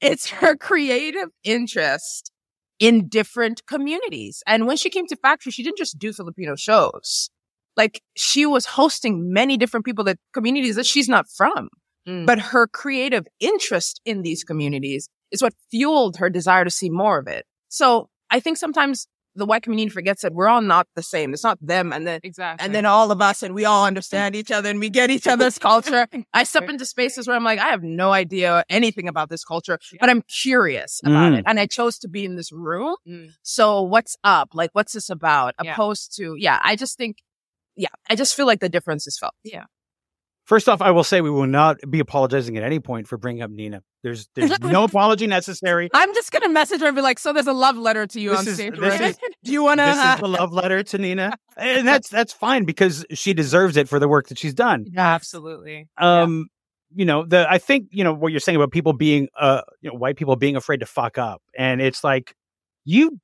it's 0.00 0.30
her 0.30 0.56
creative 0.56 1.30
interest 1.42 2.30
in 2.78 3.08
different 3.08 3.66
communities. 3.66 4.42
And 4.46 4.66
when 4.66 4.76
she 4.76 4.88
came 4.88 5.06
to 5.08 5.16
Factory, 5.16 5.52
she 5.52 5.62
didn't 5.64 5.78
just 5.78 5.98
do 5.98 6.12
Filipino 6.12 6.54
shows. 6.54 7.28
Like 7.82 7.96
she 8.16 8.42
was 8.46 8.64
hosting 8.66 9.14
many 9.32 9.54
different 9.62 9.84
people 9.88 10.04
that 10.04 10.18
communities 10.36 10.76
that 10.76 10.86
she's 10.92 11.08
not 11.08 11.26
from. 11.38 11.68
Mm. 12.08 12.26
But 12.30 12.38
her 12.52 12.66
creative 12.66 13.24
interest 13.40 14.00
in 14.10 14.22
these 14.22 14.42
communities 14.50 15.02
is 15.30 15.42
what 15.44 15.54
fueled 15.70 16.14
her 16.16 16.28
desire 16.30 16.64
to 16.64 16.70
see 16.80 16.90
more 16.90 17.18
of 17.22 17.26
it. 17.36 17.44
So 17.68 18.08
I 18.30 18.40
think 18.40 18.56
sometimes 18.58 19.06
the 19.36 19.46
white 19.46 19.62
community 19.62 19.88
forgets 19.90 20.22
that 20.22 20.32
we're 20.34 20.48
all 20.48 20.60
not 20.60 20.86
the 20.96 21.02
same. 21.14 21.32
It's 21.32 21.44
not 21.44 21.56
them 21.64 21.92
and 21.92 22.02
then 22.06 22.18
exactly. 22.24 22.64
and 22.64 22.74
then 22.74 22.84
all 22.84 23.08
of 23.12 23.20
us 23.30 23.42
and 23.44 23.54
we 23.54 23.64
all 23.64 23.84
understand 23.86 24.34
each 24.34 24.50
other 24.50 24.68
and 24.70 24.80
we 24.80 24.90
get 24.90 25.08
each 25.10 25.28
other's 25.28 25.56
culture. 25.70 26.06
I 26.34 26.42
step 26.44 26.68
into 26.68 26.84
spaces 26.84 27.28
where 27.28 27.36
I'm 27.36 27.44
like, 27.44 27.60
I 27.60 27.68
have 27.68 27.82
no 27.84 28.12
idea 28.12 28.64
anything 28.68 29.06
about 29.08 29.28
this 29.30 29.44
culture, 29.44 29.78
but 30.00 30.08
I'm 30.10 30.22
curious 30.44 31.00
about 31.04 31.32
Mm. 31.32 31.38
it. 31.38 31.44
And 31.46 31.60
I 31.60 31.66
chose 31.66 31.98
to 32.00 32.08
be 32.08 32.24
in 32.24 32.34
this 32.36 32.50
room. 32.50 32.96
Mm. 33.08 33.28
So 33.42 33.82
what's 33.82 34.16
up? 34.24 34.48
Like, 34.52 34.70
what's 34.72 34.94
this 34.94 35.10
about? 35.10 35.54
Yeah. 35.62 35.72
Opposed 35.74 36.16
to, 36.16 36.34
yeah, 36.36 36.58
I 36.64 36.74
just 36.74 36.98
think, 36.98 37.14
yeah, 37.76 37.88
I 38.08 38.14
just 38.16 38.34
feel 38.34 38.46
like 38.46 38.60
the 38.60 38.68
difference 38.68 39.06
is 39.06 39.18
felt. 39.18 39.34
Yeah. 39.44 39.64
First 40.46 40.68
off, 40.68 40.82
I 40.82 40.90
will 40.90 41.04
say 41.04 41.20
we 41.20 41.30
will 41.30 41.46
not 41.46 41.76
be 41.88 42.00
apologizing 42.00 42.56
at 42.56 42.64
any 42.64 42.80
point 42.80 43.06
for 43.06 43.16
bringing 43.16 43.40
up 43.42 43.50
Nina. 43.52 43.82
There's 44.02 44.28
there's 44.34 44.58
no 44.60 44.82
apology 44.84 45.28
necessary. 45.28 45.88
I'm 45.94 46.12
just 46.12 46.32
going 46.32 46.42
to 46.42 46.48
message 46.48 46.80
her 46.80 46.86
and 46.88 46.96
be 46.96 47.02
like, 47.02 47.20
so 47.20 47.32
there's 47.32 47.46
a 47.46 47.52
love 47.52 47.76
letter 47.76 48.04
to 48.08 48.20
you 48.20 48.30
This 48.30 48.38
on 48.40 48.48
is- 48.48 48.54
stage. 48.54 48.78
right? 48.78 49.00
is- 49.00 49.18
Do 49.44 49.52
you 49.52 49.62
wanna?" 49.62 49.84
This 49.86 49.98
is 49.98 50.14
to? 50.16 50.20
the 50.22 50.28
love 50.28 50.52
letter 50.52 50.82
to 50.82 50.98
Nina, 50.98 51.34
and 51.56 51.86
that's 51.86 52.08
that's 52.08 52.32
fine 52.32 52.64
because 52.64 53.04
she 53.12 53.32
deserves 53.32 53.76
it 53.76 53.88
for 53.88 54.00
the 54.00 54.08
work 54.08 54.28
that 54.28 54.38
she's 54.38 54.54
done. 54.54 54.86
Absolutely. 54.96 55.88
Um, 55.98 56.48
you 56.96 57.04
know, 57.04 57.24
the 57.24 57.46
I 57.48 57.58
think 57.58 57.88
you 57.92 58.02
know 58.02 58.12
what 58.12 58.32
you're 58.32 58.40
saying 58.40 58.56
about 58.56 58.72
people 58.72 58.92
being 58.92 59.28
uh, 59.38 59.60
you 59.80 59.90
know, 59.90 59.96
white 59.96 60.16
people 60.16 60.34
being 60.34 60.56
afraid 60.56 60.80
to 60.80 60.86
fuck 60.86 61.16
up, 61.16 61.40
and 61.56 61.80
it's 61.80 62.02
like 62.02 62.34
you 62.84 63.20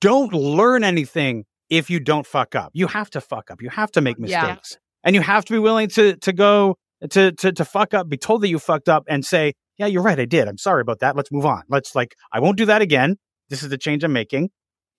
don't 0.00 0.32
learn 0.32 0.82
anything 0.82 1.44
if 1.70 1.90
you 1.90 2.00
don't 2.00 2.26
fuck 2.26 2.54
up. 2.54 2.70
You 2.74 2.86
have 2.88 3.10
to 3.10 3.20
fuck 3.20 3.50
up. 3.50 3.60
You 3.62 3.70
have 3.70 3.90
to 3.92 4.00
make 4.00 4.16
Yeah. 4.18 4.42
mistakes, 4.42 4.78
and 5.04 5.14
you 5.14 5.20
have 5.22 5.44
to 5.46 5.52
be 5.52 5.58
willing 5.58 5.88
to 5.90 6.16
to 6.16 6.32
go 6.32 6.76
to 7.10 7.32
to 7.32 7.52
to 7.52 7.64
fuck 7.64 7.94
up, 7.94 8.08
be 8.08 8.16
told 8.16 8.42
that 8.42 8.48
you 8.48 8.58
fucked 8.58 8.88
up, 8.88 9.04
and 9.08 9.24
say, 9.24 9.52
"Yeah, 9.76 9.86
you're 9.86 10.02
right. 10.02 10.18
I 10.18 10.24
did. 10.24 10.48
I'm 10.48 10.58
sorry 10.58 10.80
about 10.82 11.00
that. 11.00 11.16
Let's 11.16 11.30
move 11.30 11.46
on. 11.46 11.62
Let's 11.68 11.94
like 11.94 12.14
I 12.32 12.40
won't 12.40 12.56
do 12.56 12.64
that 12.66 12.82
again. 12.82 13.16
This 13.50 13.62
is 13.62 13.68
the 13.68 13.78
change 13.78 14.02
I'm 14.04 14.12
making." 14.12 14.50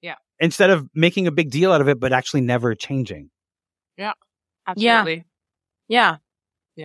Yeah. 0.01 0.15
Instead 0.39 0.69
of 0.69 0.88
making 0.93 1.27
a 1.27 1.32
big 1.32 1.49
deal 1.51 1.71
out 1.71 1.82
of 1.82 1.89
it, 1.89 1.99
but 1.99 2.13
actually 2.13 2.41
never 2.41 2.73
changing. 2.75 3.29
Yeah. 3.97 4.13
Absolutely. 4.67 5.25
Yeah. 5.88 6.12
Yeah. 6.12 6.17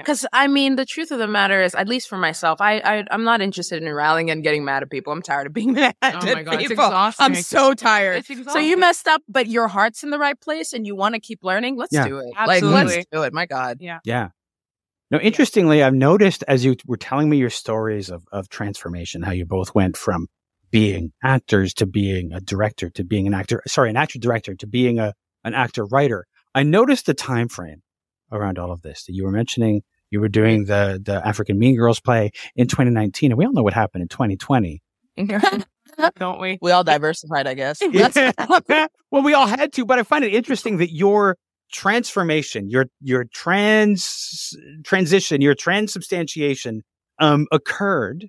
Because 0.03 0.27
I 0.33 0.47
mean, 0.49 0.77
the 0.77 0.87
truth 0.87 1.11
of 1.11 1.19
the 1.19 1.29
matter 1.29 1.63
is, 1.63 1.75
at 1.75 1.89
least 1.89 2.09
for 2.09 2.19
myself, 2.19 2.61
I, 2.61 2.79
I 2.79 3.05
I'm 3.11 3.25
not 3.25 3.41
interested 3.41 3.83
in 3.83 3.93
rallying 3.93 4.31
and 4.31 4.43
getting 4.43 4.65
mad 4.65 4.83
at 4.83 4.91
people. 4.91 5.13
I'm 5.13 5.23
tired 5.23 5.47
of 5.47 5.53
being 5.53 5.73
mad 5.75 5.95
Oh 6.03 6.07
at 6.07 6.25
my 6.25 6.43
God, 6.43 6.61
it's 6.61 6.71
exhausting. 6.71 7.25
I'm 7.25 7.35
so 7.35 7.75
tired. 7.75 8.25
It's 8.29 8.53
So 8.53 8.59
you 8.59 8.77
messed 8.77 9.09
up, 9.09 9.23
but 9.29 9.47
your 9.47 9.69
heart's 9.69 10.03
in 10.03 10.11
the 10.11 10.19
right 10.19 10.39
place, 10.41 10.73
and 10.73 10.87
you 10.87 10.97
want 10.97 11.15
to 11.15 11.21
keep 11.21 11.45
learning. 11.45 11.77
Let's 11.77 11.93
Yeah. 11.93 12.09
do 12.09 12.19
it. 12.19 12.27
Like 12.35 12.63
Absolutely. 12.63 12.97
let's 12.97 13.07
do 13.13 13.23
it. 13.23 13.33
My 13.33 13.47
God. 13.47 13.79
Yeah. 13.81 14.01
No, 15.11 15.21
interestingly, 15.21 15.83
I've 15.83 15.95
noticed 15.95 16.43
as 16.49 16.65
you 16.65 16.75
were 16.87 16.97
telling 16.97 17.29
me 17.29 17.37
your 17.37 17.51
stories 17.51 18.11
of, 18.11 18.25
of 18.33 18.49
transformation, 18.49 19.23
how 19.23 19.31
you 19.31 19.45
both 19.45 19.73
went 19.75 19.97
from 19.97 20.27
being 20.73 21.13
actors 21.23 21.73
to 21.75 21.87
being 21.87 22.33
a 22.33 22.41
director 22.41 22.91
to 22.91 23.05
being 23.05 23.29
an 23.29 23.33
actor, 23.35 23.63
sorry, 23.65 23.91
an 23.91 23.97
actor 23.97 24.19
director 24.19 24.57
to 24.57 24.67
being 24.67 24.99
a, 24.99 25.15
an 25.45 25.55
actor 25.55 25.85
writer. 25.85 26.27
I 26.53 26.65
noticed 26.65 27.07
the 27.07 27.15
time 27.15 27.47
frame 27.49 27.84
around 28.35 28.59
all 28.59 28.71
of 28.71 28.83
this 28.83 29.05
that 29.05 29.15
you 29.15 29.25
were 29.25 29.31
mentioning. 29.31 29.83
You 30.11 30.21
were 30.21 30.29
doing 30.29 30.67
the, 30.67 31.01
the 31.03 31.27
African 31.27 31.59
Mean 31.59 31.77
Girls 31.77 32.01
play 32.01 32.31
in 32.55 32.67
2019, 32.67 33.33
and 33.33 33.39
we 33.39 33.45
all 33.47 33.53
know 33.53 33.63
what 33.63 33.73
happened 33.73 34.03
in 34.03 34.09
2020. 34.09 34.83
Don't 36.19 36.41
we? 36.41 36.59
we 36.61 36.71
all 36.73 36.85
diversified, 36.85 37.47
I 37.47 37.55
guess. 37.55 37.81
well, 39.11 39.23
we 39.23 39.35
all 39.35 39.47
had 39.47 39.73
to, 39.75 39.85
but 39.85 39.99
I 39.99 40.03
find 40.03 40.25
it 40.25 40.35
interesting 40.35 40.79
that 40.79 40.93
your 40.93 41.37
transformation, 41.73 42.69
your 42.69 42.87
your 43.01 43.25
trans 43.33 44.57
transition, 44.85 45.41
your 45.41 45.55
transubstantiation 45.55 46.83
um, 47.21 47.47
occurred 47.53 48.29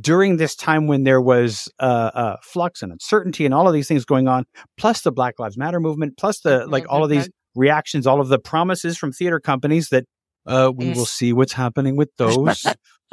during 0.00 0.36
this 0.36 0.54
time 0.54 0.86
when 0.86 1.04
there 1.04 1.20
was 1.20 1.68
uh, 1.80 2.10
uh, 2.14 2.36
flux 2.42 2.82
and 2.82 2.92
uncertainty 2.92 3.44
and 3.44 3.52
all 3.52 3.66
of 3.66 3.74
these 3.74 3.88
things 3.88 4.04
going 4.04 4.28
on, 4.28 4.44
plus 4.76 5.02
the 5.02 5.12
Black 5.12 5.38
Lives 5.38 5.56
Matter 5.56 5.80
movement, 5.80 6.16
plus 6.16 6.40
the 6.40 6.66
like 6.66 6.86
all 6.88 7.04
of 7.04 7.10
these 7.10 7.28
reactions, 7.54 8.06
all 8.06 8.20
of 8.20 8.28
the 8.28 8.38
promises 8.38 8.96
from 8.98 9.12
theater 9.12 9.40
companies 9.40 9.88
that 9.90 10.04
Uh, 10.46 10.72
we 10.74 10.88
will 10.94 11.04
see 11.06 11.34
what's 11.34 11.52
happening 11.52 11.96
with 11.96 12.08
those 12.16 12.64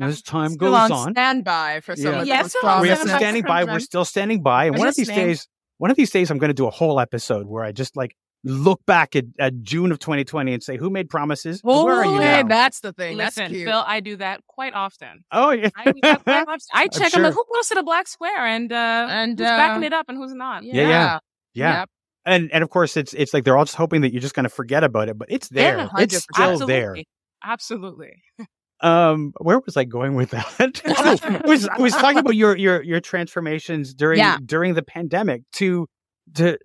as 0.00 0.20
time 0.22 0.50
Still 0.50 0.70
goes 0.72 0.90
on 0.90 0.92
on. 0.92 1.12
standby 1.12 1.80
for 1.80 1.94
some 1.96 2.12
Yeah. 2.12 2.20
of 2.22 2.26
Yeah, 2.26 2.42
those 2.42 2.54
We 2.54 2.68
are 2.68 2.96
promises. 2.96 3.10
standing 3.12 3.42
by. 3.44 3.64
We're 3.64 3.78
still 3.80 4.04
standing 4.04 4.42
by. 4.42 4.64
And 4.66 4.76
one 4.78 4.88
of 4.88 4.96
these 4.96 5.08
listening. 5.08 5.26
days, 5.28 5.48
one 5.78 5.90
of 5.92 5.96
these 5.96 6.10
days, 6.10 6.30
I'm 6.30 6.38
going 6.38 6.48
to 6.50 6.54
do 6.54 6.66
a 6.66 6.70
whole 6.70 6.98
episode 6.98 7.46
where 7.46 7.62
I 7.64 7.70
just 7.72 7.96
like 7.96 8.16
look 8.42 8.80
back 8.84 9.14
at, 9.16 9.24
at 9.38 9.62
June 9.62 9.90
of 9.92 9.98
2020 10.00 10.52
and 10.52 10.62
say, 10.62 10.76
who 10.76 10.90
made 10.90 11.08
promises? 11.08 11.60
and 11.64 11.72
Where 11.84 11.94
are 11.94 12.04
you 12.04 12.18
Hey, 12.20 12.42
now? 12.42 12.48
that's 12.48 12.80
the 12.80 12.92
thing. 12.92 13.16
Listen, 13.16 13.44
that's 13.44 13.52
cute. 13.54 13.68
Phil, 13.68 13.84
I 13.86 14.00
do 14.00 14.16
that 14.16 14.40
quite 14.48 14.74
often. 14.74 15.24
Oh, 15.30 15.50
yeah. 15.50 15.70
I, 15.76 15.92
do 15.92 16.00
that 16.02 16.24
quite. 16.24 16.48
I 16.74 16.88
check. 16.88 17.02
I'm, 17.04 17.10
sure. 17.10 17.22
like, 17.22 17.34
who 17.34 17.44
posted 17.54 17.78
a 17.78 17.82
black 17.84 18.08
square 18.08 18.44
and 18.44 18.70
uh, 18.72 19.06
And, 19.08 19.38
who's 19.38 19.46
uh, 19.46 19.56
backing 19.56 19.84
it 19.84 19.92
up 19.92 20.06
and 20.08 20.18
who's 20.18 20.34
not. 20.34 20.62
Yeah, 20.64 20.74
yeah. 20.74 21.18
Yeah. 21.54 21.78
Yep. 21.80 21.88
And 22.26 22.50
and 22.52 22.64
of 22.64 22.70
course 22.70 22.96
it's 22.96 23.12
it's 23.14 23.34
like 23.34 23.44
they're 23.44 23.56
all 23.56 23.64
just 23.64 23.76
hoping 23.76 24.00
that 24.02 24.12
you're 24.12 24.20
just 24.22 24.34
going 24.34 24.44
to 24.44 24.48
forget 24.50 24.82
about 24.84 25.08
it, 25.08 25.18
but 25.18 25.28
it's 25.30 25.48
there. 25.48 25.76
Yeah, 25.78 25.88
it's 25.98 26.16
still 26.16 26.34
Absolutely. 26.44 26.66
there. 26.74 26.96
Absolutely. 27.44 28.22
Um, 28.80 29.32
where 29.38 29.60
was 29.64 29.76
I 29.78 29.84
going 29.84 30.14
with 30.14 30.30
that? 30.30 30.82
I 30.84 31.40
was 31.46 31.66
I 31.66 31.80
was 31.80 31.92
talking 31.94 32.18
about 32.18 32.34
your 32.34 32.54
your 32.56 32.82
your 32.82 33.00
transformations 33.00 33.94
during 33.94 34.18
Yeah. 34.18 34.36
during 34.44 34.74
the 34.74 34.82
pandemic. 34.82 35.42
To 35.54 35.86
to 36.34 36.58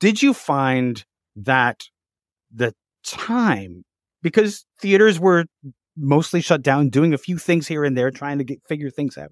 did 0.00 0.22
you 0.22 0.32
find 0.34 1.04
that 1.36 1.84
the 2.52 2.72
time 3.04 3.84
because 4.22 4.64
theaters 4.80 5.20
were 5.20 5.44
mostly 5.96 6.40
shut 6.40 6.62
down, 6.62 6.88
doing 6.88 7.12
a 7.14 7.18
few 7.18 7.38
things 7.38 7.68
here 7.68 7.84
and 7.84 7.96
there, 7.96 8.10
trying 8.10 8.38
to 8.38 8.44
get 8.44 8.58
figure 8.66 8.90
things 8.90 9.16
out. 9.16 9.30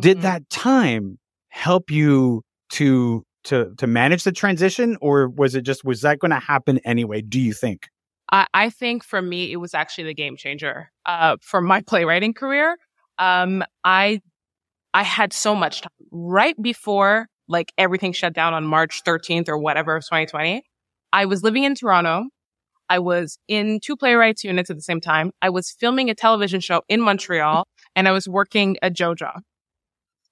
Did 0.00 0.18
Mhm. 0.18 0.22
that 0.22 0.50
time 0.50 1.18
help 1.48 1.90
you 1.90 2.42
to 2.72 3.24
to 3.48 3.74
to 3.76 3.86
manage 3.86 4.24
the 4.24 4.32
transition, 4.32 4.96
or 5.00 5.28
was 5.28 5.54
it 5.54 5.62
just 5.62 5.84
was 5.84 6.02
that 6.02 6.18
going 6.18 6.30
to 6.30 6.38
happen 6.38 6.78
anyway? 6.84 7.20
Do 7.20 7.40
you 7.40 7.52
think? 7.52 7.88
I, 8.30 8.46
I 8.54 8.70
think 8.70 9.04
for 9.04 9.20
me, 9.20 9.52
it 9.52 9.56
was 9.56 9.74
actually 9.74 10.04
the 10.04 10.14
game 10.14 10.36
changer. 10.36 10.90
Uh, 11.06 11.36
for 11.42 11.60
my 11.60 11.80
playwriting 11.86 12.34
career, 12.34 12.76
um, 13.18 13.64
I, 13.84 14.20
I 14.94 15.02
had 15.02 15.32
so 15.32 15.54
much 15.54 15.82
time 15.82 15.90
right 16.10 16.60
before 16.60 17.28
like 17.48 17.72
everything 17.78 18.12
shut 18.12 18.34
down 18.34 18.52
on 18.52 18.64
March 18.66 19.02
13th 19.06 19.48
or 19.48 19.58
whatever 19.58 19.96
of 19.96 20.04
2020. 20.04 20.62
I 21.12 21.24
was 21.24 21.42
living 21.42 21.64
in 21.64 21.74
Toronto. 21.74 22.26
I 22.90 22.98
was 22.98 23.38
in 23.48 23.80
two 23.82 23.96
playwrights 23.96 24.44
units 24.44 24.70
at 24.70 24.76
the 24.76 24.82
same 24.82 25.00
time. 25.00 25.32
I 25.40 25.48
was 25.50 25.70
filming 25.70 26.10
a 26.10 26.14
television 26.14 26.60
show 26.60 26.82
in 26.88 27.00
Montreal 27.00 27.66
and 27.96 28.06
I 28.06 28.12
was 28.12 28.28
working 28.28 28.76
at 28.82 28.94
Joja. 28.94 29.40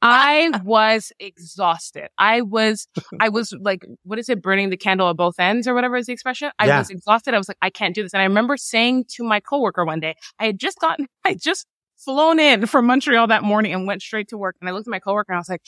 I 0.03 0.51
was 0.65 1.13
exhausted. 1.19 2.09
I 2.19 2.43
was, 2.43 2.89
I 3.21 3.29
was 3.29 3.53
like, 3.61 3.85
what 4.05 4.19
is 4.19 4.29
it? 4.29 4.43
Burning 4.43 4.71
the 4.71 4.77
candle 4.77 5.09
at 5.11 5.17
both 5.17 5.39
ends 5.39 5.67
or 5.67 5.75
whatever 5.75 5.97
is 5.97 6.07
the 6.07 6.13
expression. 6.13 6.51
I 6.59 6.67
Yeah. 6.67 6.79
was 6.79 6.91
exhausted. 6.91 7.35
I 7.35 7.39
was 7.39 7.49
like, 7.49 7.59
I 7.63 7.71
can't 7.71 7.95
do 7.95 8.03
this. 8.03 8.13
And 8.15 8.21
I 8.21 8.25
remember 8.25 8.57
saying 8.57 9.07
to 9.17 9.25
my 9.25 9.41
coworker 9.41 9.85
one 9.85 10.01
day, 10.01 10.15
I 10.39 10.47
had 10.47 10.59
just 10.59 10.79
gotten, 10.79 11.07
I 11.25 11.35
just 11.35 11.67
flown 11.97 12.39
in 12.39 12.67
from 12.67 12.87
Montreal 12.87 13.27
that 13.29 13.43
morning 13.43 13.73
and 13.73 13.87
went 13.87 14.03
straight 14.03 14.29
to 14.29 14.37
work. 14.39 14.57
And 14.61 14.69
I 14.69 14.73
looked 14.73 14.87
at 14.87 14.91
my 14.91 14.99
coworker 15.01 15.33
and 15.33 15.37
I 15.37 15.41
was 15.41 15.49
like, 15.49 15.63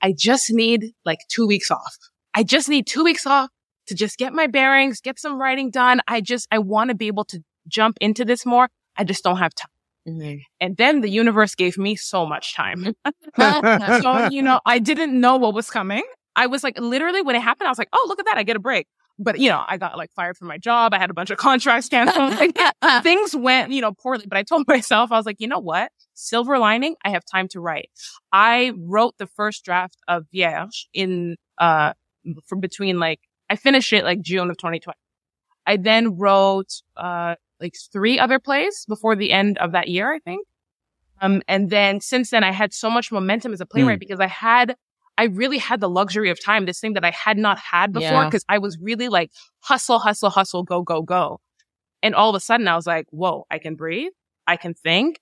I 0.00 0.12
just 0.16 0.52
need 0.52 0.92
like 1.04 1.18
two 1.28 1.46
weeks 1.46 1.70
off. 1.70 1.96
I 2.34 2.42
just 2.44 2.68
need 2.68 2.86
two 2.86 3.04
weeks 3.04 3.26
off 3.26 3.50
to 3.88 3.94
just 3.94 4.16
get 4.16 4.32
my 4.32 4.46
bearings, 4.46 5.00
get 5.00 5.18
some 5.18 5.40
writing 5.40 5.70
done. 5.70 6.00
I 6.08 6.20
just, 6.20 6.46
I 6.50 6.58
want 6.60 6.88
to 6.90 6.94
be 6.94 7.08
able 7.08 7.24
to 7.26 7.40
jump 7.68 7.98
into 8.00 8.24
this 8.24 8.46
more. 8.46 8.68
I 8.96 9.04
just 9.04 9.22
don't 9.24 9.36
have 9.38 9.54
time. 9.54 9.68
And 10.60 10.76
then 10.76 11.00
the 11.00 11.08
universe 11.08 11.54
gave 11.54 11.78
me 11.78 11.96
so 11.96 12.26
much 12.26 12.54
time. 12.54 12.94
so, 13.36 14.28
you 14.30 14.42
know, 14.42 14.60
I 14.66 14.78
didn't 14.78 15.18
know 15.18 15.36
what 15.36 15.54
was 15.54 15.70
coming. 15.70 16.02
I 16.34 16.46
was 16.46 16.64
like, 16.64 16.78
literally 16.78 17.22
when 17.22 17.36
it 17.36 17.42
happened, 17.42 17.68
I 17.68 17.70
was 17.70 17.78
like, 17.78 17.90
oh, 17.92 18.06
look 18.08 18.18
at 18.18 18.26
that. 18.26 18.36
I 18.36 18.42
get 18.42 18.56
a 18.56 18.60
break. 18.60 18.86
But, 19.18 19.38
you 19.38 19.50
know, 19.50 19.62
I 19.66 19.76
got 19.76 19.96
like 19.96 20.10
fired 20.12 20.36
from 20.36 20.48
my 20.48 20.58
job. 20.58 20.94
I 20.94 20.98
had 20.98 21.10
a 21.10 21.14
bunch 21.14 21.30
of 21.30 21.38
contracts 21.38 21.88
canceled. 21.88 22.32
Like, 22.38 22.58
things 23.02 23.36
went, 23.36 23.70
you 23.70 23.80
know, 23.80 23.92
poorly. 23.92 24.24
But 24.26 24.38
I 24.38 24.42
told 24.42 24.66
myself, 24.66 25.12
I 25.12 25.16
was 25.16 25.26
like, 25.26 25.36
you 25.38 25.46
know 25.46 25.58
what? 25.58 25.92
Silver 26.14 26.58
lining, 26.58 26.96
I 27.04 27.10
have 27.10 27.22
time 27.24 27.48
to 27.48 27.60
write. 27.60 27.90
I 28.32 28.72
wrote 28.76 29.16
the 29.18 29.26
first 29.26 29.64
draft 29.64 29.98
of 30.08 30.24
Vierge 30.32 30.88
in, 30.92 31.36
uh, 31.58 31.92
from 32.46 32.60
between 32.60 32.98
like, 32.98 33.20
I 33.50 33.56
finished 33.56 33.92
it 33.92 34.04
like 34.04 34.22
June 34.22 34.50
of 34.50 34.56
2020. 34.56 34.96
I 35.66 35.76
then 35.76 36.16
wrote, 36.16 36.72
uh, 36.96 37.36
like 37.62 37.74
three 37.92 38.18
other 38.18 38.38
plays 38.38 38.84
before 38.88 39.16
the 39.16 39.32
end 39.32 39.56
of 39.58 39.72
that 39.72 39.88
year, 39.88 40.12
I 40.12 40.18
think. 40.18 40.46
Um, 41.20 41.40
and 41.46 41.70
then 41.70 42.00
since 42.00 42.30
then 42.30 42.42
I 42.44 42.50
had 42.50 42.74
so 42.74 42.90
much 42.90 43.12
momentum 43.12 43.52
as 43.52 43.60
a 43.60 43.66
playwright 43.66 44.00
because 44.00 44.18
I 44.20 44.26
had, 44.26 44.74
I 45.16 45.24
really 45.26 45.58
had 45.58 45.80
the 45.80 45.88
luxury 45.88 46.30
of 46.30 46.42
time, 46.44 46.66
this 46.66 46.80
thing 46.80 46.94
that 46.94 47.04
I 47.04 47.10
had 47.12 47.38
not 47.38 47.58
had 47.58 47.92
before 47.92 48.08
Yeah. 48.10 48.24
because 48.24 48.44
I 48.48 48.58
was 48.58 48.76
really 48.80 49.08
like 49.08 49.30
hustle, 49.60 50.00
hustle, 50.00 50.30
hustle, 50.30 50.64
go, 50.64 50.82
go, 50.82 51.00
go. 51.02 51.40
And 52.02 52.14
all 52.16 52.30
of 52.30 52.34
a 52.34 52.40
sudden 52.40 52.66
I 52.66 52.74
was 52.74 52.86
like, 52.88 53.06
whoa, 53.10 53.46
I 53.50 53.58
can 53.58 53.76
breathe. 53.76 54.10
I 54.48 54.56
can 54.56 54.74
think. 54.74 55.20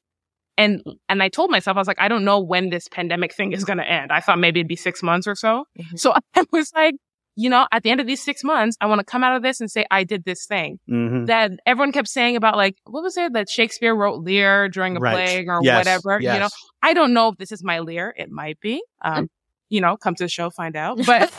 And, 0.57 0.82
and 1.09 1.22
I 1.22 1.28
told 1.28 1.51
myself, 1.51 1.76
I 1.76 1.80
was 1.80 1.88
like, 1.88 2.01
I 2.01 2.09
don't 2.09 2.24
know 2.24 2.41
when 2.41 2.70
this 2.70 2.88
pandemic 2.88 3.34
thing 3.34 3.53
is 3.53 3.64
going 3.64 3.78
to 3.78 3.86
end. 3.91 4.11
I 4.12 4.20
thought 4.20 4.38
maybe 4.38 4.61
it'd 4.61 4.68
be 4.68 4.76
six 4.76 5.03
months 5.03 5.26
or 5.26 5.34
so. 5.34 5.64
Mhm. 5.78 5.99
So 5.99 6.14
I 6.34 6.45
was 6.53 6.72
like, 6.74 6.95
you 7.41 7.49
know, 7.49 7.66
at 7.72 7.82
the 7.82 7.91
end 7.91 8.01
of 8.01 8.07
these 8.07 8.22
six 8.22 8.45
months, 8.45 8.76
I 8.82 8.86
want 8.86 8.99
to 8.99 9.05
come 9.05 9.24
out 9.24 9.34
of 9.34 9.43
this 9.43 9.61
and 9.61 9.70
say, 9.70 9.86
I 9.91 10.05
did 10.05 10.24
this 10.24 10.45
thing 10.47 10.78
hmm 10.86 11.24
that 11.26 11.51
everyone 11.66 11.93
kept 11.93 12.09
saying 12.09 12.34
about 12.36 12.57
like, 12.57 12.76
what 12.84 13.03
was 13.03 13.16
it 13.16 13.32
that 13.34 13.49
Shakespeare 13.49 13.95
wrote 13.95 14.22
Lear 14.24 14.68
during 14.68 14.97
a 14.97 15.01
Right. 15.01 15.12
plague 15.14 15.49
or 15.49 15.62
Yes, 15.62 15.76
whatever, 15.76 16.20
you 16.20 16.38
know? 16.41 16.49
I 16.82 16.93
don't 16.95 17.12
know 17.12 17.28
if 17.28 17.36
this 17.36 17.53
is 17.53 17.62
my 17.62 17.78
Lear. 17.80 18.14
It 18.16 18.30
might 18.30 18.59
be. 18.61 18.82
Um, 19.03 19.28
you 19.68 19.80
know, 19.80 19.97
come 19.97 20.14
to 20.16 20.24
the 20.24 20.28
show, 20.28 20.51
find 20.51 20.76
out. 20.76 20.99
But, 21.07 21.30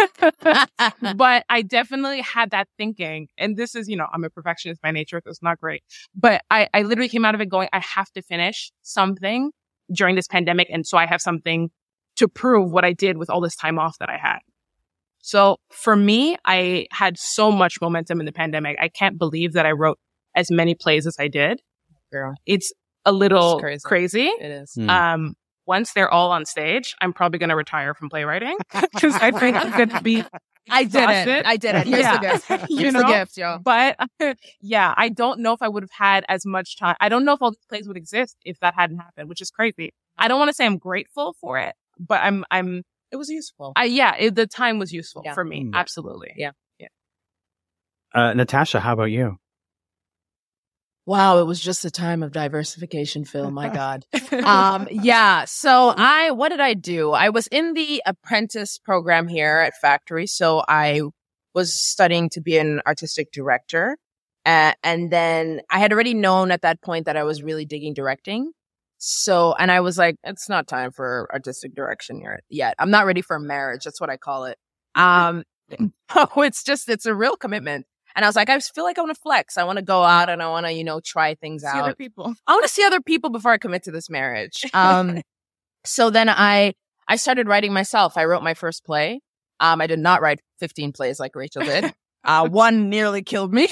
but 1.17 1.45
I 1.49 1.61
definitely 1.61 2.21
had 2.21 2.51
that 2.51 2.67
thinking. 2.77 3.27
And 3.37 3.57
this 3.57 3.75
is, 3.75 3.89
you 3.89 3.97
know, 3.97 4.07
I'm 4.13 4.23
a 4.23 4.29
perfectionist 4.29 4.81
by 4.81 4.91
nature. 4.91 5.21
So 5.23 5.29
it's 5.29 5.41
not 5.43 5.59
great, 5.59 5.83
but 6.15 6.41
I, 6.49 6.67
I 6.73 6.81
literally 6.83 7.09
came 7.09 7.25
out 7.25 7.35
of 7.35 7.41
it 7.41 7.49
going, 7.49 7.69
I 7.73 7.79
have 7.79 8.09
to 8.13 8.21
finish 8.21 8.71
something 8.81 9.51
during 9.93 10.15
this 10.15 10.27
pandemic. 10.27 10.67
And 10.71 10.85
so 10.87 10.97
I 10.97 11.05
have 11.05 11.21
something 11.21 11.69
to 12.17 12.27
prove 12.27 12.71
what 12.71 12.85
I 12.85 12.93
did 12.93 13.17
with 13.17 13.29
all 13.29 13.41
this 13.41 13.55
time 13.55 13.77
off 13.79 13.97
that 13.99 14.09
I 14.09 14.17
had. 14.17 14.39
So 15.21 15.57
for 15.71 15.95
me, 15.95 16.37
I 16.45 16.87
had 16.91 17.17
so 17.17 17.51
much 17.51 17.79
momentum 17.81 18.19
in 18.19 18.25
the 18.25 18.31
pandemic. 18.31 18.77
I 18.81 18.89
can't 18.89 19.17
believe 19.17 19.53
that 19.53 19.65
I 19.65 19.71
wrote 19.71 19.99
as 20.35 20.49
many 20.51 20.75
plays 20.75 21.05
as 21.07 21.15
I 21.19 21.27
did. 21.27 21.61
Girl, 22.11 22.33
It's 22.45 22.73
a 23.05 23.11
little 23.11 23.59
It's 23.65 23.83
crazy. 23.83 24.25
it 24.27 24.51
is. 24.51 24.73
Mm. 24.77 24.89
Um, 24.89 25.33
once 25.67 25.93
they're 25.93 26.09
all 26.11 26.31
on 26.31 26.45
stage, 26.45 26.95
I'm 27.01 27.13
probably 27.13 27.39
going 27.39 27.49
to 27.49 27.55
retire 27.55 27.93
from 27.93 28.09
playwriting 28.09 28.57
because 28.93 29.15
I 29.15 29.31
think 29.31 29.55
I'm 29.57 29.71
going 29.71 29.89
to 29.89 30.01
be. 30.01 30.23
I 30.69 30.83
did 30.83 30.95
exhausted. 31.03 31.29
it. 31.39 31.45
I 31.45 31.57
did 31.57 31.75
it. 31.75 31.87
Here's 31.87 31.99
Yeah. 32.01 32.17
the 32.17 32.27
gift. 32.57 32.69
You 32.69 32.77
Here's 32.79 32.93
know? 32.93 33.01
the 33.01 33.07
gift, 33.07 33.37
yo. 33.37 33.57
But 33.63 33.97
yeah, 34.61 34.93
I 34.97 35.09
don't 35.09 35.39
know 35.39 35.53
if 35.53 35.61
I 35.61 35.67
would 35.69 35.83
have 35.83 35.91
had 35.91 36.25
as 36.29 36.45
much 36.45 36.77
time. 36.77 36.95
I 36.99 37.09
don't 37.09 37.25
know 37.25 37.33
if 37.33 37.41
all 37.41 37.51
these 37.51 37.65
plays 37.69 37.87
would 37.87 37.97
exist 37.97 38.37
if 38.43 38.59
that 38.59 38.73
hadn't 38.75 38.97
happened, 38.97 39.29
which 39.29 39.41
is 39.41 39.49
crazy. 39.49 39.93
I 40.17 40.27
don't 40.27 40.37
want 40.39 40.49
to 40.49 40.53
say 40.53 40.65
I'm 40.65 40.77
grateful 40.77 41.35
for 41.41 41.57
it, 41.57 41.73
but 41.99 42.21
I'm, 42.21 42.43
I'm, 42.51 42.83
It 43.11 43.17
was 43.17 43.29
useful. 43.29 43.73
I, 43.75 43.85
yeah, 43.85 44.15
it, 44.17 44.35
the 44.35 44.47
time 44.47 44.79
was 44.79 44.91
useful 44.93 45.21
Yeah. 45.25 45.33
for 45.33 45.43
me. 45.43 45.65
Mm. 45.65 45.71
Absolutely. 45.73 46.33
Yeah. 46.37 46.51
Uh, 48.13 48.33
Natasha, 48.33 48.79
how 48.81 48.91
about 48.93 49.05
you? 49.05 49.37
Wow, 51.05 51.39
it 51.39 51.45
was 51.45 51.59
just 51.59 51.83
a 51.85 51.89
time 51.91 52.23
of 52.23 52.31
diversification, 52.31 53.25
Phil. 53.25 53.49
My 53.51 53.69
God. 53.73 54.05
um, 54.43 54.87
yeah. 54.91 55.45
So 55.45 55.93
I, 55.95 56.31
what 56.31 56.49
did 56.49 56.59
I 56.59 56.73
do? 56.73 57.11
I 57.11 57.29
was 57.29 57.47
in 57.47 57.73
the 57.73 58.03
apprentice 58.05 58.77
program 58.77 59.27
here 59.27 59.59
at 59.59 59.73
Factory. 59.81 60.27
So 60.27 60.61
I 60.67 61.01
was 61.53 61.73
studying 61.73 62.29
to 62.31 62.41
be 62.41 62.57
an 62.57 62.81
artistic 62.85 63.31
director. 63.31 63.97
Uh, 64.45 64.73
and 64.83 65.11
then 65.11 65.61
I 65.69 65.79
had 65.79 65.91
already 65.93 66.13
known 66.13 66.51
at 66.51 66.61
that 66.63 66.81
point 66.81 67.05
that 67.05 67.17
I 67.17 67.23
was 67.23 67.41
really 67.43 67.65
digging 67.65 67.93
directing. 67.93 68.51
So, 69.03 69.55
and 69.57 69.71
I 69.71 69.79
was 69.79 69.97
like, 69.97 70.17
it's 70.23 70.47
not 70.47 70.67
time 70.67 70.91
for 70.91 71.27
artistic 71.33 71.73
direction 71.73 72.21
yet. 72.49 72.75
I'm 72.77 72.91
not 72.91 73.07
ready 73.07 73.23
for 73.23 73.39
marriage. 73.39 73.83
That's 73.83 73.99
what 73.99 74.11
I 74.11 74.17
call 74.17 74.45
it. 74.45 74.59
Um, 74.93 75.43
it's 76.37 76.63
just, 76.63 76.87
it's 76.87 77.07
a 77.07 77.15
real 77.15 77.35
commitment. 77.35 77.87
And 78.15 78.23
I 78.23 78.27
was 78.27 78.35
like, 78.35 78.49
I 78.49 78.59
feel 78.59 78.83
like 78.83 78.99
I 78.99 79.01
want 79.01 79.15
to 79.15 79.19
flex. 79.19 79.57
I 79.57 79.63
want 79.63 79.77
to 79.79 79.83
go 79.83 80.03
out 80.03 80.29
and 80.29 80.43
I 80.43 80.49
want 80.49 80.67
to, 80.67 80.71
you 80.71 80.83
know, 80.83 80.99
try 80.99 81.33
things 81.33 81.63
See 81.63 81.67
out. 81.67 81.83
other 81.83 81.95
people. 81.95 82.35
I 82.45 82.51
want 82.51 82.63
to 82.63 82.69
see 82.69 82.83
other 82.83 83.01
people 83.01 83.31
before 83.31 83.51
I 83.51 83.57
commit 83.57 83.83
to 83.85 83.91
this 83.91 84.07
marriage. 84.07 84.65
Um, 84.75 85.21
so 85.83 86.11
then 86.11 86.29
I 86.29 86.73
I 87.07 87.15
started 87.15 87.47
writing 87.47 87.73
myself. 87.73 88.17
I 88.17 88.25
wrote 88.25 88.43
my 88.43 88.53
first 88.53 88.85
play. 88.85 89.21
Um, 89.59 89.81
I 89.81 89.87
did 89.87 89.97
not 89.97 90.21
write 90.21 90.41
15 90.59 90.91
plays 90.91 91.19
like 91.19 91.35
Rachel 91.35 91.63
did. 91.63 91.93
Uh, 92.23 92.47
one 92.47 92.91
nearly 92.91 93.23
killed 93.23 93.51
me. 93.51 93.67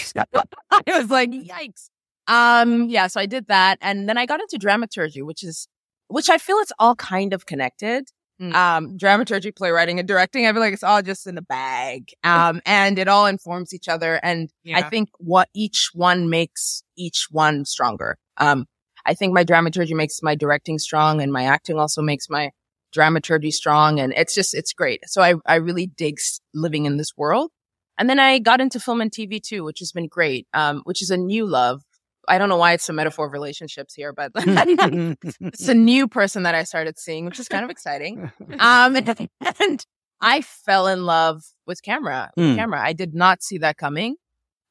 I 0.72 0.82
was 0.88 1.12
like, 1.12 1.30
yikes. 1.30 1.92
Um, 2.30 2.90
yeah, 2.90 3.08
so 3.08 3.20
I 3.20 3.26
did 3.26 3.48
that, 3.48 3.80
and 3.82 4.08
then 4.08 4.18
I 4.18 4.26
got 4.26 4.40
into 4.40 4.58
dramaturgy, 4.58 5.22
which 5.22 5.44
is 5.44 5.68
which 6.08 6.30
I 6.30 6.38
feel 6.38 6.58
it's 6.58 6.72
all 6.80 6.96
kind 6.96 7.34
of 7.34 7.46
connected. 7.46 8.06
Mm. 8.42 8.54
Um, 8.54 8.98
dramaturgy, 8.98 9.52
playwriting, 9.52 10.00
and 10.00 10.08
directing. 10.08 10.46
I 10.48 10.54
feel 10.54 10.62
like 10.62 10.74
it's 10.74 10.84
all 10.84 11.02
just 11.02 11.28
in 11.28 11.38
a 11.38 11.42
bag. 11.42 12.12
Um, 12.24 12.62
and 12.66 12.98
it 12.98 13.08
all 13.08 13.26
informs 13.26 13.74
each 13.74 13.90
other. 13.90 14.20
And 14.24 14.50
I 14.74 14.84
think 14.84 15.10
what 15.18 15.50
each 15.54 15.90
one 15.94 16.30
makes 16.30 16.84
each 16.98 17.28
one 17.32 17.66
stronger. 17.66 18.18
Um, 18.38 18.66
I 19.06 19.14
think 19.14 19.34
my 19.34 19.44
dramaturgy 19.44 19.94
makes 19.94 20.22
my 20.22 20.36
directing 20.36 20.80
strong 20.80 21.22
and 21.22 21.34
my 21.34 21.44
acting 21.44 21.78
also 21.78 22.02
makes 22.02 22.30
my 22.30 22.52
dramaturgy 22.94 23.52
strong. 23.52 24.00
And 24.00 24.14
it's 24.16 24.34
just, 24.34 24.54
it's 24.54 24.72
great. 24.72 25.02
So 25.08 25.22
I, 25.22 25.36
I 25.46 25.56
really 25.56 25.88
dig 25.88 26.18
living 26.54 26.86
in 26.86 26.98
this 26.98 27.12
world. 27.18 27.52
And 27.98 28.10
then 28.10 28.20
I 28.20 28.40
got 28.40 28.62
into 28.62 28.80
film 28.80 29.02
and 29.02 29.12
TV 29.12 29.42
too, 29.42 29.66
which 29.66 29.80
has 29.80 29.92
been 29.92 30.08
great. 30.08 30.48
Um, 30.54 30.82
which 30.86 31.02
is 31.02 31.10
a 31.10 31.18
new 31.18 31.46
love. 31.46 31.82
I 32.30 32.38
don't 32.38 32.48
know 32.50 32.58
why 32.58 32.74
it's 32.74 32.88
a 32.88 32.94
metaphor 32.94 33.26
of 33.28 33.34
relationships 33.34 33.94
here, 33.94 34.14
but 34.14 34.32
it's 34.36 35.68
a 35.68 35.74
new 35.74 36.08
person 36.08 36.44
that 36.44 36.56
I 36.56 36.64
started 36.64 36.98
seeing, 37.00 37.26
which 37.26 37.40
is 37.40 37.48
kind 37.48 37.64
of 37.66 37.70
exciting. 37.72 38.32
Um, 38.60 38.96
and, 38.96 39.30
and 39.60 39.86
I 40.22 40.42
fell 40.42 40.88
in 40.88 41.06
love 41.06 41.44
with 41.66 41.82
camera. 41.82 42.32
With 42.36 42.46
Mm. 42.46 42.56
Camera. 42.56 42.82
I 42.82 42.94
did 42.94 43.14
not 43.14 43.42
see 43.44 43.58
that 43.60 43.78
coming. 43.78 44.16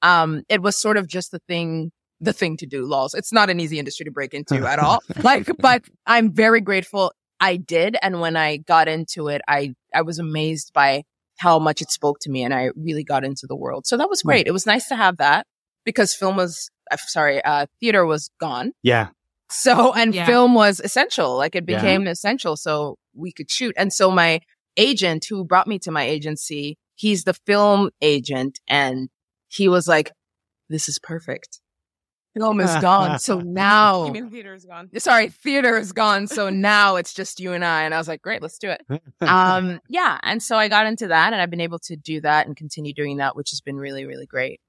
Um, 0.02 0.42
it 0.48 0.62
was 0.62 0.76
sort 0.76 0.96
of 0.96 1.08
just 1.08 1.30
the 1.32 1.40
thing, 1.48 1.90
the 2.20 2.32
thing 2.32 2.56
to 2.58 2.66
do. 2.66 2.84
Lols. 2.86 3.14
It's 3.14 3.32
not 3.32 3.50
an 3.50 3.58
easy 3.60 3.78
industry 3.78 4.04
to 4.04 4.10
break 4.10 4.34
into 4.34 4.56
at 4.66 4.78
all. 4.78 5.00
Like, 5.22 5.48
but 5.58 5.82
I'm 6.06 6.32
very 6.32 6.60
grateful 6.60 7.12
I 7.40 7.56
did. 7.56 7.96
And 8.02 8.20
when 8.20 8.36
I 8.36 8.58
got 8.58 8.88
into 8.88 9.28
it, 9.28 9.40
I 9.48 9.74
I 9.94 10.02
was 10.02 10.18
amazed 10.18 10.72
by 10.74 11.02
how 11.38 11.58
much 11.58 11.80
it 11.80 11.90
spoke 11.90 12.18
to 12.22 12.30
me, 12.30 12.42
and 12.44 12.52
I 12.52 12.70
really 12.76 13.04
got 13.04 13.24
into 13.24 13.46
the 13.48 13.56
world. 13.56 13.86
So 13.86 13.96
that 13.96 14.08
was 14.10 14.22
great. 14.22 14.46
It 14.46 14.52
was 14.52 14.66
nice 14.66 14.86
to 14.88 14.96
have 14.96 15.16
that 15.18 15.46
because 15.84 16.14
film 16.14 16.36
was. 16.36 16.68
I'm 16.90 16.98
sorry, 17.06 17.42
uh, 17.44 17.66
theater 17.80 18.04
was 18.06 18.30
gone. 18.40 18.72
yeah. 18.82 19.08
So, 19.50 19.94
and 19.94 20.14
Yeah. 20.14 20.26
film 20.26 20.54
was 20.54 20.78
essential. 20.80 21.36
Like 21.36 21.54
it 21.56 21.64
Yeah. 21.66 21.76
became 21.80 22.06
essential 22.06 22.56
so 22.56 22.96
we 23.14 23.32
could 23.32 23.50
shoot. 23.50 23.74
And 23.78 23.90
so 23.92 24.10
my 24.10 24.40
agent 24.76 25.24
who 25.28 25.42
brought 25.44 25.66
me 25.66 25.78
to 25.80 25.90
my 25.90 26.02
agency, 26.04 26.76
he's 26.96 27.24
the 27.24 27.32
film 27.32 27.88
agent 28.02 28.60
and 28.68 29.08
he 29.48 29.66
was 29.68 29.88
like, 29.88 30.12
this 30.68 30.86
is 30.86 30.98
perfect. 30.98 31.60
Film 32.36 32.60
is 32.60 32.76
gone. 32.82 33.18
So 33.18 33.40
now, 33.44 34.04
You 34.04 34.12
mean 34.12 34.28
theater 34.30 34.52
is 34.54 34.66
gone? 34.66 34.90
sorry, 34.98 35.28
theater 35.30 35.78
is 35.78 35.92
gone. 35.92 36.26
So 36.26 36.50
now 36.50 36.96
it's 36.96 37.14
just 37.14 37.40
you 37.40 37.54
and 37.54 37.64
I. 37.64 37.84
And 37.84 37.94
I 37.94 37.98
was 37.98 38.06
like, 38.06 38.20
great, 38.20 38.42
let's 38.42 38.58
do 38.58 38.68
it. 38.68 38.82
Um, 39.22 39.80
yeah. 39.88 40.18
And 40.22 40.42
so 40.42 40.56
I 40.58 40.68
got 40.68 40.84
into 40.86 41.08
that 41.08 41.32
and 41.32 41.40
I've 41.40 41.48
been 41.50 41.62
able 41.62 41.78
to 41.80 41.96
do 41.96 42.20
that 42.20 42.46
and 42.46 42.54
continue 42.54 42.92
doing 42.92 43.16
that, 43.16 43.34
which 43.34 43.48
has 43.50 43.62
been 43.62 43.76
really, 43.76 44.04
really 44.04 44.26
great. 44.26 44.60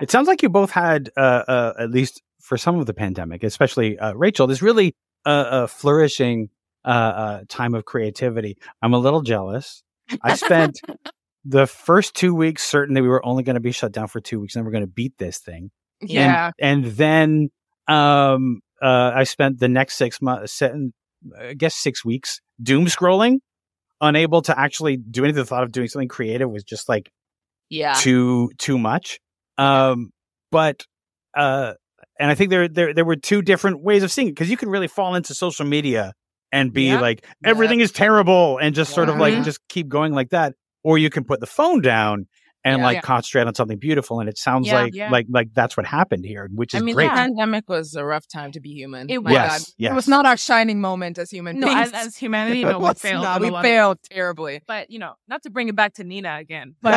It 0.00 0.10
sounds 0.10 0.28
like 0.28 0.42
you 0.42 0.48
both 0.48 0.70
had, 0.70 1.10
uh, 1.16 1.20
uh, 1.46 1.72
at 1.78 1.90
least 1.90 2.22
for 2.40 2.56
some 2.56 2.78
of 2.78 2.86
the 2.86 2.94
pandemic, 2.94 3.42
especially 3.44 3.98
uh, 3.98 4.14
Rachel, 4.14 4.46
this 4.46 4.62
really 4.62 4.94
uh, 5.26 5.28
uh, 5.28 5.66
flourishing 5.66 6.48
uh, 6.84 6.88
uh, 6.88 7.40
time 7.48 7.74
of 7.74 7.84
creativity. 7.84 8.56
I'm 8.80 8.94
a 8.94 8.98
little 8.98 9.22
jealous. 9.22 9.82
I 10.22 10.34
spent 10.36 10.80
the 11.44 11.66
first 11.66 12.14
two 12.14 12.34
weeks 12.34 12.62
certain 12.62 12.94
that 12.94 13.02
we 13.02 13.08
were 13.08 13.24
only 13.24 13.42
going 13.42 13.54
to 13.54 13.60
be 13.60 13.72
shut 13.72 13.92
down 13.92 14.08
for 14.08 14.20
two 14.20 14.40
weeks, 14.40 14.56
and 14.56 14.64
we're 14.64 14.72
going 14.72 14.84
to 14.84 14.90
beat 14.90 15.18
this 15.18 15.38
thing. 15.38 15.70
Yeah. 16.00 16.50
And 16.58 16.84
then 16.84 17.50
um, 17.86 18.60
uh, 18.80 19.12
I 19.14 19.24
spent 19.24 19.60
the 19.60 19.68
next 19.68 19.94
six 19.96 20.20
months, 20.20 20.60
I 20.62 21.54
guess 21.56 21.74
six 21.74 22.04
weeks, 22.04 22.40
doom 22.60 22.86
scrolling, 22.86 23.38
unable 24.00 24.42
to 24.42 24.58
actually 24.58 24.96
do 24.96 25.24
anything. 25.24 25.36
The 25.42 25.46
thought 25.46 25.62
of 25.62 25.70
doing 25.70 25.86
something 25.88 26.08
creative 26.08 26.50
was 26.50 26.64
just 26.64 26.88
like 26.88 27.10
Yeah. 27.70 27.94
too 27.94 28.50
too 28.58 28.78
much. 28.78 29.20
Um, 29.58 30.10
but 30.50 30.84
uh, 31.36 31.74
and 32.18 32.30
I 32.30 32.34
think 32.34 32.50
there 32.50 32.68
there 32.68 32.92
there 32.94 33.04
were 33.04 33.16
two 33.16 33.42
different 33.42 33.82
ways 33.82 34.02
of 34.02 34.12
seeing 34.12 34.28
it 34.28 34.32
because 34.32 34.50
you 34.50 34.56
can 34.56 34.68
really 34.68 34.88
fall 34.88 35.14
into 35.14 35.34
social 35.34 35.66
media 35.66 36.12
and 36.50 36.72
be 36.72 36.88
Yeah. 36.90 37.00
like 37.00 37.24
everything 37.44 37.80
is 37.80 37.92
terrible 37.92 38.58
and 38.58 38.74
just 38.74 38.92
sort 38.92 39.08
of 39.08 39.16
like 39.16 39.34
Mhm. 39.34 39.44
just 39.44 39.60
keep 39.68 39.88
going 39.88 40.12
like 40.12 40.30
that, 40.30 40.54
or 40.82 40.98
you 40.98 41.10
can 41.10 41.24
put 41.24 41.40
the 41.40 41.46
phone 41.46 41.80
down 41.80 42.26
and 42.64 42.78
Yeah. 42.78 42.84
like 42.84 42.94
Yeah. 42.96 43.00
concentrate 43.02 43.46
on 43.46 43.54
something 43.54 43.78
beautiful. 43.78 44.20
And 44.20 44.28
it 44.28 44.38
sounds 44.38 44.68
Yeah. 44.68 44.74
like 44.82 44.94
Yeah. 44.94 45.10
like 45.10 45.26
like 45.30 45.48
that's 45.54 45.76
what 45.76 45.86
happened 45.86 46.24
here, 46.24 46.48
which 46.54 46.74
I 46.74 46.78
is 46.78 46.84
mean, 46.84 46.94
great. 46.94 47.06
the 47.10 47.14
pandemic 47.14 47.68
was 47.68 47.94
a 47.94 48.04
rough 48.04 48.26
time 48.28 48.52
to 48.52 48.60
be 48.60 48.70
human. 48.70 49.10
It 49.10 49.22
was. 49.22 49.32
Yes, 49.32 49.50
God. 49.66 49.74
yes. 49.78 49.92
It 49.92 49.94
was 49.94 50.08
not 50.08 50.26
our 50.26 50.36
shining 50.36 50.80
moment 50.80 51.18
as 51.18 51.30
human 51.30 51.58
No, 51.60 51.66
beings. 51.66 51.92
as, 51.92 52.06
as 52.08 52.16
humanity, 52.16 52.62
no, 52.64 52.78
we 52.78 52.94
failed. 52.94 53.22
not. 53.24 53.40
We 53.40 53.50
failed 53.62 53.98
terribly. 54.04 54.60
But 54.66 54.90
you 54.90 54.98
know, 54.98 55.14
not 55.28 55.42
to 55.42 55.50
bring 55.50 55.68
it 55.68 55.76
back 55.76 55.94
to 55.94 56.04
Nina 56.04 56.36
again, 56.38 56.76
but 56.82 56.94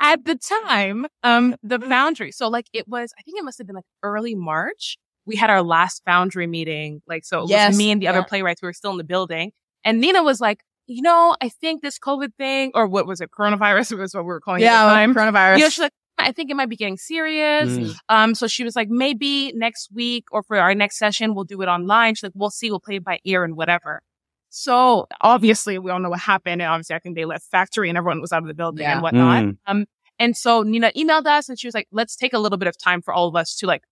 at 0.00 0.24
the 0.24 0.36
time, 0.36 1.06
um, 1.22 1.56
the 1.62 1.78
Foundry. 1.80 2.32
So 2.32 2.48
like 2.48 2.66
it 2.72 2.88
was, 2.88 3.12
I 3.18 3.22
think 3.22 3.38
it 3.38 3.44
must 3.44 3.58
have 3.58 3.66
been 3.66 3.76
like 3.76 3.84
early 4.02 4.34
March. 4.34 4.96
We 5.26 5.36
had 5.36 5.50
our 5.50 5.62
last 5.62 6.02
Foundry 6.06 6.46
meeting. 6.46 7.02
Like 7.06 7.24
so, 7.24 7.42
it 7.44 7.50
Yes, 7.50 7.70
was 7.70 7.78
me 7.78 7.90
and 7.90 8.00
the 8.00 8.08
other 8.08 8.22
playwrights. 8.22 8.62
We 8.62 8.66
were 8.66 8.72
still 8.72 8.92
in 8.92 8.98
the 8.98 9.04
building, 9.04 9.52
and 9.84 10.00
Nina 10.00 10.22
was 10.22 10.40
like, 10.40 10.60
you 10.88 11.02
know, 11.02 11.36
I 11.40 11.48
think 11.50 11.82
this 11.82 11.98
COVID 11.98 12.34
thing, 12.36 12.72
or 12.74 12.86
what 12.86 13.06
was 13.06 13.20
it, 13.20 13.30
coronavirus 13.30 13.96
was 13.98 14.14
what 14.14 14.24
we 14.24 14.28
were 14.28 14.40
calling 14.40 14.62
it 14.62 14.66
at 14.66 14.88
the 14.88 15.00
yeah, 15.00 15.06
coronavirus. 15.06 15.56
You 15.58 15.62
know, 15.64 15.68
she's 15.68 15.78
like, 15.82 15.92
I 16.20 16.32
think 16.32 16.50
it 16.50 16.54
might 16.56 16.68
be 16.68 16.76
getting 16.76 16.96
serious. 16.96 17.68
Mm. 17.68 17.94
Um, 18.08 18.34
so 18.34 18.48
she 18.48 18.64
was 18.64 18.74
like, 18.74 18.88
maybe 18.88 19.52
next 19.54 19.90
week 19.94 20.24
or 20.32 20.42
for 20.42 20.56
our 20.58 20.74
next 20.74 20.98
session, 20.98 21.34
we'll 21.34 21.44
do 21.44 21.62
it 21.62 21.66
online. 21.68 22.14
She's 22.16 22.24
like, 22.24 22.32
we'll 22.34 22.50
see, 22.50 22.70
we'll 22.70 22.80
play 22.80 22.96
it 22.96 23.04
by 23.04 23.20
ear 23.24 23.44
and 23.44 23.54
whatever. 23.56 24.02
So 24.48 25.06
obviously 25.20 25.78
we 25.78 25.90
all 25.90 26.00
know 26.00 26.10
what 26.10 26.20
happened. 26.20 26.60
And 26.62 26.70
obviously 26.70 26.96
I 26.96 26.98
think 26.98 27.14
they 27.16 27.24
left 27.24 27.44
factory 27.44 27.88
and 27.88 27.96
everyone 27.96 28.20
was 28.20 28.32
out 28.32 28.42
of 28.42 28.48
the 28.48 28.54
building 28.54 28.82
Yeah. 28.82 28.94
and 28.94 29.02
whatnot. 29.02 29.44
Mm. 29.44 29.56
Um, 29.66 29.84
and 30.18 30.36
so 30.36 30.62
Nina 30.62 30.90
emailed 30.96 31.26
us 31.26 31.48
and 31.48 31.58
she 31.58 31.68
was 31.68 31.74
like, 31.74 31.86
let's 31.92 32.16
take 32.16 32.32
a 32.32 32.38
little 32.38 32.58
bit 32.58 32.66
of 32.66 32.76
time 32.76 33.00
for 33.02 33.14
all 33.14 33.28
of 33.28 33.36
us 33.36 33.54
to 33.56 33.66
like, 33.66 33.82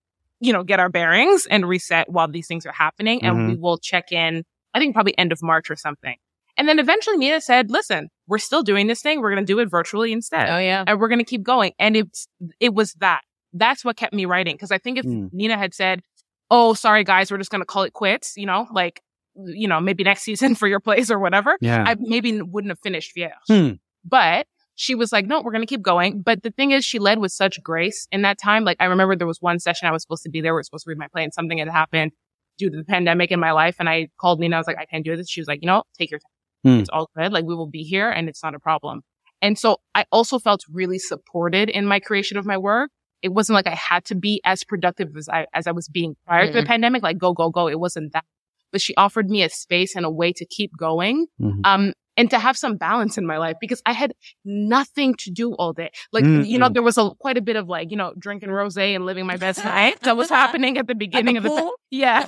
you 0.40 0.52
know, 0.52 0.64
get 0.64 0.80
our 0.80 0.88
bearings 0.88 1.46
and 1.48 1.68
reset 1.68 2.08
while 2.10 2.26
these 2.26 2.46
things 2.48 2.66
are 2.66 2.72
happening. 2.72 3.22
And 3.22 3.36
Mhm. 3.36 3.48
we 3.50 3.56
will 3.56 3.78
check 3.78 4.10
in, 4.10 4.42
I 4.74 4.80
think 4.80 4.94
probably 4.94 5.16
end 5.16 5.30
of 5.30 5.40
March 5.42 5.70
or 5.70 5.76
something. 5.76 6.16
And 6.56 6.68
then 6.68 6.78
eventually 6.78 7.16
Nina 7.16 7.40
said, 7.40 7.70
listen, 7.70 8.08
we're 8.26 8.38
still 8.38 8.62
doing 8.62 8.86
this 8.86 9.02
thing. 9.02 9.20
We're 9.20 9.30
going 9.30 9.44
to 9.44 9.52
do 9.52 9.58
it 9.58 9.70
virtually 9.70 10.12
instead 10.12 10.48
oh 10.48 10.58
yeah. 10.58 10.84
and 10.86 10.98
we're 10.98 11.08
going 11.08 11.18
to 11.18 11.24
keep 11.24 11.42
going. 11.42 11.72
And 11.78 11.96
it's, 11.96 12.28
it 12.60 12.74
was 12.74 12.94
that. 12.94 13.20
That's 13.52 13.84
what 13.84 13.96
kept 13.96 14.12
me 14.12 14.24
writing. 14.26 14.56
Cause 14.58 14.70
I 14.70 14.78
think 14.78 14.98
if 14.98 15.04
Mm. 15.04 15.30
Nina 15.32 15.56
had 15.56 15.74
said, 15.74 16.02
Oh, 16.50 16.74
sorry 16.74 17.04
guys, 17.04 17.30
we're 17.30 17.38
just 17.38 17.50
going 17.50 17.62
to 17.62 17.66
call 17.66 17.82
it 17.82 17.92
quits, 17.92 18.34
you 18.36 18.46
know, 18.46 18.66
like, 18.72 19.00
you 19.34 19.68
know, 19.68 19.80
maybe 19.80 20.04
next 20.04 20.22
season 20.22 20.54
for 20.60 20.68
your 20.68 20.80
place 20.80 21.10
or 21.10 21.18
whatever, 21.18 21.56
yeah. 21.60 21.84
I 21.86 21.96
maybe 21.98 22.40
wouldn't 22.40 22.70
have 22.70 22.78
finished 22.80 23.12
Vierge. 23.14 23.32
Hmm. 23.48 23.70
But 24.04 24.46
she 24.76 24.94
was 24.94 25.10
like, 25.10 25.26
no, 25.26 25.40
we're 25.40 25.52
going 25.52 25.62
to 25.62 25.66
keep 25.66 25.82
going. 25.82 26.20
But 26.20 26.42
the 26.42 26.50
thing 26.50 26.70
is, 26.70 26.84
she 26.84 26.98
led 26.98 27.18
with 27.18 27.32
such 27.32 27.62
grace 27.62 28.06
in 28.12 28.22
that 28.22 28.38
time. 28.38 28.64
Like 28.64 28.76
I 28.78 28.84
remember 28.84 29.16
there 29.16 29.26
was 29.26 29.40
one 29.40 29.58
session 29.58 29.88
I 29.88 29.90
was 29.90 30.02
supposed 30.02 30.22
to 30.24 30.30
be 30.30 30.40
there. 30.40 30.52
We 30.52 30.58
were 30.58 30.62
supposed 30.62 30.84
to 30.84 30.90
read 30.90 30.98
my 30.98 31.08
play 31.08 31.24
and 31.24 31.32
something 31.34 31.58
had 31.58 31.68
happened 31.68 32.12
due 32.58 32.70
to 32.70 32.76
the 32.76 32.84
pandemic 32.84 33.30
in 33.30 33.40
my 33.40 33.52
life. 33.52 33.76
And 33.78 33.88
I 33.88 34.08
called 34.18 34.38
Nina. 34.38 34.56
I 34.56 34.60
was 34.60 34.66
like, 34.66 34.78
I 34.78 34.84
can't 34.84 35.04
do 35.04 35.16
this. 35.16 35.28
She 35.28 35.40
was 35.40 35.48
like, 35.48 35.60
you 35.62 35.66
know, 35.66 35.82
take 35.98 36.10
your 36.10 36.20
time. 36.20 36.30
Hmm. 36.66 36.80
It's 36.80 36.88
all 36.90 37.08
good. 37.16 37.32
Like 37.32 37.44
we 37.44 37.54
will 37.54 37.66
be 37.68 37.82
here 37.82 38.10
and 38.10 38.28
it's 38.28 38.42
not 38.42 38.54
a 38.54 38.58
problem. 38.58 39.02
And 39.42 39.58
so 39.58 39.78
I 39.94 40.04
also 40.10 40.38
felt 40.38 40.62
really 40.72 40.98
supported 40.98 41.68
in 41.68 41.86
my 41.86 42.00
creation 42.00 42.38
of 42.38 42.46
my 42.46 42.56
work. 42.56 42.90
It 43.22 43.28
wasn't 43.30 43.54
like 43.54 43.66
I 43.66 43.74
had 43.74 44.04
to 44.06 44.14
be 44.14 44.40
as 44.44 44.64
productive 44.64 45.08
as 45.16 45.28
I, 45.28 45.46
as 45.54 45.66
I 45.66 45.72
was 45.72 45.88
being 45.88 46.16
prior 46.26 46.46
to 46.46 46.52
the 46.52 46.62
Mhm. 46.62 46.66
pandemic, 46.66 47.02
like 47.02 47.18
go, 47.18 47.32
go, 47.32 47.50
go. 47.50 47.68
It 47.68 47.78
wasn't 47.80 48.12
that, 48.12 48.24
but 48.72 48.80
she 48.80 48.94
offered 48.96 49.28
me 49.30 49.42
a 49.42 49.48
space 49.48 49.94
and 49.96 50.04
a 50.06 50.10
way 50.10 50.32
to 50.32 50.44
keep 50.46 50.70
going. 50.76 51.26
Mhm. 51.40 51.60
Um, 51.64 51.92
and 52.18 52.30
to 52.30 52.38
have 52.38 52.56
some 52.56 52.76
balance 52.78 53.18
in 53.18 53.26
my 53.26 53.36
life 53.36 53.56
because 53.60 53.82
I 53.84 53.92
had 53.92 54.14
nothing 54.44 55.14
to 55.16 55.30
do 55.30 55.52
all 55.54 55.74
day. 55.74 55.90
Like, 56.12 56.24
Mm, 56.24 56.46
you 56.48 56.58
know, 56.58 56.68
mm. 56.70 56.72
there 56.72 56.82
was 56.82 56.96
a 56.96 57.10
quite 57.18 57.36
a 57.36 57.42
bit 57.42 57.56
of 57.56 57.68
like, 57.68 57.90
you 57.90 57.96
know, 57.98 58.14
drinking 58.18 58.48
rosé 58.48 58.94
and 58.96 59.04
living 59.04 59.26
my 59.26 59.36
best 59.36 59.62
life 59.62 60.00
that 60.00 60.16
was 60.16 60.30
happening 60.40 60.78
at 60.78 60.86
the 60.86 60.94
beginning 60.94 61.36
of 61.36 61.42
the, 61.42 61.76
yeah. 61.90 62.26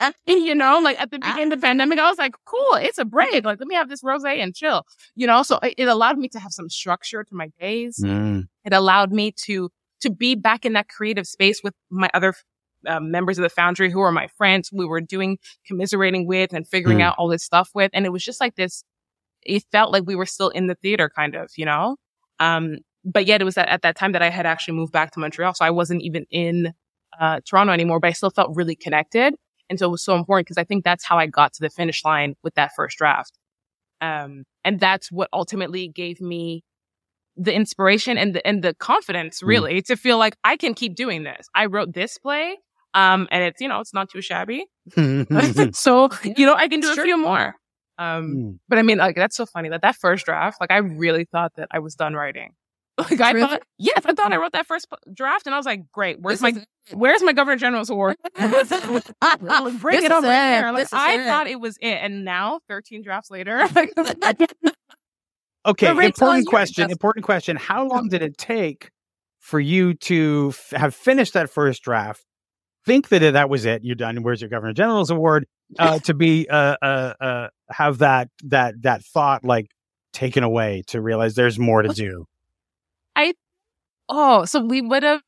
you 0.26 0.54
know, 0.54 0.78
like 0.78 1.00
at 1.00 1.10
the 1.10 1.18
beginning 1.18 1.52
of 1.52 1.60
the 1.60 1.66
pandemic, 1.66 1.98
I 1.98 2.08
was 2.08 2.18
like, 2.18 2.34
cool, 2.44 2.74
it's 2.74 2.98
a 2.98 3.04
break. 3.04 3.44
Like, 3.44 3.58
let 3.58 3.66
me 3.66 3.74
have 3.74 3.88
this 3.88 4.02
rosé 4.02 4.38
and 4.42 4.54
chill, 4.54 4.84
you 5.16 5.26
know? 5.26 5.42
So 5.42 5.58
it, 5.58 5.74
it 5.76 5.88
allowed 5.88 6.18
me 6.18 6.28
to 6.30 6.38
have 6.38 6.52
some 6.52 6.68
structure 6.68 7.24
to 7.24 7.34
my 7.34 7.48
days. 7.60 7.98
Mm. 8.02 8.48
It 8.64 8.72
allowed 8.72 9.12
me 9.12 9.32
to, 9.44 9.70
to 10.00 10.10
be 10.10 10.34
back 10.34 10.64
in 10.64 10.74
that 10.74 10.88
creative 10.88 11.26
space 11.26 11.60
with 11.64 11.74
my 11.90 12.08
other 12.14 12.34
um, 12.86 13.10
members 13.10 13.38
of 13.38 13.42
the 13.42 13.48
foundry 13.48 13.90
who 13.90 14.00
are 14.00 14.12
my 14.12 14.28
friends. 14.36 14.70
We 14.72 14.86
were 14.86 15.00
doing 15.00 15.38
commiserating 15.66 16.26
with 16.26 16.52
and 16.52 16.66
figuring 16.66 16.98
Hmm. 16.98 17.02
out 17.02 17.16
all 17.18 17.28
this 17.28 17.42
stuff 17.42 17.70
with. 17.74 17.90
And 17.92 18.06
it 18.06 18.10
was 18.10 18.24
just 18.24 18.40
like 18.40 18.54
this, 18.54 18.84
it 19.42 19.64
felt 19.72 19.92
like 19.92 20.04
we 20.06 20.14
were 20.14 20.26
still 20.26 20.50
in 20.50 20.68
the 20.68 20.76
theater 20.76 21.10
kind 21.14 21.34
of, 21.34 21.50
you 21.56 21.64
know? 21.64 21.96
Um, 22.38 22.78
but 23.04 23.26
yet 23.26 23.40
it 23.40 23.44
was 23.44 23.58
at, 23.58 23.68
at 23.68 23.82
that 23.82 23.96
time 23.96 24.12
that 24.12 24.22
I 24.22 24.30
had 24.30 24.46
actually 24.46 24.74
moved 24.74 24.92
back 24.92 25.10
to 25.12 25.18
Montreal. 25.20 25.54
So 25.54 25.64
I 25.64 25.70
wasn't 25.70 26.02
even 26.02 26.24
in, 26.30 26.72
uh, 27.18 27.40
Toronto 27.48 27.72
anymore, 27.72 27.98
but 27.98 28.08
I 28.08 28.12
still 28.12 28.30
felt 28.30 28.54
really 28.54 28.76
connected. 28.76 29.34
And 29.70 29.78
so 29.78 29.86
it 29.86 29.90
was 29.90 30.02
so 30.02 30.14
important 30.14 30.46
because 30.46 30.58
I 30.58 30.64
think 30.64 30.84
that's 30.84 31.04
how 31.04 31.18
I 31.18 31.26
got 31.26 31.52
to 31.54 31.60
the 31.60 31.70
finish 31.70 32.04
line 32.04 32.34
with 32.42 32.54
that 32.54 32.72
first 32.74 32.96
draft. 32.98 33.38
Um, 34.00 34.44
and 34.64 34.78
that's 34.80 35.10
what 35.10 35.28
ultimately 35.32 35.88
gave 35.88 36.20
me 36.20 36.62
the 37.36 37.52
inspiration 37.54 38.18
and 38.18 38.34
the, 38.34 38.46
and 38.46 38.62
the 38.62 38.74
confidence 38.74 39.42
really 39.42 39.80
to 39.82 39.96
feel 39.96 40.18
like 40.18 40.36
I 40.44 40.56
can 40.56 40.74
keep 40.74 40.94
doing 40.94 41.22
this. 41.22 41.48
I 41.54 41.66
wrote 41.66 41.92
this 41.92 42.18
play. 42.18 42.56
Um, 42.94 43.28
and 43.30 43.44
it's, 43.44 43.60
you 43.60 43.68
know, 43.68 43.80
it's 43.80 43.92
not 43.94 44.08
too 44.10 44.20
shabby. 44.22 44.66
so, 45.72 46.08
you 46.24 46.46
know, 46.46 46.54
I 46.54 46.68
can 46.68 46.80
do 46.80 46.88
It's 46.88 46.92
a 46.92 46.94
true. 46.94 47.04
few 47.04 47.16
more. 47.18 47.54
Um, 47.98 48.34
Mm. 48.36 48.58
but 48.68 48.78
I 48.78 48.82
mean, 48.82 48.98
like, 48.98 49.16
that's 49.16 49.36
so 49.36 49.44
funny 49.44 49.68
that 49.70 49.82
that 49.82 49.96
first 49.96 50.24
draft, 50.24 50.60
like, 50.60 50.70
I 50.70 50.78
really 50.78 51.24
thought 51.24 51.52
that 51.56 51.68
I 51.72 51.80
was 51.80 51.94
done 51.96 52.14
writing. 52.14 52.54
Like, 52.98 53.20
I 53.20 53.30
Really? 53.30 53.48
thought, 53.48 53.62
yes, 53.78 54.00
I 54.04 54.12
thought 54.12 54.32
I 54.32 54.36
wrote 54.38 54.52
that 54.52 54.66
first 54.66 54.86
draft 55.14 55.46
and 55.46 55.54
I 55.54 55.56
was 55.56 55.66
like, 55.66 55.90
great, 55.92 56.20
where's 56.20 56.40
This 56.40 56.54
my, 56.54 56.60
is 56.60 56.66
where's 56.92 57.22
my 57.22 57.32
Governor 57.32 57.56
General's 57.56 57.90
award? 57.90 58.16
Bring 58.34 58.50
This 58.50 58.72
it 58.72 60.04
is 60.04 60.10
over 60.10 60.26
it. 60.26 60.30
here. 60.32 60.72
Like, 60.72 60.82
is 60.82 60.92
I 60.92 61.14
it. 61.20 61.24
thought 61.26 61.46
it 61.46 61.60
was 61.60 61.76
it. 61.80 61.86
And 61.94 62.24
now, 62.24 62.60
13 62.68 63.02
drafts 63.02 63.30
later, 63.30 63.58
Okay, 65.66 65.88
Rachel, 65.92 66.06
important 66.06 66.46
question. 66.46 66.82
just- 66.84 66.92
Important 66.92 67.24
question. 67.24 67.56
How 67.56 67.86
long 67.86 68.08
did 68.08 68.22
it 68.22 68.38
take 68.38 68.90
for 69.40 69.60
you 69.60 69.94
to 69.94 70.52
f- 70.54 70.70
have 70.78 70.94
finished 70.94 71.34
that 71.34 71.50
first 71.50 71.82
draft? 71.82 72.24
Think 72.86 73.08
that 73.08 73.18
that 73.32 73.50
was 73.50 73.66
it. 73.66 73.84
You're 73.84 73.96
done. 73.96 74.22
Where's 74.22 74.40
your 74.40 74.48
Governor 74.48 74.72
General's 74.72 75.10
award? 75.10 75.46
Uh, 75.78 75.98
to 76.00 76.14
be 76.14 76.48
uh, 76.48 76.76
uh, 76.80 77.12
uh, 77.20 77.48
have 77.70 77.98
that 77.98 78.28
that 78.44 78.80
that 78.82 79.04
thought 79.04 79.44
like 79.44 79.66
taken 80.14 80.42
away 80.42 80.82
to 80.86 81.00
realize 81.02 81.34
there's 81.34 81.58
more 81.58 81.82
to 81.82 81.88
do. 81.90 82.24
Oh, 84.08 84.44
so 84.44 84.60
we 84.60 84.80
would 84.80 85.02
have, 85.02 85.22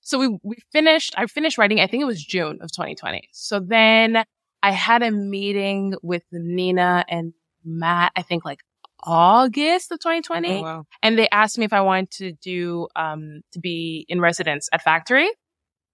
so 0.00 0.18
we, 0.18 0.38
we 0.42 0.56
finished, 0.72 1.14
I 1.16 1.26
finished 1.26 1.58
writing, 1.58 1.80
I 1.80 1.86
think 1.86 2.02
it 2.02 2.06
was 2.06 2.22
June 2.22 2.58
of 2.60 2.72
2020. 2.72 3.28
So 3.32 3.60
then 3.60 4.24
I 4.62 4.70
had 4.70 5.02
a 5.02 5.10
meeting 5.10 5.94
with 6.02 6.24
Nina 6.32 7.04
and 7.08 7.32
Matt, 7.64 8.12
I 8.16 8.22
think 8.22 8.44
like 8.44 8.60
August 9.02 9.92
of 9.92 9.98
2020. 10.00 10.58
Oh, 10.58 10.62
wow. 10.62 10.84
And 11.02 11.18
they 11.18 11.28
asked 11.30 11.58
me 11.58 11.64
if 11.64 11.72
I 11.72 11.80
wanted 11.80 12.10
to 12.12 12.32
do, 12.32 12.88
um, 12.96 13.42
to 13.52 13.60
be 13.60 14.06
in 14.08 14.20
residence 14.20 14.68
at 14.72 14.82
Factory. 14.82 15.28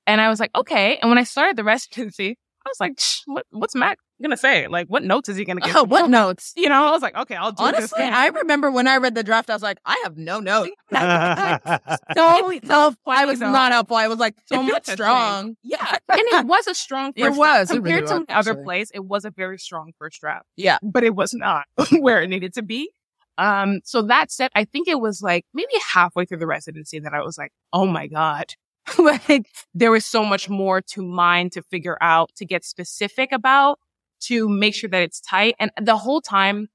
And 0.07 0.21
I 0.21 0.29
was 0.29 0.41
like, 0.41 0.51
okay. 0.57 0.99
And 0.99 1.11
when 1.11 1.19
I 1.19 1.25
started 1.25 1.57
the 1.57 1.65
residency, 1.65 2.37
I 2.65 2.69
was 2.69 2.81
like, 2.81 3.01
what, 3.27 3.47
what's 3.51 3.75
Matt 3.75 3.99
gonna 4.23 4.37
say? 4.37 4.67
Like, 4.67 4.89
what 4.89 5.03
notes 5.03 5.29
is 5.29 5.37
he 5.37 5.45
gonna 5.45 5.61
give? 5.61 5.75
Oh, 5.75 5.85
me?" 5.85 5.89
what 5.89 6.11
notes? 6.11 6.53
You 6.57 6.69
know, 6.69 6.87
I 6.87 6.91
was 6.91 7.03
like, 7.03 7.17
okay, 7.17 7.35
I'll 7.37 7.53
do 7.53 7.65
this. 7.65 7.93
Honestly, 7.93 8.03
I 8.03 8.27
remember 8.29 8.71
when 8.71 8.87
I 8.87 8.97
read 8.99 9.15
the 9.15 9.23
draft, 9.23 9.51
I 9.51 9.55
was 9.55 9.63
like, 9.63 9.79
I 9.85 10.01
have 10.05 10.17
no 10.17 10.41
notes. 10.41 10.71
So 10.93 12.59
tough. 12.61 12.97
I 13.07 13.25
was 13.25 13.39
though. 13.39 13.51
not 13.51 13.73
helpful. 13.73 13.97
I 13.97 14.09
was 14.09 14.19
like, 14.19 14.35
So 14.47 14.63
much 14.63 14.87
strong. 14.87 15.57
Yeah. 15.63 15.97
and 16.09 16.21
it 16.21 16.47
was 16.47 16.67
a 16.67 16.75
strong 16.75 17.13
It 17.17 17.31
was. 17.31 17.69
draft. 17.69 17.71
It 17.71 17.75
compared 17.75 18.03
really 18.03 18.07
to 18.07 18.15
was, 18.15 18.27
other 18.29 18.51
actually. 18.51 18.65
plays. 18.65 18.91
It 18.95 19.05
was 19.05 19.25
a 19.25 19.31
very 19.31 19.59
strong 19.59 19.93
first 19.99 20.21
draft. 20.21 20.47
Yeah. 20.57 20.79
but 20.83 21.05
it 21.05 21.15
was 21.15 21.35
not 21.35 21.65
where 21.99 22.23
it 22.23 22.29
needed 22.29 22.55
to 22.55 22.63
be. 22.63 22.91
Um, 23.39 23.81
so 23.85 24.03
that 24.03 24.31
said, 24.31 24.51
I 24.55 24.65
think 24.65 24.87
it 24.87 25.01
was 25.01 25.23
like 25.23 25.47
maybe 25.55 25.73
halfway 25.93 26.27
through 26.27 26.39
the 26.39 26.47
residency 26.47 26.99
that 27.01 27.15
I 27.15 27.23
was 27.23 27.39
like, 27.39 27.53
oh 27.73 27.87
my 27.87 28.07
God. 28.07 28.53
like 28.99 29.47
there 29.75 29.91
was 29.91 30.05
so 30.05 30.25
much 30.25 30.49
more 30.49 30.81
to 30.81 31.03
mine 31.03 31.51
to 31.51 31.63
figure 31.63 31.97
out, 32.01 32.31
to 32.37 32.45
get 32.45 32.65
specific 32.65 33.33
about, 33.33 33.79
to 34.23 34.49
make 34.49 34.75
sure 34.75 34.91
that 34.91 35.03
it's 35.03 35.21
tight. 35.21 35.55
And 35.59 35.71
the 35.81 35.97
whole 35.97 36.21
time 36.21 36.69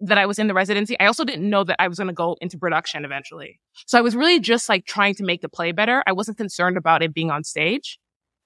that 0.00 0.16
I 0.18 0.26
was 0.26 0.38
in 0.38 0.46
the 0.46 0.54
residency, 0.54 0.98
I 1.00 1.06
also 1.06 1.24
didn't 1.24 1.48
know 1.48 1.64
that 1.64 1.76
I 1.80 1.88
was 1.88 1.98
going 1.98 2.08
to 2.08 2.14
go 2.14 2.36
into 2.40 2.56
production 2.58 3.04
eventually. 3.04 3.58
So 3.86 3.98
I 3.98 4.00
was 4.00 4.14
really 4.14 4.38
just 4.40 4.68
like 4.68 4.84
trying 4.86 5.14
to 5.16 5.24
make 5.24 5.40
the 5.42 5.48
play 5.48 5.72
better. 5.72 6.04
I 6.06 6.12
wasn't 6.12 6.36
concerned 6.38 6.76
about 6.76 7.02
it 7.02 7.12
being 7.12 7.30
on 7.30 7.42
stage. 7.44 7.98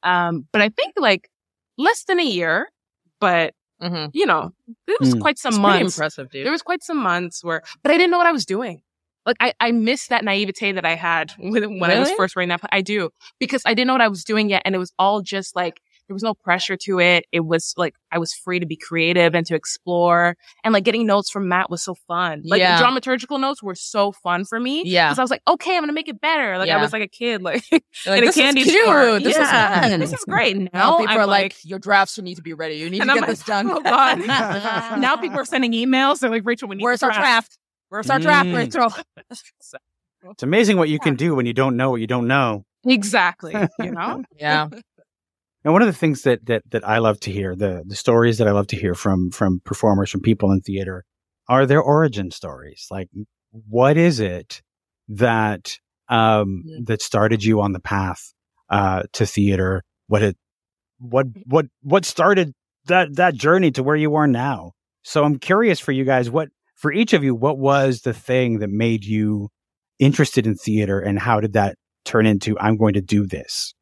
Um, 0.03 0.47
but 0.53 0.63
I 0.63 0.69
think 0.71 0.95
like 0.97 1.29
less 1.79 2.05
than 2.05 2.19
a 2.21 2.25
year, 2.25 2.69
but 3.21 3.55
Mm-hmm. 3.83 4.11
you 4.13 4.27
know, 4.27 4.53
it 4.87 5.01
was 5.01 5.13
Mm. 5.13 5.21
quite 5.21 5.39
some 5.39 5.55
It's 5.55 5.59
months. 5.59 5.97
impressive, 5.99 6.31
dude. 6.31 6.47
There 6.47 6.53
was 6.53 6.63
quite 6.63 6.85
some 6.85 6.99
months 6.99 7.43
where, 7.43 7.63
but 7.83 7.91
I 7.91 7.97
didn't 7.99 8.13
know 8.13 8.19
what 8.19 8.29
I 8.29 8.33
was 8.33 8.47
doing. 8.47 8.81
Like 9.27 9.37
I, 9.41 9.55
I 9.59 9.73
missed 9.73 10.11
that 10.11 10.25
naivete 10.25 10.71
that 10.73 10.85
I 10.85 10.95
had 10.95 11.33
when, 11.39 11.81
when 11.81 11.91
I 11.91 11.99
was 11.99 12.13
first 12.13 12.37
writing 12.37 12.51
that. 12.51 12.61
I 12.71 12.81
do 12.81 13.11
because 13.41 13.61
I 13.67 13.75
didn't 13.75 13.89
know 13.89 13.95
what 13.95 14.01
I 14.01 14.07
was 14.07 14.23
doing 14.23 14.49
yet, 14.49 14.63
and 14.65 14.77
it 14.77 14.79
was 14.79 14.93
all 15.01 15.21
just 15.21 15.57
like 15.57 15.81
there 16.13 16.15
was 16.15 16.23
no 16.23 16.35
pressure 16.35 16.77
to 16.77 17.01
it. 17.01 17.25
It 17.33 17.41
was 17.41 17.73
like 17.79 17.95
I 18.11 18.19
was 18.19 18.35
free 18.35 18.61
to 18.61 18.67
be 18.67 18.77
creative 18.77 19.35
and 19.35 19.47
to 19.47 19.55
explore, 19.55 20.37
and 20.63 20.75
like 20.75 20.85
getting 20.85 21.07
notes 21.07 21.31
from 21.31 21.49
Matt 21.49 21.71
was 21.71 21.83
so 21.83 21.95
fun. 21.95 22.43
Like 22.45 22.59
Yeah. 22.61 22.79
the 22.79 22.85
dramaturgical 22.85 23.41
notes 23.41 23.63
were 23.63 23.75
so 23.75 24.13
fun 24.13 24.45
for 24.45 24.61
me. 24.61 24.83
Yeah. 24.85 25.09
because 25.09 25.19
I 25.19 25.23
was 25.23 25.31
like, 25.31 25.41
okay, 25.49 25.75
I'm 25.75 25.83
gonna 25.83 25.95
make 25.95 26.09
it 26.09 26.21
better. 26.21 26.59
Like 26.59 26.69
I 26.69 26.77
was 26.77 26.93
like 26.93 27.03
a 27.03 27.09
kid, 27.09 27.41
like 27.41 27.65
Like, 27.73 27.83
in 28.07 28.13
a 28.13 28.21
this 28.27 28.37
is 28.37 28.43
candy 28.43 28.65
cute. 28.65 28.85
store. 28.85 29.19
This 29.21 29.29
is 29.37 29.39
yeah. 29.39 29.89
fun. 29.89 30.01
this 30.01 30.13
is 30.13 30.25
great. 30.29 30.57
Now, 30.59 30.69
Now 30.75 30.99
people 30.99 31.15
I'm 31.15 31.21
are 31.21 31.27
like, 31.27 31.57
your 31.65 31.79
drafts 31.79 32.19
need 32.19 32.35
to 32.35 32.43
be 32.43 32.53
ready. 32.53 32.75
You 32.75 32.91
need 32.91 32.99
to 33.03 33.09
I'm 33.11 33.15
get 33.17 33.21
like, 33.23 33.31
this 33.31 33.43
done. 33.45 33.71
oh 33.71 33.81
God. 33.81 34.19
now 35.01 35.17
people 35.17 35.39
are 35.41 35.45
sending 35.47 35.73
emails. 35.73 36.19
They're 36.21 36.29
like, 36.31 36.43
Rachel, 36.45 36.69
we 36.69 36.77
need 36.77 36.85
Where's 36.85 37.01
the 37.01 37.07
our 37.07 37.13
draft? 37.13 37.59
Where's 37.89 38.11
our 38.11 38.19
draft, 38.19 38.49
Mm. 38.49 38.57
Rachel? 38.57 38.93
It's 40.31 40.43
amazing 40.45 40.77
what 40.77 40.89
you 40.89 41.01
can 41.01 41.17
do 41.17 41.35
when 41.35 41.47
you 41.47 41.53
don't 41.53 41.77
know 41.77 41.91
what 41.91 42.01
you 42.01 42.07
don't 42.07 42.29
know. 42.29 42.65
Exactly. 42.87 43.55
You 43.81 43.91
know? 43.93 44.23
Yeah. 44.39 44.69
And 45.65 45.73
one 45.73 45.83
of 45.83 45.87
the 45.89 45.93
things 45.93 46.23
that 46.23 46.47
that 46.47 46.63
that 46.71 46.87
I 46.87 46.99
love 46.99 47.21
to 47.21 47.31
hear, 47.33 47.55
the 47.55 47.83
the 47.87 47.95
stories 47.97 48.39
that 48.39 48.49
I 48.49 48.53
love 48.53 48.67
to 48.69 48.77
hear 48.77 48.95
from 48.95 49.31
from 49.31 49.61
performers, 49.65 50.11
from 50.11 50.21
people 50.21 50.51
in 50.53 50.61
theater, 50.61 51.05
are 51.49 51.67
their 51.67 51.81
origin 51.83 52.31
stories. 52.31 52.87
Like, 52.91 53.09
what 53.51 53.97
is 53.97 54.21
it 54.21 54.63
that 55.09 55.79
um 56.09 56.65
Mm. 56.67 56.87
that 56.87 57.03
started 57.03 57.45
you 57.45 57.61
on 57.61 57.73
the 57.73 57.81
path 57.81 58.33
uh 58.71 59.05
to 59.13 59.27
theater? 59.27 59.83
What 60.09 60.23
it 60.23 60.37
what 60.99 61.27
what 61.47 61.67
what 61.83 62.05
started 62.05 62.53
that 62.87 63.17
that 63.17 63.35
journey 63.35 63.71
to 63.73 63.83
where 63.83 63.97
you 63.97 64.15
are 64.17 64.27
now? 64.27 64.73
So 65.05 65.25
I'm 65.25 65.39
curious 65.39 65.81
for 65.81 65.93
you 65.93 66.05
guys, 66.05 66.31
what 66.31 66.49
for 66.77 66.93
each 66.93 67.13
of 67.13 67.23
you, 67.23 67.35
what 67.35 67.59
was 67.59 68.01
the 68.03 68.13
thing 68.15 68.59
that 68.61 68.71
made 68.71 69.05
you 69.05 69.49
interested 70.01 70.47
in 70.47 70.57
theater, 70.57 70.99
and 71.01 71.19
how 71.21 71.41
did 71.41 71.53
that 71.53 71.77
turn 72.05 72.27
into 72.27 72.59
I'm 72.59 72.77
going 72.77 72.95
to 72.95 73.01
do 73.01 73.27
this? 73.27 73.75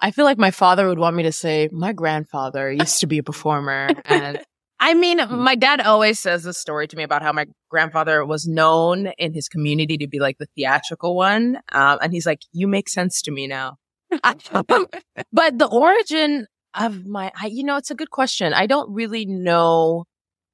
I 0.00 0.10
feel 0.10 0.24
like 0.24 0.38
my 0.38 0.50
father 0.50 0.88
would 0.88 0.98
want 0.98 1.16
me 1.16 1.24
to 1.24 1.32
say, 1.32 1.68
my 1.72 1.92
grandfather 1.92 2.70
used 2.70 3.00
to 3.00 3.06
be 3.06 3.18
a 3.18 3.22
performer. 3.22 3.90
And 4.06 4.40
I 4.80 4.94
mean, 4.94 5.20
my 5.30 5.56
dad 5.56 5.80
always 5.80 6.18
says 6.18 6.42
this 6.42 6.56
story 6.56 6.88
to 6.88 6.96
me 6.96 7.02
about 7.02 7.22
how 7.22 7.32
my 7.32 7.46
grandfather 7.68 8.24
was 8.24 8.46
known 8.46 9.08
in 9.18 9.34
his 9.34 9.46
community 9.48 9.98
to 9.98 10.08
be 10.08 10.18
like 10.20 10.38
the 10.38 10.48
theatrical 10.56 11.14
one. 11.14 11.58
Um, 11.70 11.98
and 12.00 12.12
he's 12.12 12.24
like, 12.24 12.40
you 12.52 12.66
make 12.66 12.88
sense 12.88 13.20
to 13.22 13.30
me 13.30 13.46
now. 13.46 13.76
but 14.12 15.58
the 15.58 15.68
origin 15.70 16.46
of 16.74 17.04
my, 17.04 17.30
I, 17.40 17.46
you 17.46 17.62
know, 17.62 17.76
it's 17.76 17.90
a 17.90 17.94
good 17.94 18.10
question. 18.10 18.54
I 18.54 18.66
don't 18.66 18.92
really 18.92 19.26
know 19.26 20.06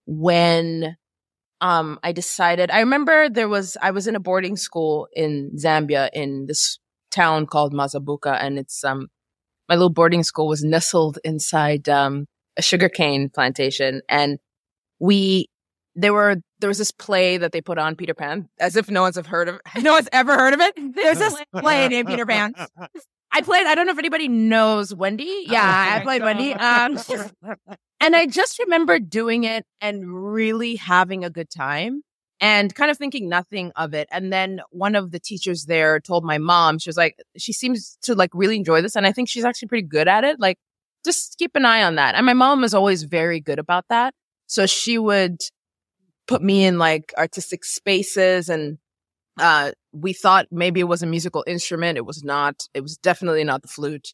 when 0.07 0.97
um 1.61 1.99
I 2.03 2.13
decided. 2.13 2.71
I 2.71 2.81
remember 2.81 3.29
there 3.29 3.49
was 3.49 3.77
I 3.81 3.91
was 3.93 4.07
in 4.07 4.17
a 4.17 4.21
boarding 4.21 4.57
school 4.57 5.09
in 5.15 5.53
Zambia 5.57 6.11
in 6.13 6.47
this 6.47 6.79
town 7.11 7.47
called 7.47 7.73
Mazabuka 7.73 8.37
and 8.39 8.59
it's 8.59 8.85
um 8.85 9.09
my 9.69 9.75
little 9.75 9.91
boarding 9.91 10.23
school 10.23 10.49
was 10.49 10.63
nestled 10.63 11.19
inside 11.25 11.89
um 11.89 12.27
a 12.57 12.63
sugarcane 12.63 13.29
plantation 13.29 14.01
and 14.09 14.39
we 14.99 15.47
there 15.95 16.13
were 16.13 16.37
there 16.61 16.69
was 16.69 16.79
this 16.79 16.91
play 16.91 17.37
that 17.39 17.53
they 17.53 17.61
put 17.61 17.79
on 17.79 17.97
Peter 17.97 18.15
Pan 18.15 18.49
As 18.61 18.77
if 18.77 18.91
no 18.91 19.03
one's 19.03 19.17
have 19.17 19.27
heard 19.27 19.49
of 19.49 19.61
no 19.83 19.93
one's 19.93 20.09
ever 20.13 20.35
heard 20.35 20.55
of 20.55 20.61
it. 20.61 20.75
There's 20.95 21.19
this 21.19 21.37
play 21.59 21.89
named 21.89 22.09
Peter 22.09 22.27
Pan. 22.27 22.55
I 23.33 23.43
played. 23.43 23.67
I 23.67 23.75
don't 23.75 23.87
know 23.87 23.93
if 23.93 23.99
anybody 23.99 24.29
knows 24.29 24.95
Wendy. 24.95 25.45
Yeah, 25.47 25.97
I 25.99 26.01
played 26.03 26.23
Wendy. 26.23 26.55
Um, 26.59 26.99
And 28.01 28.15
I 28.15 28.27
just 28.27 28.59
remember 28.59 28.99
doing 28.99 29.45
it 29.45 29.65
and 29.81 30.33
really 30.33 30.77
having 30.77 31.25
a 31.25 31.31
good 31.31 31.49
time 31.51 32.03
and 32.41 32.75
kind 32.75 32.91
of 32.91 32.99
thinking 32.99 33.29
nothing 33.29 33.73
of 33.77 33.95
it. 33.95 34.09
And 34.11 34.33
then 34.33 34.61
one 34.71 34.95
of 34.95 35.11
the 35.11 35.19
teachers 35.19 35.65
there 35.65 36.01
told 36.01 36.25
my 36.25 36.39
mom, 36.39 36.79
she 36.79 36.89
was 36.89 36.97
like, 36.97 37.17
she 37.37 37.53
seems 37.53 37.99
to 38.03 38.15
like 38.15 38.31
really 38.35 38.57
enjoy 38.57 38.83
this. 38.83 38.97
And 38.97 39.07
I 39.07 39.13
think 39.13 39.29
she's 39.29 39.45
actually 39.45 39.69
pretty 39.69 39.87
good 39.87 40.09
at 40.09 40.25
it. 40.25 40.39
Like, 40.39 40.59
just 41.05 41.39
keep 41.39 41.53
an 41.55 41.65
eye 41.65 41.83
on 41.83 41.95
that. 41.95 42.15
And 42.15 42.27
my 42.27 42.35
mom 42.35 42.65
is 42.65 42.75
always 42.75 43.05
very 43.05 43.41
good 43.41 43.59
about 43.59 43.85
that. 43.89 44.13
So 44.47 44.67
she 44.67 44.99
would 44.99 45.41
put 46.27 46.43
me 46.43 46.65
in 46.65 46.79
like 46.79 47.15
artistic 47.17 47.65
spaces 47.65 48.49
and 48.49 48.79
uh 49.39 49.71
we 49.93 50.13
thought 50.13 50.47
maybe 50.51 50.81
it 50.81 50.85
was 50.85 51.03
a 51.03 51.07
musical 51.07 51.45
instrument. 51.47 51.99
It 51.99 52.05
was 52.05 52.25
not. 52.25 52.65
It 52.75 52.81
was 52.81 52.97
definitely 52.97 53.45
not 53.45 53.63
the 53.63 53.69
flute. 53.69 54.13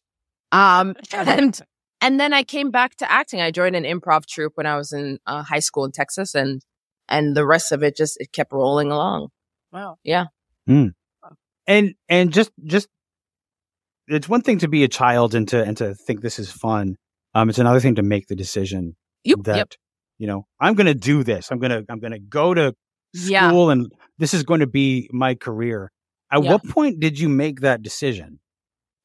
Um 0.51 0.95
and 1.13 1.59
and 2.01 2.19
then 2.19 2.33
I 2.33 2.43
came 2.43 2.69
back 2.69 2.97
to 2.97 3.11
acting. 3.11 3.41
I 3.41 3.49
joined 3.49 3.77
an 3.77 3.85
improv 3.85 4.25
troupe 4.25 4.53
when 4.55 4.65
I 4.65 4.75
was 4.75 4.91
in 4.91 5.19
uh, 5.25 5.41
high 5.41 5.59
school 5.59 5.85
in 5.85 5.93
Texas, 5.93 6.35
and 6.35 6.61
and 7.09 7.35
the 7.35 7.45
rest 7.45 7.71
of 7.71 7.83
it 7.83 7.95
just 7.97 8.17
it 8.19 8.31
kept 8.31 8.51
rolling 8.51 8.91
along. 8.91 9.29
Wow. 9.71 9.97
Yeah. 10.03 10.25
And 10.67 11.93
and 12.09 12.33
just 12.33 12.51
just 12.65 12.87
it's 14.07 14.27
one 14.27 14.41
thing 14.41 14.57
to 14.59 14.67
be 14.67 14.83
a 14.83 14.87
child 14.87 15.33
and 15.33 15.47
to 15.49 15.63
and 15.63 15.77
to 15.77 15.95
think 15.95 16.21
this 16.21 16.37
is 16.39 16.51
fun 16.51 16.97
um 17.33 17.49
it's 17.49 17.57
another 17.59 17.79
thing 17.79 17.95
to 17.95 18.03
make 18.03 18.27
the 18.27 18.35
decision 18.35 18.95
Yep. 19.23 19.39
that 19.43 19.55
yep. 19.55 19.69
you 20.17 20.27
know 20.27 20.45
i'm 20.59 20.73
gonna 20.73 20.93
do 20.93 21.23
this 21.23 21.49
i'm 21.51 21.59
gonna 21.59 21.83
i'm 21.87 21.99
gonna 21.99 22.19
go 22.19 22.53
to 22.53 22.73
Yeah. 23.13 23.47
school 23.47 23.69
and 23.69 23.89
this 24.17 24.33
is 24.33 24.43
going 24.43 24.59
to 24.59 24.67
be 24.67 25.09
my 25.13 25.35
career 25.35 25.89
at 26.31 26.43
Yeah. 26.43 26.51
what 26.51 26.65
point 26.67 26.99
did 26.99 27.17
you 27.17 27.29
make 27.29 27.61
that 27.61 27.81
decision 27.81 28.39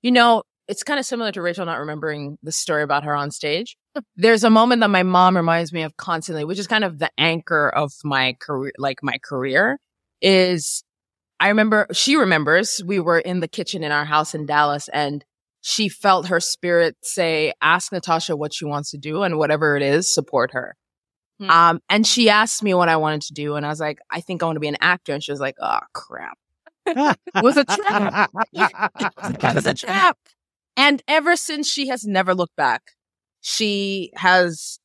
You 0.03 0.11
know, 0.11 0.43
it's 0.67 0.83
kind 0.83 0.99
of 0.99 1.07
similar 1.07 1.31
to 1.33 1.41
Rachel 1.43 1.65
not 1.65 1.79
remembering 1.79 2.37
the 2.43 2.53
story 2.53 2.83
about 2.83 3.05
her 3.05 3.15
on 3.15 3.31
stage. 3.31 3.77
There's 4.17 4.45
a 4.45 4.51
moment 4.51 4.81
that 4.81 4.91
my 4.91 5.03
mom 5.03 5.37
reminds 5.37 5.73
me 5.73 5.83
of 5.83 5.97
constantly, 5.97 6.45
which 6.45 6.59
is 6.59 6.67
kind 6.67 6.85
of 6.85 6.99
the 6.99 7.11
anchor 7.19 7.69
of 7.69 7.93
my 8.05 8.37
career, 8.41 8.73
like 8.79 9.03
my 9.03 9.19
career 9.23 9.79
is 10.21 10.83
I 11.41 11.49
remember 11.49 11.87
she 11.93 12.17
remembers 12.17 12.83
we 12.85 12.99
were 12.99 13.19
in 13.19 13.41
the 13.41 13.49
kitchen 13.49 13.85
in 13.85 13.93
our 13.93 14.05
house 14.05 14.35
in 14.35 14.47
Dallas 14.47 14.89
and 14.89 15.25
she 15.61 15.89
felt 15.89 16.29
her 16.29 16.41
spirit 16.41 16.97
say, 17.03 17.53
ask 17.61 17.93
Natasha 17.93 18.37
what 18.37 18.55
she 18.55 18.65
wants 18.65 18.91
to 18.93 18.99
do 18.99 19.23
and 19.23 19.39
whatever 19.39 19.77
it 19.77 19.83
is, 19.83 20.13
support 20.13 20.53
her. 20.53 20.77
Hmm. 21.39 21.51
Um, 21.51 21.81
and 21.89 22.07
she 22.07 22.29
asked 22.29 22.63
me 22.63 22.75
what 22.75 22.89
I 22.89 22.97
wanted 22.97 23.23
to 23.23 23.35
do. 23.35 23.55
And 23.55 23.67
I 23.67 23.69
was 23.69 23.81
like, 23.81 23.99
I 24.11 24.21
think 24.21 24.43
I 24.43 24.47
want 24.47 24.57
to 24.57 24.61
be 24.61 24.69
an 24.69 24.79
actor. 24.81 25.13
And 25.13 25.23
she 25.23 25.33
was 25.33 25.41
like, 25.41 25.57
oh 25.61 25.81
crap. 25.93 26.39
it 26.87 27.19
was 27.43 27.57
a 27.57 27.65
trap. 27.65 28.31
It 28.55 29.55
was 29.55 29.67
a 29.67 29.75
trap. 29.75 30.17
And 30.77 31.03
ever 31.09 31.37
since 31.37 31.69
she 31.69 31.89
has 31.89 32.05
never 32.05 32.35
looked 32.35 32.57
back, 32.57 32.83
she 33.41 34.11
has 34.17 34.79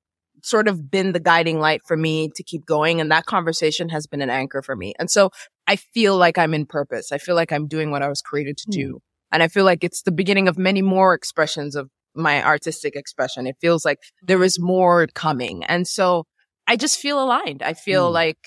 sort 0.43 0.68
of 0.68 0.91
been 0.91 1.14
the 1.14 1.20
guiding 1.20 1.60
light 1.60 1.82
for 1.88 1.95
me 1.95 2.30
to 2.36 2.43
keep 2.43 2.66
going. 2.66 2.99
And 2.99 3.10
that 3.12 3.26
conversation 3.26 3.89
has 3.89 4.08
been 4.08 4.22
an 4.22 4.30
anchor 4.30 4.62
for 4.62 4.76
me. 4.76 4.93
And 4.99 5.10
so 5.10 5.30
I 5.68 5.78
feel 5.78 6.18
like 6.18 6.38
I'm 6.38 6.54
in 6.54 6.66
purpose. 6.66 7.12
I 7.14 7.18
feel 7.18 7.36
like 7.36 7.51
I'm 7.54 7.68
doing 7.68 7.91
what 7.91 8.01
I 8.01 8.10
was 8.10 8.22
created 8.22 8.58
to 8.58 8.70
do. 8.70 8.99
And 9.32 9.41
I 9.41 9.47
feel 9.47 9.64
like 9.64 9.84
it's 9.84 10.01
the 10.01 10.12
beginning 10.12 10.47
of 10.49 10.58
many 10.58 10.82
more 10.82 11.14
expressions 11.14 11.76
of 11.76 11.89
my 12.14 12.43
artistic 12.43 12.95
expression. 12.95 13.47
It 13.47 13.56
feels 13.62 13.86
like 13.86 13.99
there 14.22 14.43
is 14.43 14.60
more 14.60 15.08
coming. 15.16 15.64
And 15.64 15.88
so 15.88 16.26
I 16.68 16.76
just 16.76 16.99
feel 16.99 17.24
aligned. 17.24 17.64
I 17.64 17.74
feel 17.74 18.08
Hmm. 18.10 18.14
like, 18.14 18.38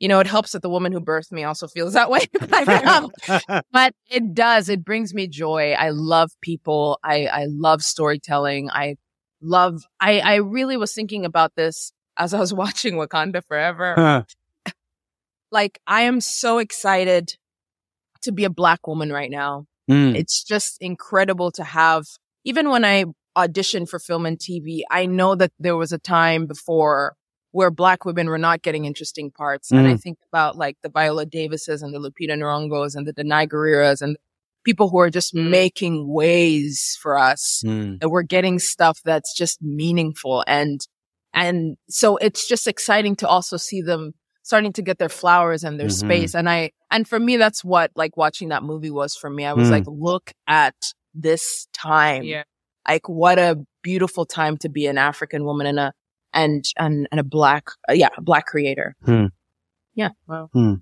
you 0.00 0.08
know, 0.08 0.18
it 0.18 0.26
helps 0.26 0.52
that 0.52 0.62
the 0.62 0.68
woman 0.68 0.90
who 0.90 1.00
birthed 1.00 1.30
me 1.30 1.44
also 1.44 1.68
feels 1.68 1.92
that 1.94 2.10
way. 2.10 2.26
but 3.72 3.94
it 4.10 4.34
does. 4.34 4.68
It 4.68 4.84
brings 4.84 5.14
me 5.14 5.28
joy. 5.28 5.72
I 5.78 5.90
love 5.90 6.30
people. 6.40 6.98
I, 7.04 7.26
I 7.26 7.46
love 7.48 7.82
storytelling. 7.82 8.68
I 8.70 8.96
love, 9.42 9.82
I, 10.00 10.20
I 10.20 10.34
really 10.36 10.76
was 10.76 10.94
thinking 10.94 11.24
about 11.24 11.54
this 11.56 11.92
as 12.16 12.32
I 12.34 12.40
was 12.40 12.54
watching 12.62 12.94
Wakanda 12.94 13.44
Forever. 13.44 13.94
like, 15.50 15.80
I 15.86 16.02
am 16.02 16.20
so 16.20 16.58
excited 16.58 17.36
to 18.22 18.32
be 18.32 18.44
a 18.44 18.50
black 18.50 18.86
woman 18.86 19.12
right 19.12 19.30
now. 19.30 19.66
Mm. 19.90 20.14
It's 20.16 20.42
just 20.44 20.78
incredible 20.80 21.50
to 21.52 21.64
have, 21.64 22.04
even 22.44 22.70
when 22.70 22.84
I 22.84 23.04
auditioned 23.36 23.88
for 23.88 23.98
film 23.98 24.26
and 24.26 24.38
TV, 24.38 24.82
I 24.90 25.06
know 25.06 25.34
that 25.34 25.52
there 25.58 25.76
was 25.76 25.92
a 25.92 25.98
time 25.98 26.46
before 26.46 27.16
where 27.50 27.70
black 27.70 28.04
women 28.06 28.28
were 28.28 28.38
not 28.38 28.62
getting 28.62 28.86
interesting 28.86 29.30
parts. 29.30 29.70
And 29.70 29.86
I 29.86 29.94
Mm. 29.94 30.00
think 30.00 30.18
about 30.30 30.56
like 30.56 30.78
the 30.82 30.88
Viola 30.88 31.26
Davises 31.26 31.82
and 31.82 31.92
the 31.92 31.98
Lupita 31.98 32.34
Nyong'os 32.34 32.94
and 32.94 33.06
the 33.06 33.12
Danai 33.12 33.46
Guriras 33.46 34.00
and 34.00 34.16
people 34.64 34.88
who 34.88 34.98
are 34.98 35.10
just 35.10 35.34
Mm. 35.34 35.50
making 35.50 36.08
ways 36.08 36.96
for 37.02 37.18
us 37.18 37.62
Mm. 37.64 38.00
that 38.00 38.08
we're 38.08 38.22
getting 38.22 38.58
stuff 38.58 39.00
that's 39.04 39.36
just 39.36 39.60
meaningful. 39.62 40.44
And, 40.46 40.80
and 41.34 41.76
so 41.88 42.16
it's 42.18 42.46
just 42.48 42.66
exciting 42.66 43.16
to 43.16 43.28
also 43.28 43.56
see 43.56 43.80
them 43.82 44.12
starting 44.44 44.72
to 44.72 44.82
get 44.82 44.98
their 44.98 45.08
flowers 45.08 45.62
and 45.64 45.78
their 45.78 45.86
Mhm. 45.88 45.92
space. 46.04 46.34
And 46.34 46.48
I, 46.50 46.72
and 46.90 47.06
for 47.06 47.18
me, 47.20 47.36
that's 47.36 47.64
what 47.64 47.90
like 47.94 48.16
watching 48.16 48.48
that 48.48 48.62
movie 48.64 48.90
was 48.90 49.14
for 49.16 49.30
me. 49.30 49.44
I 49.44 49.52
was 49.52 49.68
Mm. 49.68 49.72
like, 49.72 49.84
look 49.86 50.32
at 50.46 50.74
this 51.14 51.68
time. 51.72 52.24
Yeah. 52.24 52.42
Like 52.88 53.08
what 53.08 53.38
a 53.38 53.64
beautiful 53.82 54.26
time 54.26 54.56
to 54.58 54.68
be 54.68 54.86
an 54.86 54.98
African 54.98 55.44
woman 55.44 55.66
and 55.68 55.78
a, 55.78 55.92
and, 56.34 56.64
and, 56.78 57.06
and 57.10 57.20
a 57.20 57.24
black, 57.24 57.68
uh, 57.88 57.92
yeah, 57.92 58.08
a 58.16 58.20
black 58.22 58.46
creator. 58.46 58.96
Hmm. 59.04 59.26
Yeah. 59.94 60.10
Wow. 60.26 60.48
Hmm. 60.52 60.74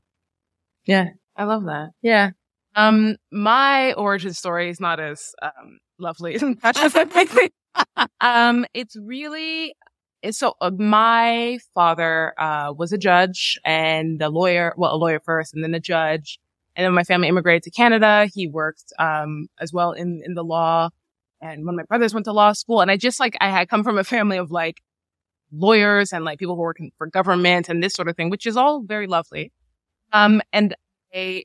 Yeah. 0.85 1.09
I 1.37 1.45
love 1.45 1.65
that. 1.65 1.91
Yeah. 2.03 2.31
Um, 2.77 3.17
my 3.33 3.93
origin 3.95 4.33
story 4.33 4.71
is 4.71 4.81
not 4.81 5.01
as 5.01 5.35
um 5.43 5.79
lovely 5.99 6.35
as 6.35 6.43
um, 8.21 8.67
it's 8.75 8.97
really 8.97 9.75
it's 10.23 10.39
so 10.39 10.55
uh, 10.61 10.71
my 10.71 11.59
father 11.75 12.35
uh 12.39 12.73
was 12.77 12.93
a 12.93 12.99
judge 12.99 13.59
and 13.65 14.21
a 14.23 14.29
lawyer. 14.29 14.75
Well, 14.77 14.95
a 14.95 14.97
lawyer 14.97 15.21
first, 15.21 15.55
and 15.55 15.63
then 15.65 15.75
a 15.75 15.81
judge. 15.81 16.39
And 16.77 16.85
then 16.85 16.95
my 16.95 17.05
family 17.05 17.29
immigrated 17.29 17.65
to 17.65 17.71
Canada. 17.71 18.27
He 18.33 18.47
worked 18.47 18.93
um 18.99 19.49
as 19.61 19.73
well 19.73 19.93
in 19.93 20.23
in 20.25 20.35
the 20.35 20.45
law. 20.45 20.91
And 21.43 21.65
when 21.67 21.77
my 21.77 21.85
brothers 21.85 22.13
went 22.15 22.25
to 22.27 22.33
law 22.33 22.53
school, 22.53 22.81
and 22.81 22.91
I 22.91 22.97
just 22.97 23.19
like 23.21 23.37
I 23.41 23.49
had 23.51 23.69
come 23.69 23.83
from 23.85 23.99
a 23.99 24.05
family 24.05 24.37
of 24.39 24.51
like 24.51 24.81
lawyers 25.53 26.13
and 26.13 26.25
like 26.25 26.39
people 26.39 26.57
who 26.57 26.63
work 26.63 26.81
in, 26.81 26.91
for 26.99 27.07
government 27.07 27.69
and 27.69 27.83
this 27.83 27.95
sort 27.95 28.09
of 28.09 28.17
thing, 28.17 28.31
which 28.31 28.47
is 28.47 28.57
all 28.57 28.83
very 28.83 29.07
lovely. 29.07 29.53
Um, 30.13 30.43
and 30.53 30.75
I, 31.15 31.45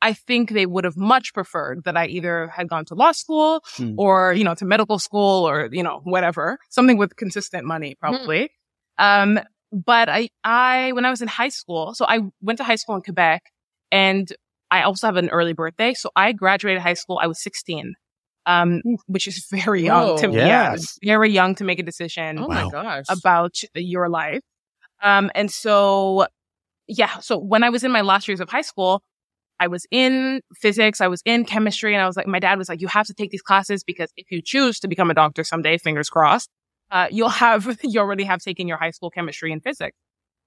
I 0.00 0.12
think 0.12 0.50
they 0.50 0.66
would 0.66 0.84
have 0.84 0.96
much 0.96 1.34
preferred 1.34 1.82
that 1.84 1.96
I 1.96 2.06
either 2.06 2.48
had 2.48 2.68
gone 2.68 2.84
to 2.86 2.94
law 2.94 3.12
school 3.12 3.62
Hmm. 3.76 3.94
or, 3.98 4.32
you 4.32 4.44
know, 4.44 4.54
to 4.54 4.64
medical 4.64 4.98
school 4.98 5.48
or, 5.48 5.68
you 5.72 5.82
know, 5.82 6.00
whatever, 6.04 6.58
something 6.70 6.96
with 6.98 7.16
consistent 7.16 7.64
money, 7.66 7.96
probably. 8.00 8.50
Um, 8.98 9.40
but 9.72 10.08
I, 10.08 10.28
I, 10.44 10.92
when 10.92 11.04
I 11.04 11.10
was 11.10 11.20
in 11.20 11.28
high 11.28 11.48
school, 11.50 11.94
so 11.94 12.04
I 12.06 12.20
went 12.40 12.58
to 12.58 12.64
high 12.64 12.76
school 12.76 12.94
in 12.94 13.02
Quebec 13.02 13.42
and 13.90 14.32
I 14.70 14.82
also 14.82 15.06
have 15.06 15.16
an 15.16 15.30
early 15.30 15.52
birthday. 15.52 15.94
So 15.94 16.10
I 16.14 16.32
graduated 16.32 16.80
high 16.82 16.94
school. 16.94 17.18
I 17.20 17.26
was 17.26 17.42
16. 17.42 17.94
Um, 18.46 18.80
which 19.08 19.26
is 19.26 19.44
very 19.50 19.82
young 19.84 20.16
to, 20.18 20.28
Whoa. 20.28 20.32
yeah, 20.36 20.70
Yes. 20.72 20.98
very 21.04 21.30
young 21.30 21.54
to 21.56 21.64
make 21.64 21.78
a 21.78 21.82
decision 21.82 22.38
Oh 22.38 22.46
Wow. 22.46 22.54
my 22.54 22.70
gosh. 22.70 23.04
about 23.10 23.56
your 23.74 24.08
life. 24.08 24.40
Um, 25.02 25.30
and 25.34 25.50
so, 25.50 26.26
yeah, 26.86 27.18
so 27.18 27.36
when 27.36 27.62
I 27.62 27.68
was 27.68 27.84
in 27.84 27.92
my 27.92 28.00
last 28.00 28.26
years 28.28 28.40
of 28.40 28.48
high 28.48 28.62
school, 28.62 29.02
I 29.60 29.66
was 29.66 29.86
in 29.90 30.40
physics, 30.54 31.00
I 31.00 31.08
was 31.08 31.22
in 31.24 31.44
chemistry, 31.44 31.94
and 31.94 32.02
I 32.02 32.06
was 32.06 32.16
like, 32.16 32.26
my 32.26 32.38
dad 32.38 32.58
was 32.58 32.68
like, 32.68 32.80
you 32.80 32.88
have 32.88 33.06
to 33.06 33.14
take 33.14 33.30
these 33.30 33.42
classes 33.42 33.82
because 33.82 34.10
if 34.16 34.30
you 34.30 34.40
choose 34.40 34.80
to 34.80 34.88
become 34.88 35.10
a 35.10 35.14
doctor 35.14 35.44
someday, 35.44 35.78
fingers 35.78 36.08
crossed, 36.08 36.50
uh, 36.90 37.08
you'll 37.10 37.28
have, 37.28 37.78
you 37.82 38.00
already 38.00 38.24
have 38.24 38.40
taken 38.40 38.68
your 38.68 38.78
high 38.78 38.90
school 38.90 39.10
chemistry 39.10 39.52
and 39.52 39.62
physics. 39.62 39.96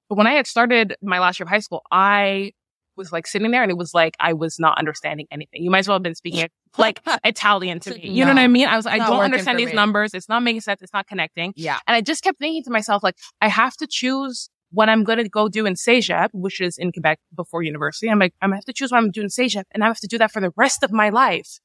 But 0.09 0.17
when 0.17 0.27
I 0.27 0.33
had 0.33 0.47
started 0.47 0.95
my 1.01 1.19
last 1.19 1.39
year 1.39 1.45
of 1.45 1.49
high 1.49 1.59
school, 1.59 1.83
I 1.91 2.51
was 2.97 3.11
like 3.11 3.25
sitting 3.27 3.51
there 3.51 3.63
and 3.63 3.71
it 3.71 3.77
was 3.77 3.93
like 3.93 4.15
I 4.19 4.33
was 4.33 4.59
not 4.59 4.77
understanding 4.77 5.27
anything. 5.31 5.63
You 5.63 5.71
might 5.71 5.79
as 5.79 5.87
well 5.87 5.95
have 5.95 6.03
been 6.03 6.15
speaking 6.15 6.49
like 6.77 7.01
Italian 7.23 7.79
to 7.81 7.93
me. 7.93 8.09
You 8.09 8.25
know 8.25 8.33
what 8.33 8.39
I 8.39 8.47
mean? 8.47 8.67
I 8.67 8.75
was 8.75 8.85
like, 8.85 9.01
I 9.01 9.07
don't 9.07 9.21
understand 9.21 9.57
these 9.57 9.69
me. 9.69 9.73
numbers. 9.73 10.13
It's 10.13 10.29
not 10.29 10.43
making 10.43 10.61
sense. 10.61 10.81
It's 10.81 10.93
not 10.93 11.07
connecting. 11.07 11.53
yeah. 11.55 11.79
And 11.87 11.95
I 11.95 12.01
just 12.01 12.23
kept 12.23 12.39
thinking 12.39 12.63
to 12.63 12.71
myself, 12.71 13.03
like, 13.03 13.15
I 13.41 13.47
have 13.47 13.75
to 13.77 13.87
choose 13.87 14.49
what 14.71 14.89
I'm 14.89 15.03
going 15.03 15.19
to 15.19 15.29
go 15.29 15.49
do 15.49 15.65
in 15.65 15.73
CEGEP, 15.73 16.29
which 16.33 16.61
is 16.61 16.77
in 16.77 16.91
Quebec 16.91 17.19
before 17.35 17.61
university. 17.61 18.09
I'm 18.09 18.19
like, 18.19 18.33
I'm 18.41 18.49
going 18.49 18.55
to 18.55 18.57
have 18.59 18.65
to 18.65 18.73
choose 18.73 18.91
what 18.91 18.99
I'm 18.99 19.11
doing 19.11 19.29
in 19.37 19.63
and 19.71 19.83
I 19.83 19.87
have 19.87 19.99
to 19.99 20.07
do 20.07 20.17
that 20.17 20.31
for 20.31 20.41
the 20.41 20.51
rest 20.55 20.83
of 20.83 20.91
my 20.91 21.09
life. 21.09 21.59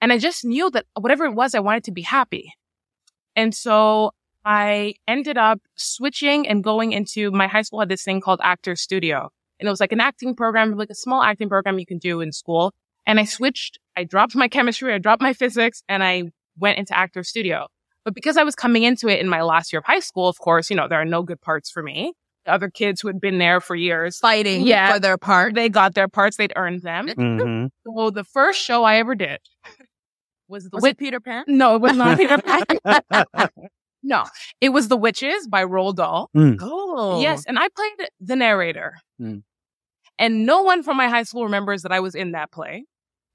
And 0.00 0.12
I 0.12 0.18
just 0.18 0.44
knew 0.44 0.70
that 0.70 0.86
whatever 0.98 1.24
it 1.24 1.34
was, 1.34 1.54
I 1.54 1.60
wanted 1.60 1.84
to 1.84 1.92
be 1.92 2.02
happy. 2.02 2.52
And 3.36 3.54
so 3.54 4.12
I 4.44 4.94
ended 5.06 5.36
up 5.36 5.60
switching 5.76 6.48
and 6.48 6.64
going 6.64 6.92
into 6.92 7.30
my 7.30 7.46
high 7.46 7.62
school 7.62 7.80
had 7.80 7.88
this 7.88 8.02
thing 8.02 8.20
called 8.20 8.40
Actor 8.42 8.76
Studio. 8.76 9.30
And 9.58 9.66
it 9.66 9.70
was 9.70 9.80
like 9.80 9.92
an 9.92 10.00
acting 10.00 10.34
program, 10.34 10.76
like 10.76 10.90
a 10.90 10.94
small 10.94 11.22
acting 11.22 11.48
program 11.48 11.78
you 11.78 11.86
can 11.86 11.98
do 11.98 12.20
in 12.20 12.32
school. 12.32 12.72
And 13.06 13.20
I 13.20 13.24
switched, 13.24 13.78
I 13.96 14.04
dropped 14.04 14.34
my 14.34 14.48
chemistry, 14.48 14.94
I 14.94 14.98
dropped 14.98 15.22
my 15.22 15.34
physics, 15.34 15.82
and 15.88 16.02
I 16.02 16.24
went 16.58 16.78
into 16.78 16.96
Actor 16.96 17.24
Studio. 17.24 17.66
But 18.04 18.14
because 18.14 18.36
I 18.36 18.44
was 18.44 18.54
coming 18.54 18.82
into 18.82 19.08
it 19.08 19.20
in 19.20 19.28
my 19.28 19.42
last 19.42 19.72
year 19.72 19.80
of 19.80 19.84
high 19.84 20.00
school, 20.00 20.28
of 20.28 20.38
course, 20.38 20.70
you 20.70 20.76
know, 20.76 20.88
there 20.88 21.00
are 21.00 21.04
no 21.04 21.22
good 21.22 21.40
parts 21.40 21.70
for 21.70 21.82
me. 21.82 22.14
The 22.46 22.52
other 22.52 22.70
kids 22.70 23.00
who 23.00 23.08
had 23.08 23.20
been 23.20 23.38
there 23.38 23.60
for 23.60 23.74
years, 23.76 24.18
Fighting 24.18 24.62
Yeah. 24.66 24.94
for 24.94 24.98
their 24.98 25.18
part. 25.18 25.54
they 25.54 25.68
got 25.68 25.94
their 25.94 26.08
parts, 26.08 26.36
they'd 26.38 26.52
earned 26.56 26.82
them. 26.82 27.08
Mhm. 27.08 27.68
So 27.86 28.10
the 28.10 28.24
first 28.24 28.60
show 28.62 28.82
I 28.84 28.96
ever 28.96 29.14
did 29.14 29.40
was 30.48 30.64
the 30.64 30.70
Was 30.72 30.82
Wit- 30.82 30.92
it 30.92 30.98
Peter 30.98 31.20
Pan? 31.20 31.44
No, 31.46 31.76
it 31.76 31.82
was 31.82 31.96
not 31.96 32.16
Peter 32.18 32.38
Pan. 32.38 32.64
no, 34.02 34.24
it 34.60 34.70
was 34.70 34.88
The 34.88 34.96
Witches 34.96 35.46
by 35.48 35.64
Roald 35.64 35.96
Dahl. 35.96 36.30
Oh. 36.34 37.20
Yes, 37.20 37.44
and 37.46 37.58
I 37.58 37.68
played 37.76 38.08
the 38.20 38.36
narrator. 38.36 38.94
Mm. 39.20 39.42
And 40.18 40.46
no 40.46 40.62
one 40.62 40.82
from 40.82 40.96
my 40.96 41.08
high 41.08 41.22
school 41.24 41.44
remembers 41.44 41.82
that 41.82 41.92
I 41.92 42.00
was 42.00 42.14
in 42.14 42.32
that 42.32 42.50
play. 42.50 42.84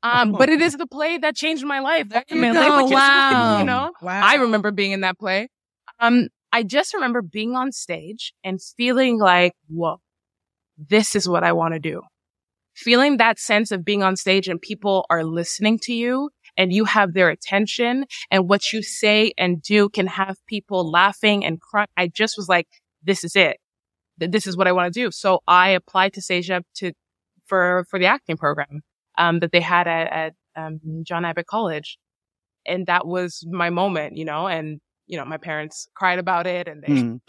Um, 0.04 0.34
but 0.34 0.50
it 0.50 0.62
is 0.62 0.74
the 0.78 0.86
play 0.86 1.18
that 1.18 1.36
changed 1.36 1.66
my 1.66 1.80
life. 1.80 2.10
There 2.10 2.24
you 2.30 2.36
ultimately, 2.38 2.68
go. 2.68 2.78
which 2.78 2.86
is, 2.86 2.92
Wow. 2.92 3.58
you 3.60 3.64
know, 3.66 3.92
Wow. 4.04 4.22
I 4.24 4.36
remember 4.36 4.70
being 4.72 4.92
in 4.92 5.02
that 5.02 5.18
play. 5.18 5.48
Um, 6.00 6.28
I 6.56 6.64
just 6.64 6.94
remember 6.94 7.22
being 7.22 7.54
on 7.58 7.74
stage 7.74 8.34
and 8.42 8.62
feeling 8.62 9.20
like, 9.20 9.52
whoa, 9.68 9.98
this 10.78 11.14
is 11.14 11.28
what 11.28 11.44
I 11.44 11.52
want 11.52 11.74
to 11.74 11.82
do. 11.82 12.02
Feeling 12.74 13.18
that 13.18 13.40
sense 13.40 13.74
of 13.74 13.84
being 13.84 14.04
on 14.04 14.16
stage 14.16 14.48
and 14.48 14.62
people 14.62 15.06
are 15.10 15.26
listening 15.26 15.80
to 15.80 15.94
you 15.94 16.30
and 16.56 16.72
you 16.72 16.86
have 16.86 17.14
their 17.14 17.30
attention 17.30 18.06
and 18.32 18.48
what 18.48 18.72
you 18.72 18.82
say 18.84 19.34
and 19.38 19.62
do 19.62 19.90
can 19.90 20.08
have 20.08 20.38
people 20.48 20.90
laughing 20.90 21.44
and 21.44 21.60
crying. 21.60 21.90
I 21.98 22.08
just 22.08 22.38
was 22.38 22.48
like, 22.48 22.70
this 23.04 23.26
is 23.26 23.36
it. 23.36 23.58
This 24.18 24.48
is 24.48 24.56
what 24.56 24.66
I 24.66 24.72
want 24.72 24.94
to 24.94 24.98
do. 24.98 25.12
So 25.12 25.42
I 25.46 25.72
applied 25.72 26.14
to 26.14 26.22
CEGEP 26.22 26.62
to, 26.76 26.94
for, 27.48 27.86
for 27.90 28.00
the 28.00 28.06
acting 28.06 28.38
program, 28.38 28.80
um, 29.18 29.40
that 29.40 29.52
they 29.52 29.60
had 29.60 29.90
at, 29.90 30.08
at, 30.14 30.34
um, 30.56 30.80
John 31.04 31.26
Abbott 31.26 31.48
College. 31.48 31.98
And 32.66 32.88
that 32.88 33.06
was 33.06 33.46
my 33.46 33.70
moment, 33.72 34.16
you 34.16 34.24
know, 34.24 34.48
and, 34.48 34.80
you 35.08 35.18
know, 35.18 35.26
my 35.26 35.38
parents 35.38 35.88
cried 35.94 36.20
about 36.20 36.48
it 36.48 36.68
and 36.68 36.82
they, 36.84 36.88
Mm. 36.88 37.20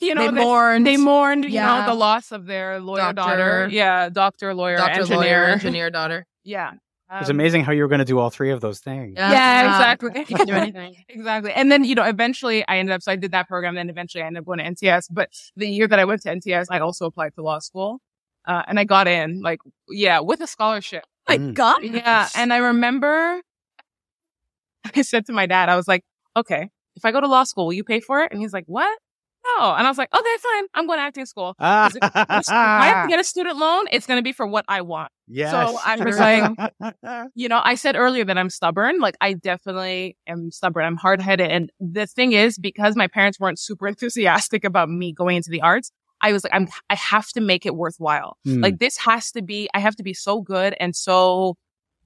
you 0.00 0.14
know, 0.14 0.30
they 0.30 0.44
mourned. 0.44 0.86
they 0.86 0.96
mourned, 0.96 1.44
you 1.44 1.50
Yeah. 1.50 1.80
know, 1.80 1.86
the 1.86 1.94
loss 1.94 2.32
of 2.32 2.46
their 2.46 2.80
lawyer 2.80 3.12
Doctor. 3.12 3.14
daughter. 3.14 3.68
Yeah, 3.70 4.08
doctor, 4.08 4.54
lawyer, 4.54 4.76
Doctor, 4.78 5.00
engineer. 5.00 5.18
lawyer, 5.20 5.44
engineer, 5.46 5.90
daughter. 5.90 6.26
Yeah. 6.44 6.72
It's 7.20 7.30
Um, 7.30 7.36
amazing 7.36 7.64
how 7.64 7.72
you 7.72 7.82
were 7.82 7.88
going 7.88 8.00
to 8.00 8.04
do 8.04 8.18
all 8.18 8.28
three 8.30 8.50
of 8.50 8.60
those 8.60 8.80
things. 8.80 9.14
Yeah, 9.16 9.66
exactly. 9.66 10.10
You 10.28 10.36
can 10.36 10.46
do 10.46 10.52
anything. 10.64 10.94
Exactly. 11.08 11.52
And 11.52 11.70
then, 11.72 11.84
you 11.84 11.94
know, 11.94 12.04
eventually 12.04 12.66
I 12.68 12.78
ended 12.78 12.94
up, 12.94 13.02
so 13.02 13.10
I 13.12 13.16
did 13.16 13.32
that 13.32 13.48
program. 13.48 13.74
Then 13.76 13.88
eventually 13.88 14.22
I 14.22 14.26
ended 14.26 14.40
up 14.42 14.46
going 14.46 14.58
to 14.58 14.64
NTS. 14.64 15.06
But 15.10 15.30
the 15.56 15.66
year 15.68 15.86
that 15.88 15.98
I 15.98 16.04
went 16.04 16.20
to 16.22 16.28
NTS, 16.30 16.66
I 16.70 16.80
also 16.80 17.06
applied 17.06 17.34
to 17.36 17.42
law 17.42 17.60
school. 17.60 18.00
Uh, 18.46 18.62
and 18.66 18.78
I 18.78 18.84
got 18.84 19.08
in, 19.08 19.40
like, 19.40 19.60
yeah, 19.88 20.20
with 20.20 20.40
a 20.42 20.46
scholarship. 20.46 21.04
My 21.28 21.38
Mm. 21.38 21.54
God. 21.54 21.82
Yeah. 21.82 22.28
And 22.34 22.52
I 22.52 22.58
remember 22.58 23.40
I 24.96 25.02
said 25.02 25.26
to 25.26 25.32
my 25.32 25.46
dad, 25.46 25.68
I 25.68 25.76
was 25.76 25.88
like, 25.88 26.04
okay, 26.36 26.70
if 26.98 27.04
I 27.04 27.12
go 27.12 27.20
to 27.20 27.28
law 27.28 27.44
school, 27.44 27.66
will 27.66 27.72
you 27.72 27.84
pay 27.84 28.00
for 28.00 28.20
it? 28.22 28.32
And 28.32 28.40
he's 28.40 28.52
like, 28.52 28.64
what? 28.66 28.98
No. 29.56 29.72
And 29.72 29.86
I 29.86 29.90
was 29.90 29.98
like, 29.98 30.12
okay, 30.14 30.36
fine. 30.40 30.64
I'm 30.74 30.86
going 30.86 30.98
to 30.98 31.02
acting 31.02 31.26
school. 31.26 31.54
Ah. 31.58 31.90
If 31.94 31.96
I 32.50 32.86
have 32.86 33.06
to 33.06 33.08
get 33.08 33.20
a 33.20 33.24
student 33.24 33.56
loan, 33.56 33.86
it's 33.90 34.06
going 34.06 34.18
to 34.18 34.22
be 34.22 34.32
for 34.32 34.46
what 34.46 34.64
I 34.68 34.82
want. 34.82 35.10
yes. 35.26 35.50
So 35.50 35.78
I 35.84 35.96
was 35.96 36.18
like, 36.18 37.30
you 37.34 37.48
know, 37.48 37.60
I 37.62 37.74
said 37.76 37.96
earlier 37.96 38.24
that 38.24 38.36
I'm 38.36 38.50
stubborn. 38.50 38.98
Like 39.00 39.16
I 39.20 39.34
definitely 39.34 40.16
am 40.26 40.50
stubborn. 40.50 40.84
I'm 40.84 40.96
hard 40.96 41.22
headed. 41.22 41.50
And 41.50 41.70
the 41.80 42.06
thing 42.06 42.32
is, 42.32 42.58
because 42.58 42.96
my 42.96 43.06
parents 43.06 43.38
weren't 43.38 43.58
super 43.58 43.86
enthusiastic 43.92 44.64
about 44.64 44.90
me 44.90 45.12
going 45.12 45.36
into 45.36 45.50
the 45.50 45.62
arts, 45.62 45.90
I 46.20 46.32
was 46.32 46.42
like, 46.42 46.52
I'm, 46.52 46.68
I 46.90 46.96
have 46.96 47.28
to 47.28 47.40
make 47.40 47.64
it 47.64 47.76
worthwhile. 47.76 48.36
Mm. 48.46 48.62
Like 48.62 48.78
this 48.80 48.96
has 48.98 49.30
to 49.32 49.42
be, 49.42 49.68
I 49.72 49.78
have 49.78 49.96
to 49.96 50.02
be 50.02 50.14
so 50.14 50.40
good 50.40 50.74
and 50.80 50.94
so, 50.94 51.56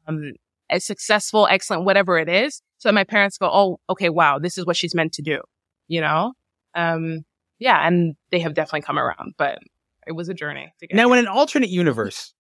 um, 0.07 0.35
successful, 0.79 1.47
excellent, 1.51 1.85
whatever 1.85 2.19
it 2.19 2.29
is. 2.29 2.63
So 2.79 2.91
my 2.93 3.05
parents 3.05 3.39
go, 3.39 3.49
Oh, 3.53 3.79
okay. 3.91 4.09
Wow. 4.09 4.39
This 4.39 4.59
is 4.59 4.67
what 4.67 4.77
she's 4.77 4.95
meant 4.95 5.13
to 5.15 5.23
do, 5.23 5.41
you 5.89 6.01
know? 6.01 6.33
Um, 6.75 7.25
yeah. 7.59 7.87
And 7.87 8.15
they 8.31 8.41
have 8.41 8.55
definitely 8.55 8.83
come 8.83 8.99
around, 8.99 9.35
but 9.39 9.59
it 10.07 10.13
was 10.13 10.29
a 10.29 10.35
journey 10.35 10.73
to 10.81 10.87
get 10.87 10.97
Now, 10.97 11.09
here. 11.09 11.17
in 11.19 11.27
an 11.27 11.29
alternate 11.29 11.71
universe, 11.71 12.35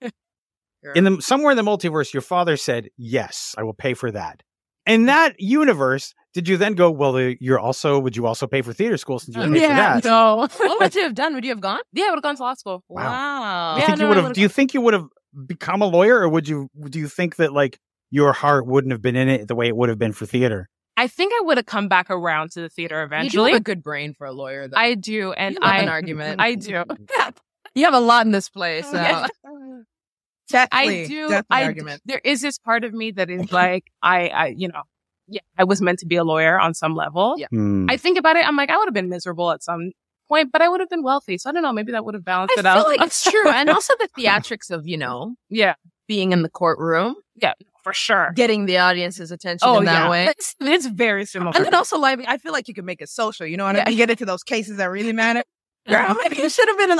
in 0.94 1.04
the 1.04 1.20
somewhere 1.20 1.50
in 1.50 1.56
the 1.56 1.62
multiverse, 1.62 2.12
your 2.12 2.22
father 2.22 2.56
said, 2.56 2.88
"Yes, 2.96 3.54
I 3.58 3.62
will 3.62 3.74
pay 3.74 3.94
for 3.94 4.10
that." 4.10 4.42
In 4.86 5.06
that 5.06 5.38
universe, 5.38 6.14
did 6.34 6.48
you 6.48 6.56
then 6.56 6.74
go, 6.74 6.90
"Well, 6.90 7.18
you're 7.40 7.58
also 7.58 7.98
would 7.98 8.16
you 8.16 8.26
also 8.26 8.46
pay 8.46 8.62
for 8.62 8.72
theater 8.72 8.96
school 8.96 9.18
since 9.18 9.36
you 9.36 9.42
would 9.42 9.52
pay 9.52 9.60
yeah, 9.60 9.94
for 9.96 10.00
that?" 10.02 10.08
no. 10.08 10.36
what 10.66 10.80
would 10.80 10.94
you 10.94 11.02
have 11.02 11.14
done? 11.14 11.34
Would 11.34 11.44
you 11.44 11.50
have 11.50 11.60
gone? 11.60 11.80
yeah, 11.92 12.06
I 12.06 12.10
would 12.10 12.16
have 12.16 12.22
gone 12.22 12.36
to 12.36 12.42
law 12.42 12.54
school. 12.54 12.82
Wow. 12.88 13.04
Wow. 13.04 13.74
You 13.76 13.80
Yeah, 13.82 13.86
think 13.86 13.98
no, 13.98 14.04
you 14.04 14.06
I 14.06 14.08
would 14.08 14.16
have? 14.16 14.24
would've- 14.24 14.34
Do 14.34 14.40
you 14.40 14.48
think 14.48 14.74
you 14.74 14.80
would 14.80 14.94
have 14.94 15.06
become 15.46 15.82
a 15.82 15.86
lawyer, 15.86 16.20
or 16.20 16.28
would 16.28 16.48
you? 16.48 16.68
Do 16.88 16.98
you 16.98 17.08
think 17.08 17.36
that 17.36 17.52
like 17.52 17.78
your 18.10 18.32
heart 18.32 18.66
wouldn't 18.66 18.92
have 18.92 19.02
been 19.02 19.16
in 19.16 19.28
it 19.28 19.48
the 19.48 19.54
way 19.54 19.68
it 19.68 19.76
would 19.76 19.88
have 19.88 19.98
been 19.98 20.12
for 20.12 20.26
theater? 20.26 20.68
I 20.96 21.06
think 21.06 21.32
I 21.32 21.40
would 21.44 21.56
have 21.56 21.66
come 21.66 21.88
back 21.88 22.10
around 22.10 22.50
to 22.52 22.60
the 22.60 22.68
theater 22.68 22.96
You 22.96 23.08
do 23.08 23.14
eventually. 23.14 23.52
have 23.52 23.60
a 23.60 23.64
good 23.64 23.82
brain 23.82 24.12
for 24.12 24.26
a 24.26 24.32
lawyer, 24.32 24.68
though. 24.68 24.76
I 24.76 24.94
do, 24.94 25.32
and 25.32 25.54
You 25.54 25.60
love 25.60 25.70
I 25.70 25.78
an 25.78 25.88
argument. 25.88 26.40
I 26.40 26.54
do. 26.56 26.84
you 27.74 27.84
have 27.84 27.94
a 27.94 28.00
lot 28.00 28.26
in 28.26 28.32
this 28.32 28.48
place. 28.50 28.86
So. 28.90 28.96
Yeah. 28.96 29.26
Definitely, 30.50 31.04
I 31.04 31.06
do. 31.06 31.20
definitely 31.28 31.44
I 31.50 31.64
argument. 31.64 32.02
there 32.04 32.20
is 32.24 32.40
this 32.40 32.58
part 32.58 32.82
of 32.82 32.92
me 32.92 33.12
that 33.12 33.30
is 33.30 33.52
like 33.52 33.84
I, 34.02 34.28
I, 34.28 34.46
you 34.48 34.66
know, 34.68 34.82
yeah, 35.28 35.42
I 35.56 35.62
was 35.62 35.80
meant 35.80 36.00
to 36.00 36.06
be 36.06 36.16
a 36.16 36.24
lawyer 36.24 36.58
on 36.58 36.74
some 36.74 36.96
level. 36.96 37.36
Yeah. 37.38 37.46
Hmm. 37.50 37.86
I 37.88 37.96
think 37.96 38.18
about 38.18 38.34
it. 38.36 38.44
I'm 38.46 38.56
like, 38.56 38.68
I 38.68 38.76
would 38.76 38.86
have 38.88 38.94
been 38.94 39.08
miserable 39.08 39.52
at 39.52 39.62
some 39.62 39.92
point, 40.30 40.50
but 40.52 40.62
I 40.62 40.68
would 40.68 40.80
have 40.80 40.88
been 40.88 41.02
wealthy. 41.02 41.36
So 41.36 41.50
I 41.50 41.52
don't 41.52 41.62
know. 41.62 41.72
Maybe 41.72 41.92
that 41.92 42.04
would 42.06 42.14
have 42.14 42.24
balanced 42.24 42.54
I 42.56 42.60
it 42.60 42.62
feel 42.62 42.70
out. 42.72 42.86
like 42.86 43.00
it's 43.06 43.30
true. 43.30 43.50
And 43.50 43.68
also 43.68 43.92
the 43.98 44.08
theatrics 44.18 44.70
of, 44.70 44.86
you 44.86 44.96
know, 44.96 45.34
yeah, 45.50 45.74
being 46.08 46.32
in 46.32 46.42
the 46.42 46.48
courtroom, 46.48 47.16
Yeah, 47.36 47.52
for 47.84 47.92
sure. 47.92 48.32
getting 48.34 48.66
the 48.66 48.78
audience's 48.78 49.30
attention 49.30 49.68
Oh 49.68 49.78
in 49.80 49.84
that 49.84 50.04
yeah, 50.04 50.10
way. 50.10 50.26
It's, 50.26 50.54
it's 50.60 50.86
very 50.86 51.26
similar. 51.26 51.52
And 51.54 51.64
then 51.66 51.74
also, 51.74 51.98
like, 51.98 52.20
I 52.26 52.38
feel 52.38 52.52
like 52.52 52.68
you 52.68 52.74
can 52.74 52.84
make 52.86 53.02
it 53.02 53.08
social. 53.08 53.46
You 53.46 53.56
know 53.56 53.64
what 53.64 53.76
I 53.76 53.80
Yeah. 53.80 53.84
mean? 53.88 53.96
Get 53.98 54.10
into 54.10 54.24
those 54.24 54.42
cases 54.42 54.78
that 54.78 54.86
really 54.86 55.12
matter. 55.12 55.42
Girl, 55.88 56.14
maybe 56.22 56.36
you 56.42 56.48
should 56.48 56.68
have 56.68 56.78
been 56.78 56.90
an 56.92 56.98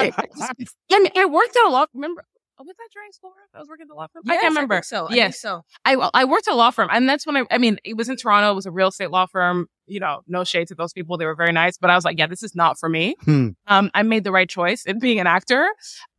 yeah, 0.00 0.96
I 0.96 0.98
mean, 1.00 1.12
I 1.16 1.26
worked 1.26 1.56
out 1.58 1.66
a 1.68 1.70
lot. 1.70 1.88
Remember? 1.94 2.24
Oh, 2.58 2.64
was 2.64 2.76
that 2.76 2.88
during 2.92 3.10
school? 3.12 3.32
I 3.54 3.58
was 3.58 3.68
working 3.68 3.84
at 3.84 3.88
the 3.88 3.94
law 3.94 4.06
firm. 4.12 4.22
I 4.28 4.34
can't 4.36 4.50
remember. 4.54 4.76
think 4.76 4.84
so. 4.84 5.06
I 5.08 5.14
Yes. 5.14 5.40
think 5.40 5.40
so. 5.40 5.62
I 5.84 5.94
I 6.14 6.24
worked 6.24 6.48
at 6.48 6.54
a 6.54 6.56
law 6.56 6.70
firm, 6.70 6.88
and 6.92 7.08
that's 7.08 7.26
when 7.26 7.36
I. 7.36 7.44
I 7.50 7.58
mean, 7.58 7.78
it 7.84 7.96
was 7.96 8.08
in 8.08 8.16
Toronto. 8.16 8.52
It 8.52 8.54
was 8.54 8.66
a 8.66 8.70
real 8.70 8.88
estate 8.88 9.10
law 9.10 9.26
firm. 9.26 9.66
You 9.86 10.00
know, 10.00 10.20
no 10.26 10.44
shade 10.44 10.68
to 10.68 10.74
those 10.74 10.92
people; 10.92 11.16
they 11.16 11.24
were 11.26 11.34
very 11.34 11.52
nice. 11.52 11.78
But 11.78 11.90
I 11.90 11.94
was 11.94 12.04
like, 12.04 12.18
yeah, 12.18 12.26
this 12.26 12.42
is 12.42 12.54
not 12.54 12.78
for 12.78 12.88
me. 12.88 13.16
Hmm. 13.24 13.48
Um, 13.66 13.90
I 13.94 14.02
made 14.02 14.24
the 14.24 14.32
right 14.32 14.48
choice 14.48 14.84
in 14.84 14.98
being 14.98 15.18
an 15.18 15.26
actor. 15.26 15.68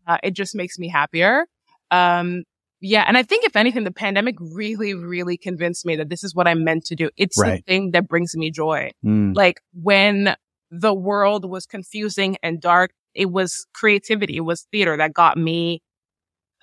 Uh, 0.07 0.17
it 0.23 0.31
just 0.31 0.55
makes 0.55 0.77
me 0.79 0.89
happier. 0.89 1.45
Um, 1.91 2.43
yeah, 2.81 3.05
and 3.07 3.17
I 3.17 3.23
think 3.23 3.45
if 3.45 3.55
anything, 3.55 3.83
the 3.85 3.91
pandemic 3.91 4.35
really, 4.39 4.93
really 4.95 5.37
convinced 5.37 5.85
me 5.85 5.95
that 5.97 6.09
this 6.09 6.23
is 6.23 6.33
what 6.35 6.47
I'm 6.47 6.63
meant 6.65 6.83
to 6.87 6.95
do. 6.95 7.09
It's 7.15 7.37
the 7.37 7.61
thing 7.65 7.91
that 7.91 8.07
brings 8.07 8.35
me 8.35 8.49
joy. 8.51 8.89
Hmm. 9.03 9.31
Like 9.33 9.61
when 9.73 10.35
the 10.71 10.93
world 10.93 11.47
was 11.49 11.67
confusing 11.67 12.35
and 12.41 12.59
dark, 12.59 12.91
it 13.13 13.31
was 13.31 13.67
creativity, 13.75 14.37
it 14.37 14.41
was 14.41 14.65
theater 14.71 14.97
that 14.97 15.13
got 15.13 15.37
me 15.37 15.82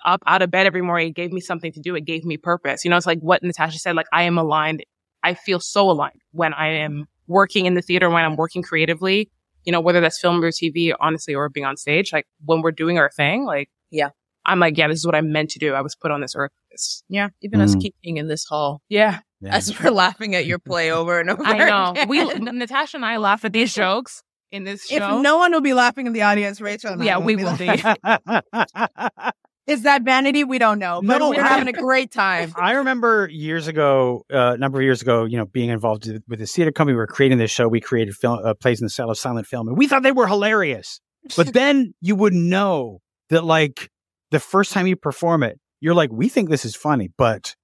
up 0.05 0.21
out 0.27 0.41
of 0.41 0.51
bed 0.51 0.65
every 0.67 0.81
morning. 0.81 1.09
It 1.09 1.15
gave 1.15 1.31
me 1.31 1.41
something 1.41 1.71
to 1.73 1.79
do. 1.79 1.95
It 1.95 2.05
gave 2.05 2.23
me 2.25 2.37
purpose. 2.37 2.83
You 2.85 2.91
know, 2.91 2.97
it's 2.97 3.05
like 3.07 3.19
what 3.19 3.43
Natasha 3.43 3.79
said, 3.79 3.95
like 3.95 4.07
I 4.13 4.23
am 4.23 4.37
aligned. 4.37 4.83
I 5.23 5.33
feel 5.35 5.59
so 5.59 5.89
aligned 5.89 6.21
when 6.31 6.53
I 6.53 6.67
am 6.69 7.07
working 7.27 7.65
in 7.65 7.75
the 7.75 7.81
theater, 7.81 8.09
when 8.09 8.23
I'm 8.25 8.35
working 8.35 8.63
creatively, 8.63 9.29
you 9.65 9.71
know, 9.71 9.79
whether 9.79 10.01
that's 10.01 10.19
film 10.19 10.43
or 10.43 10.49
TV, 10.51 10.93
honestly, 10.99 11.35
or 11.35 11.47
being 11.49 11.65
on 11.65 11.77
stage, 11.77 12.11
like 12.11 12.25
when 12.45 12.61
we're 12.61 12.71
doing 12.71 12.97
our 12.97 13.09
thing, 13.11 13.45
like, 13.45 13.69
Yeah. 13.91 14.09
I'm 14.43 14.59
like, 14.59 14.75
yeah, 14.75 14.87
this 14.87 14.97
is 14.97 15.05
what 15.05 15.13
I'm 15.13 15.31
meant 15.31 15.51
to 15.51 15.59
do. 15.59 15.75
I 15.75 15.81
was 15.81 15.95
put 15.95 16.09
on 16.09 16.19
this 16.21 16.33
earth. 16.35 16.51
this. 16.71 17.03
Yeah. 17.09 17.29
Even 17.43 17.61
us 17.61 17.75
Mm. 17.75 17.81
keeping 17.81 18.17
in 18.17 18.27
this 18.27 18.43
hall 18.45 18.81
Yeah. 18.89 19.19
Yeah. 19.39 19.55
as 19.55 19.79
we're 19.79 19.91
laughing 19.91 20.33
at 20.33 20.47
your 20.47 20.57
play 20.57 20.91
over 20.91 21.19
and 21.19 21.29
over. 21.31 21.43
I 21.45 21.57
know. 21.59 21.91
again. 21.91 22.07
We, 22.09 22.23
Natasha 22.23 22.97
and 22.97 23.05
I 23.05 23.17
laugh 23.17 23.45
at 23.45 23.53
these 23.53 23.73
jokes 23.75 24.23
in 24.51 24.63
this 24.63 24.87
show. 24.87 24.95
if 25.17 25.21
no 25.21 25.37
one 25.37 25.51
will 25.51 25.61
be 25.61 25.73
laughing 25.75 26.07
in 26.07 26.13
the 26.13 26.23
audience, 26.23 26.59
Rachel, 26.59 26.91
and 26.93 27.01
I 27.03 27.05
yeah, 27.05 27.17
won't 27.17 27.25
we 27.27 27.35
be 27.35 27.43
will 27.43 27.51
laughing. 27.51 27.95
be. 28.03 29.31
Is 29.67 29.83
that 29.83 30.01
vanity? 30.03 30.43
We 30.43 30.57
don't 30.57 30.79
know, 30.79 31.01
but 31.03 31.19
No, 31.19 31.29
we're 31.29 31.41
I- 31.41 31.47
having 31.47 31.67
a 31.67 31.73
great 31.73 32.11
time. 32.11 32.51
I 32.57 32.73
remember 32.73 33.29
years 33.31 33.67
ago, 33.67 34.25
uh, 34.33 34.53
a 34.53 34.57
number 34.57 34.79
of 34.79 34.83
years 34.83 35.01
ago, 35.01 35.25
you 35.25 35.37
know, 35.37 35.45
being 35.45 35.69
involved 35.69 36.07
with- 36.07 36.23
with 36.27 36.39
the 36.39 36.45
theater 36.47 36.71
company. 36.71 36.93
We 36.93 36.97
were 36.97 37.07
creating 37.07 37.37
this 37.37 37.51
show. 37.51 37.67
We 37.67 37.79
created 37.79 38.15
film, 38.15 38.39
uh, 38.43 38.53
plays 38.55 38.81
in 38.81 38.85
the 38.85 38.89
style 38.89 39.09
of 39.11 39.17
silent 39.17 39.45
film, 39.47 39.67
and 39.67 39.77
we 39.77 39.87
thought 39.87 40.03
they 40.03 40.11
were 40.11 40.27
hilarious. 40.27 40.99
But 41.37 41.53
then 41.53 41.93
you 42.01 42.15
would 42.15 42.33
know 42.33 42.99
that, 43.29 43.43
like, 43.43 43.89
the 44.31 44.39
first 44.39 44.71
time 44.73 44.87
you 44.87 44.95
perform 44.95 45.43
it, 45.43 45.59
you're 45.79 45.93
like, 45.93 46.11
we 46.11 46.27
think 46.29 46.49
this 46.49 46.65
is 46.65 46.75
funny, 46.75 47.09
but 47.17 47.55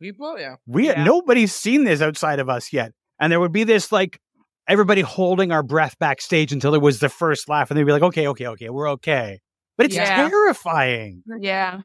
People, 0.00 0.38
yeah. 0.38 0.56
we 0.66 0.86
Yeah. 0.86 1.02
nobody's 1.04 1.54
seen 1.54 1.84
this 1.84 2.00
outside 2.00 2.38
of 2.38 2.48
us 2.48 2.72
yet. 2.72 2.92
And 3.20 3.32
there 3.32 3.40
would 3.40 3.52
be 3.52 3.64
this 3.64 3.90
like 3.90 4.18
everybody 4.68 5.00
holding 5.00 5.50
our 5.50 5.62
breath 5.62 5.96
backstage 5.98 6.52
until 6.52 6.74
it 6.74 6.80
was 6.80 7.00
the 7.00 7.08
first 7.08 7.48
laugh, 7.48 7.70
and 7.70 7.76
they'd 7.78 7.84
be 7.84 7.92
like, 7.92 8.02
okay, 8.02 8.28
okay, 8.28 8.46
okay, 8.46 8.70
we're 8.70 8.88
okay. 8.90 9.40
But 9.78 9.86
it's 9.86 9.94
Yeah. 9.94 10.28
terrifying. 10.28 11.22
yeah. 11.40 11.80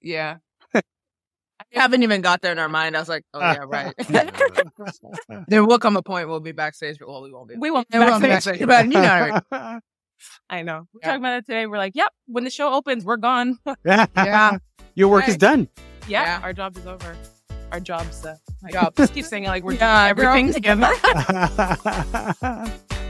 Yeah. 0.00 0.36
We 1.74 1.78
haven't 1.80 2.02
even 2.02 2.20
got 2.20 2.42
there 2.42 2.52
in 2.52 2.58
our 2.58 2.68
mind. 2.68 2.96
I 2.96 3.00
was 3.00 3.08
like, 3.08 3.24
oh, 3.32 3.40
yeah, 3.40 3.64
right. 3.66 3.94
right. 4.10 5.42
there 5.48 5.64
will 5.64 5.78
come 5.78 5.96
a 5.96 6.02
point 6.02 6.28
we'll 6.28 6.40
be 6.40 6.52
backstage, 6.52 6.98
but 6.98 7.08
well, 7.08 7.22
we 7.22 7.32
won't 7.32 7.48
be. 7.48 7.54
We 7.56 7.70
won't. 7.70 7.86
It 7.90 7.98
won't 7.98 8.20
be 8.22 8.28
backstage. 8.28 8.58
backstage, 8.66 8.68
but 8.68 8.84
you 8.86 9.00
know, 9.00 9.80
I 10.50 10.62
know. 10.62 10.86
We're 10.92 11.00
Yeah. 11.02 11.06
talking 11.08 11.22
about 11.22 11.38
it 11.38 11.46
today. 11.46 11.66
We're 11.66 11.78
like, 11.78 11.94
yep. 11.96 12.12
When 12.26 12.44
the 12.44 12.50
show 12.50 12.72
opens, 12.74 13.04
we're 13.06 13.16
gone. 13.16 13.58
Yeah. 13.86 14.58
Your 14.94 15.08
work 15.08 15.28
is 15.28 15.36
done. 15.38 15.68
yeah, 16.06 16.22
Yeah. 16.24 16.40
Our 16.42 16.52
job 16.52 16.76
is 16.76 16.86
over. 16.86 17.16
Our 17.70 17.80
job's 17.80 18.26
uh, 18.26 18.36
My 18.62 18.70
job. 18.70 18.94
Just 18.96 19.14
keep 19.14 19.24
saying 19.24 19.44
it 19.44 19.48
like 19.48 19.64
we're 19.64 19.72
Yeah, 19.74 20.12
doing 20.12 20.50
everything 20.50 20.52
together. 20.52 20.92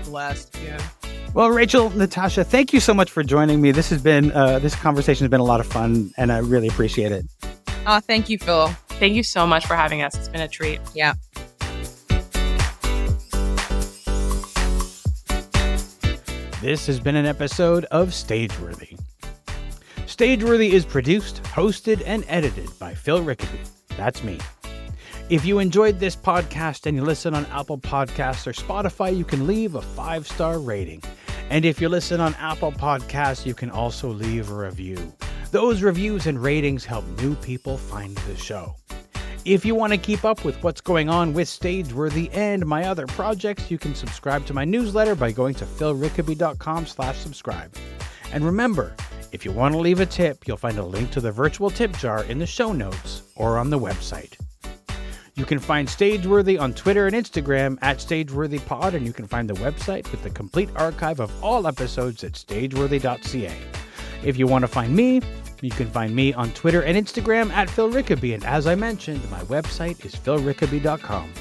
blessed. 0.05 0.57
Yeah. 0.63 0.79
Well, 1.35 1.51
Rachel, 1.51 1.91
Natasha, 1.91 2.45
thank 2.45 2.73
you 2.73 2.81
so 2.81 2.93
much 2.93 3.11
for 3.11 3.23
joining 3.23 3.61
me. 3.61 3.73
This 3.73 3.91
has 3.91 4.03
been 4.03 4.33
uh, 4.33 4.59
this 4.59 4.75
conversation 4.75 5.25
has 5.25 5.31
been 5.31 5.41
a 5.41 5.45
lot 5.45 5.61
of 5.61 5.67
fun, 5.67 6.13
and 6.17 6.31
I 6.33 6.39
really 6.39 6.69
appreciate 6.69 7.13
it. 7.13 7.27
Oh, 7.87 8.01
thank 8.01 8.29
you, 8.29 8.39
Phil. 8.39 8.69
Thank 8.89 9.15
you 9.15 9.23
so 9.23 9.47
much 9.47 9.67
for 9.67 9.75
having 9.75 10.03
us. 10.03 10.15
It's 10.15 10.29
been 10.29 10.43
a 10.43 10.49
treat. 10.49 10.81
Yeah. 10.95 11.15
This 16.61 16.87
has 16.87 17.01
been 17.01 17.17
an 17.17 17.27
episode 17.27 17.87
of 17.87 18.11
Stageworthy. 18.11 18.97
Stageworthy 20.07 20.71
is 20.71 20.85
produced, 20.85 21.43
hosted, 21.43 22.03
and 22.07 22.25
edited 22.29 22.69
by 22.79 22.95
Phil 22.95 23.21
Rickaby. 23.21 23.59
That's 23.97 24.23
me. 24.23 24.39
If 25.29 25.45
you 25.45 25.59
enjoyed 25.59 25.99
this 25.99 26.15
podcast 26.15 26.87
and 26.87 26.97
you 26.97 27.03
listen 27.03 27.35
on 27.35 27.47
Apple 27.47 27.79
Podcasts 27.79 28.47
or 28.47 28.53
Spotify, 28.53 29.17
you 29.17 29.25
can 29.25 29.47
leave 29.47 29.75
a 29.75 29.83
five 29.83 30.29
star 30.29 30.61
rating. 30.61 31.03
And 31.51 31.65
if 31.65 31.81
you 31.81 31.89
listen 31.89 32.21
on 32.21 32.35
Apple 32.35 32.73
Podcasts, 32.73 33.45
you 33.45 33.55
can 33.55 33.71
also 33.71 34.09
leave 34.09 34.51
a 34.51 34.55
review. 34.55 35.13
Those 35.51 35.83
reviews 35.83 36.27
and 36.27 36.43
ratings 36.43 36.85
help 36.85 37.07
new 37.21 37.35
people 37.37 37.77
find 37.77 38.17
the 38.17 38.37
show. 38.37 38.75
If 39.45 39.65
you 39.65 39.75
want 39.75 39.93
to 39.93 39.99
keep 39.99 40.25
up 40.25 40.45
with 40.45 40.63
what's 40.63 40.81
going 40.81 41.09
on 41.09 41.35
with 41.35 41.49
Stageworthy 41.49 42.31
and 42.33 42.65
my 42.65 42.85
other 42.85 43.07
projects, 43.07 43.71
you 43.71 43.77
can 43.77 43.95
subscribe 43.95 44.47
to 44.47 44.55
my 44.55 44.65
newsletter 44.65 45.17
by 45.17 45.33
going 45.33 45.55
to 45.57 45.65
philrickaby.com 45.65 46.87
slash 46.87 47.19
subscribe. 47.19 47.75
And 48.33 48.45
remember, 48.45 48.95
if 49.33 49.45
you 49.45 49.51
want 49.51 49.75
to 49.75 49.81
leave 49.81 49.99
a 49.99 50.07
tip, 50.07 50.47
you'll 50.47 50.57
find 50.57 50.79
a 50.79 50.85
link 50.85 51.11
to 51.11 51.21
the 51.21 51.33
virtual 51.33 51.71
tip 51.71 51.97
jar 51.99 52.23
in 52.25 52.39
the 52.39 52.47
show 52.47 52.73
notes 52.73 53.23
or 53.35 53.59
on 53.59 53.69
the 53.69 53.79
website. 53.79 54.37
You 55.35 55.47
can 55.47 55.59
find 55.59 55.89
Stageworthy 55.89 56.61
on 56.61 56.75
Twitter 56.75 57.07
and 57.07 57.17
Instagram 57.17 57.79
at 57.81 57.99
StageworthyPod, 57.99 58.93
and 58.93 59.07
you 59.07 59.15
can 59.15 59.27
find 59.27 59.49
the 59.49 59.55
website 59.55 60.11
with 60.11 60.23
the 60.23 60.31
complete 60.31 60.69
archive 60.77 61.21
of 61.21 61.33
all 61.43 61.67
episodes 61.67 62.23
at 62.23 62.33
stageworthy.ca. 62.33 63.57
If 64.23 64.37
you 64.37 64.47
want 64.47 64.63
to 64.63 64.69
find 64.69 64.95
me, 64.95 65.23
you 65.63 65.71
can 65.71 65.89
find 65.89 66.15
me 66.15 66.35
on 66.35 66.51
Twitter 66.53 66.83
and 66.83 66.99
Instagram 66.99 67.51
at 67.51 67.71
Phil 67.71 67.91
Rickaby, 67.91 68.35
and 68.35 68.45
as 68.45 68.67
I 68.67 68.75
mentioned, 68.75 69.23
my 69.31 69.41
website 69.45 70.05
is 70.05 70.15
philrickaby.com. 70.15 71.33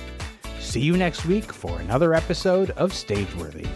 See 0.60 0.82
you 0.82 0.96
next 0.96 1.26
week 1.26 1.52
for 1.52 1.78
another 1.82 2.14
episode 2.14 2.70
of 2.72 2.92
Stageworthy. 2.92 3.68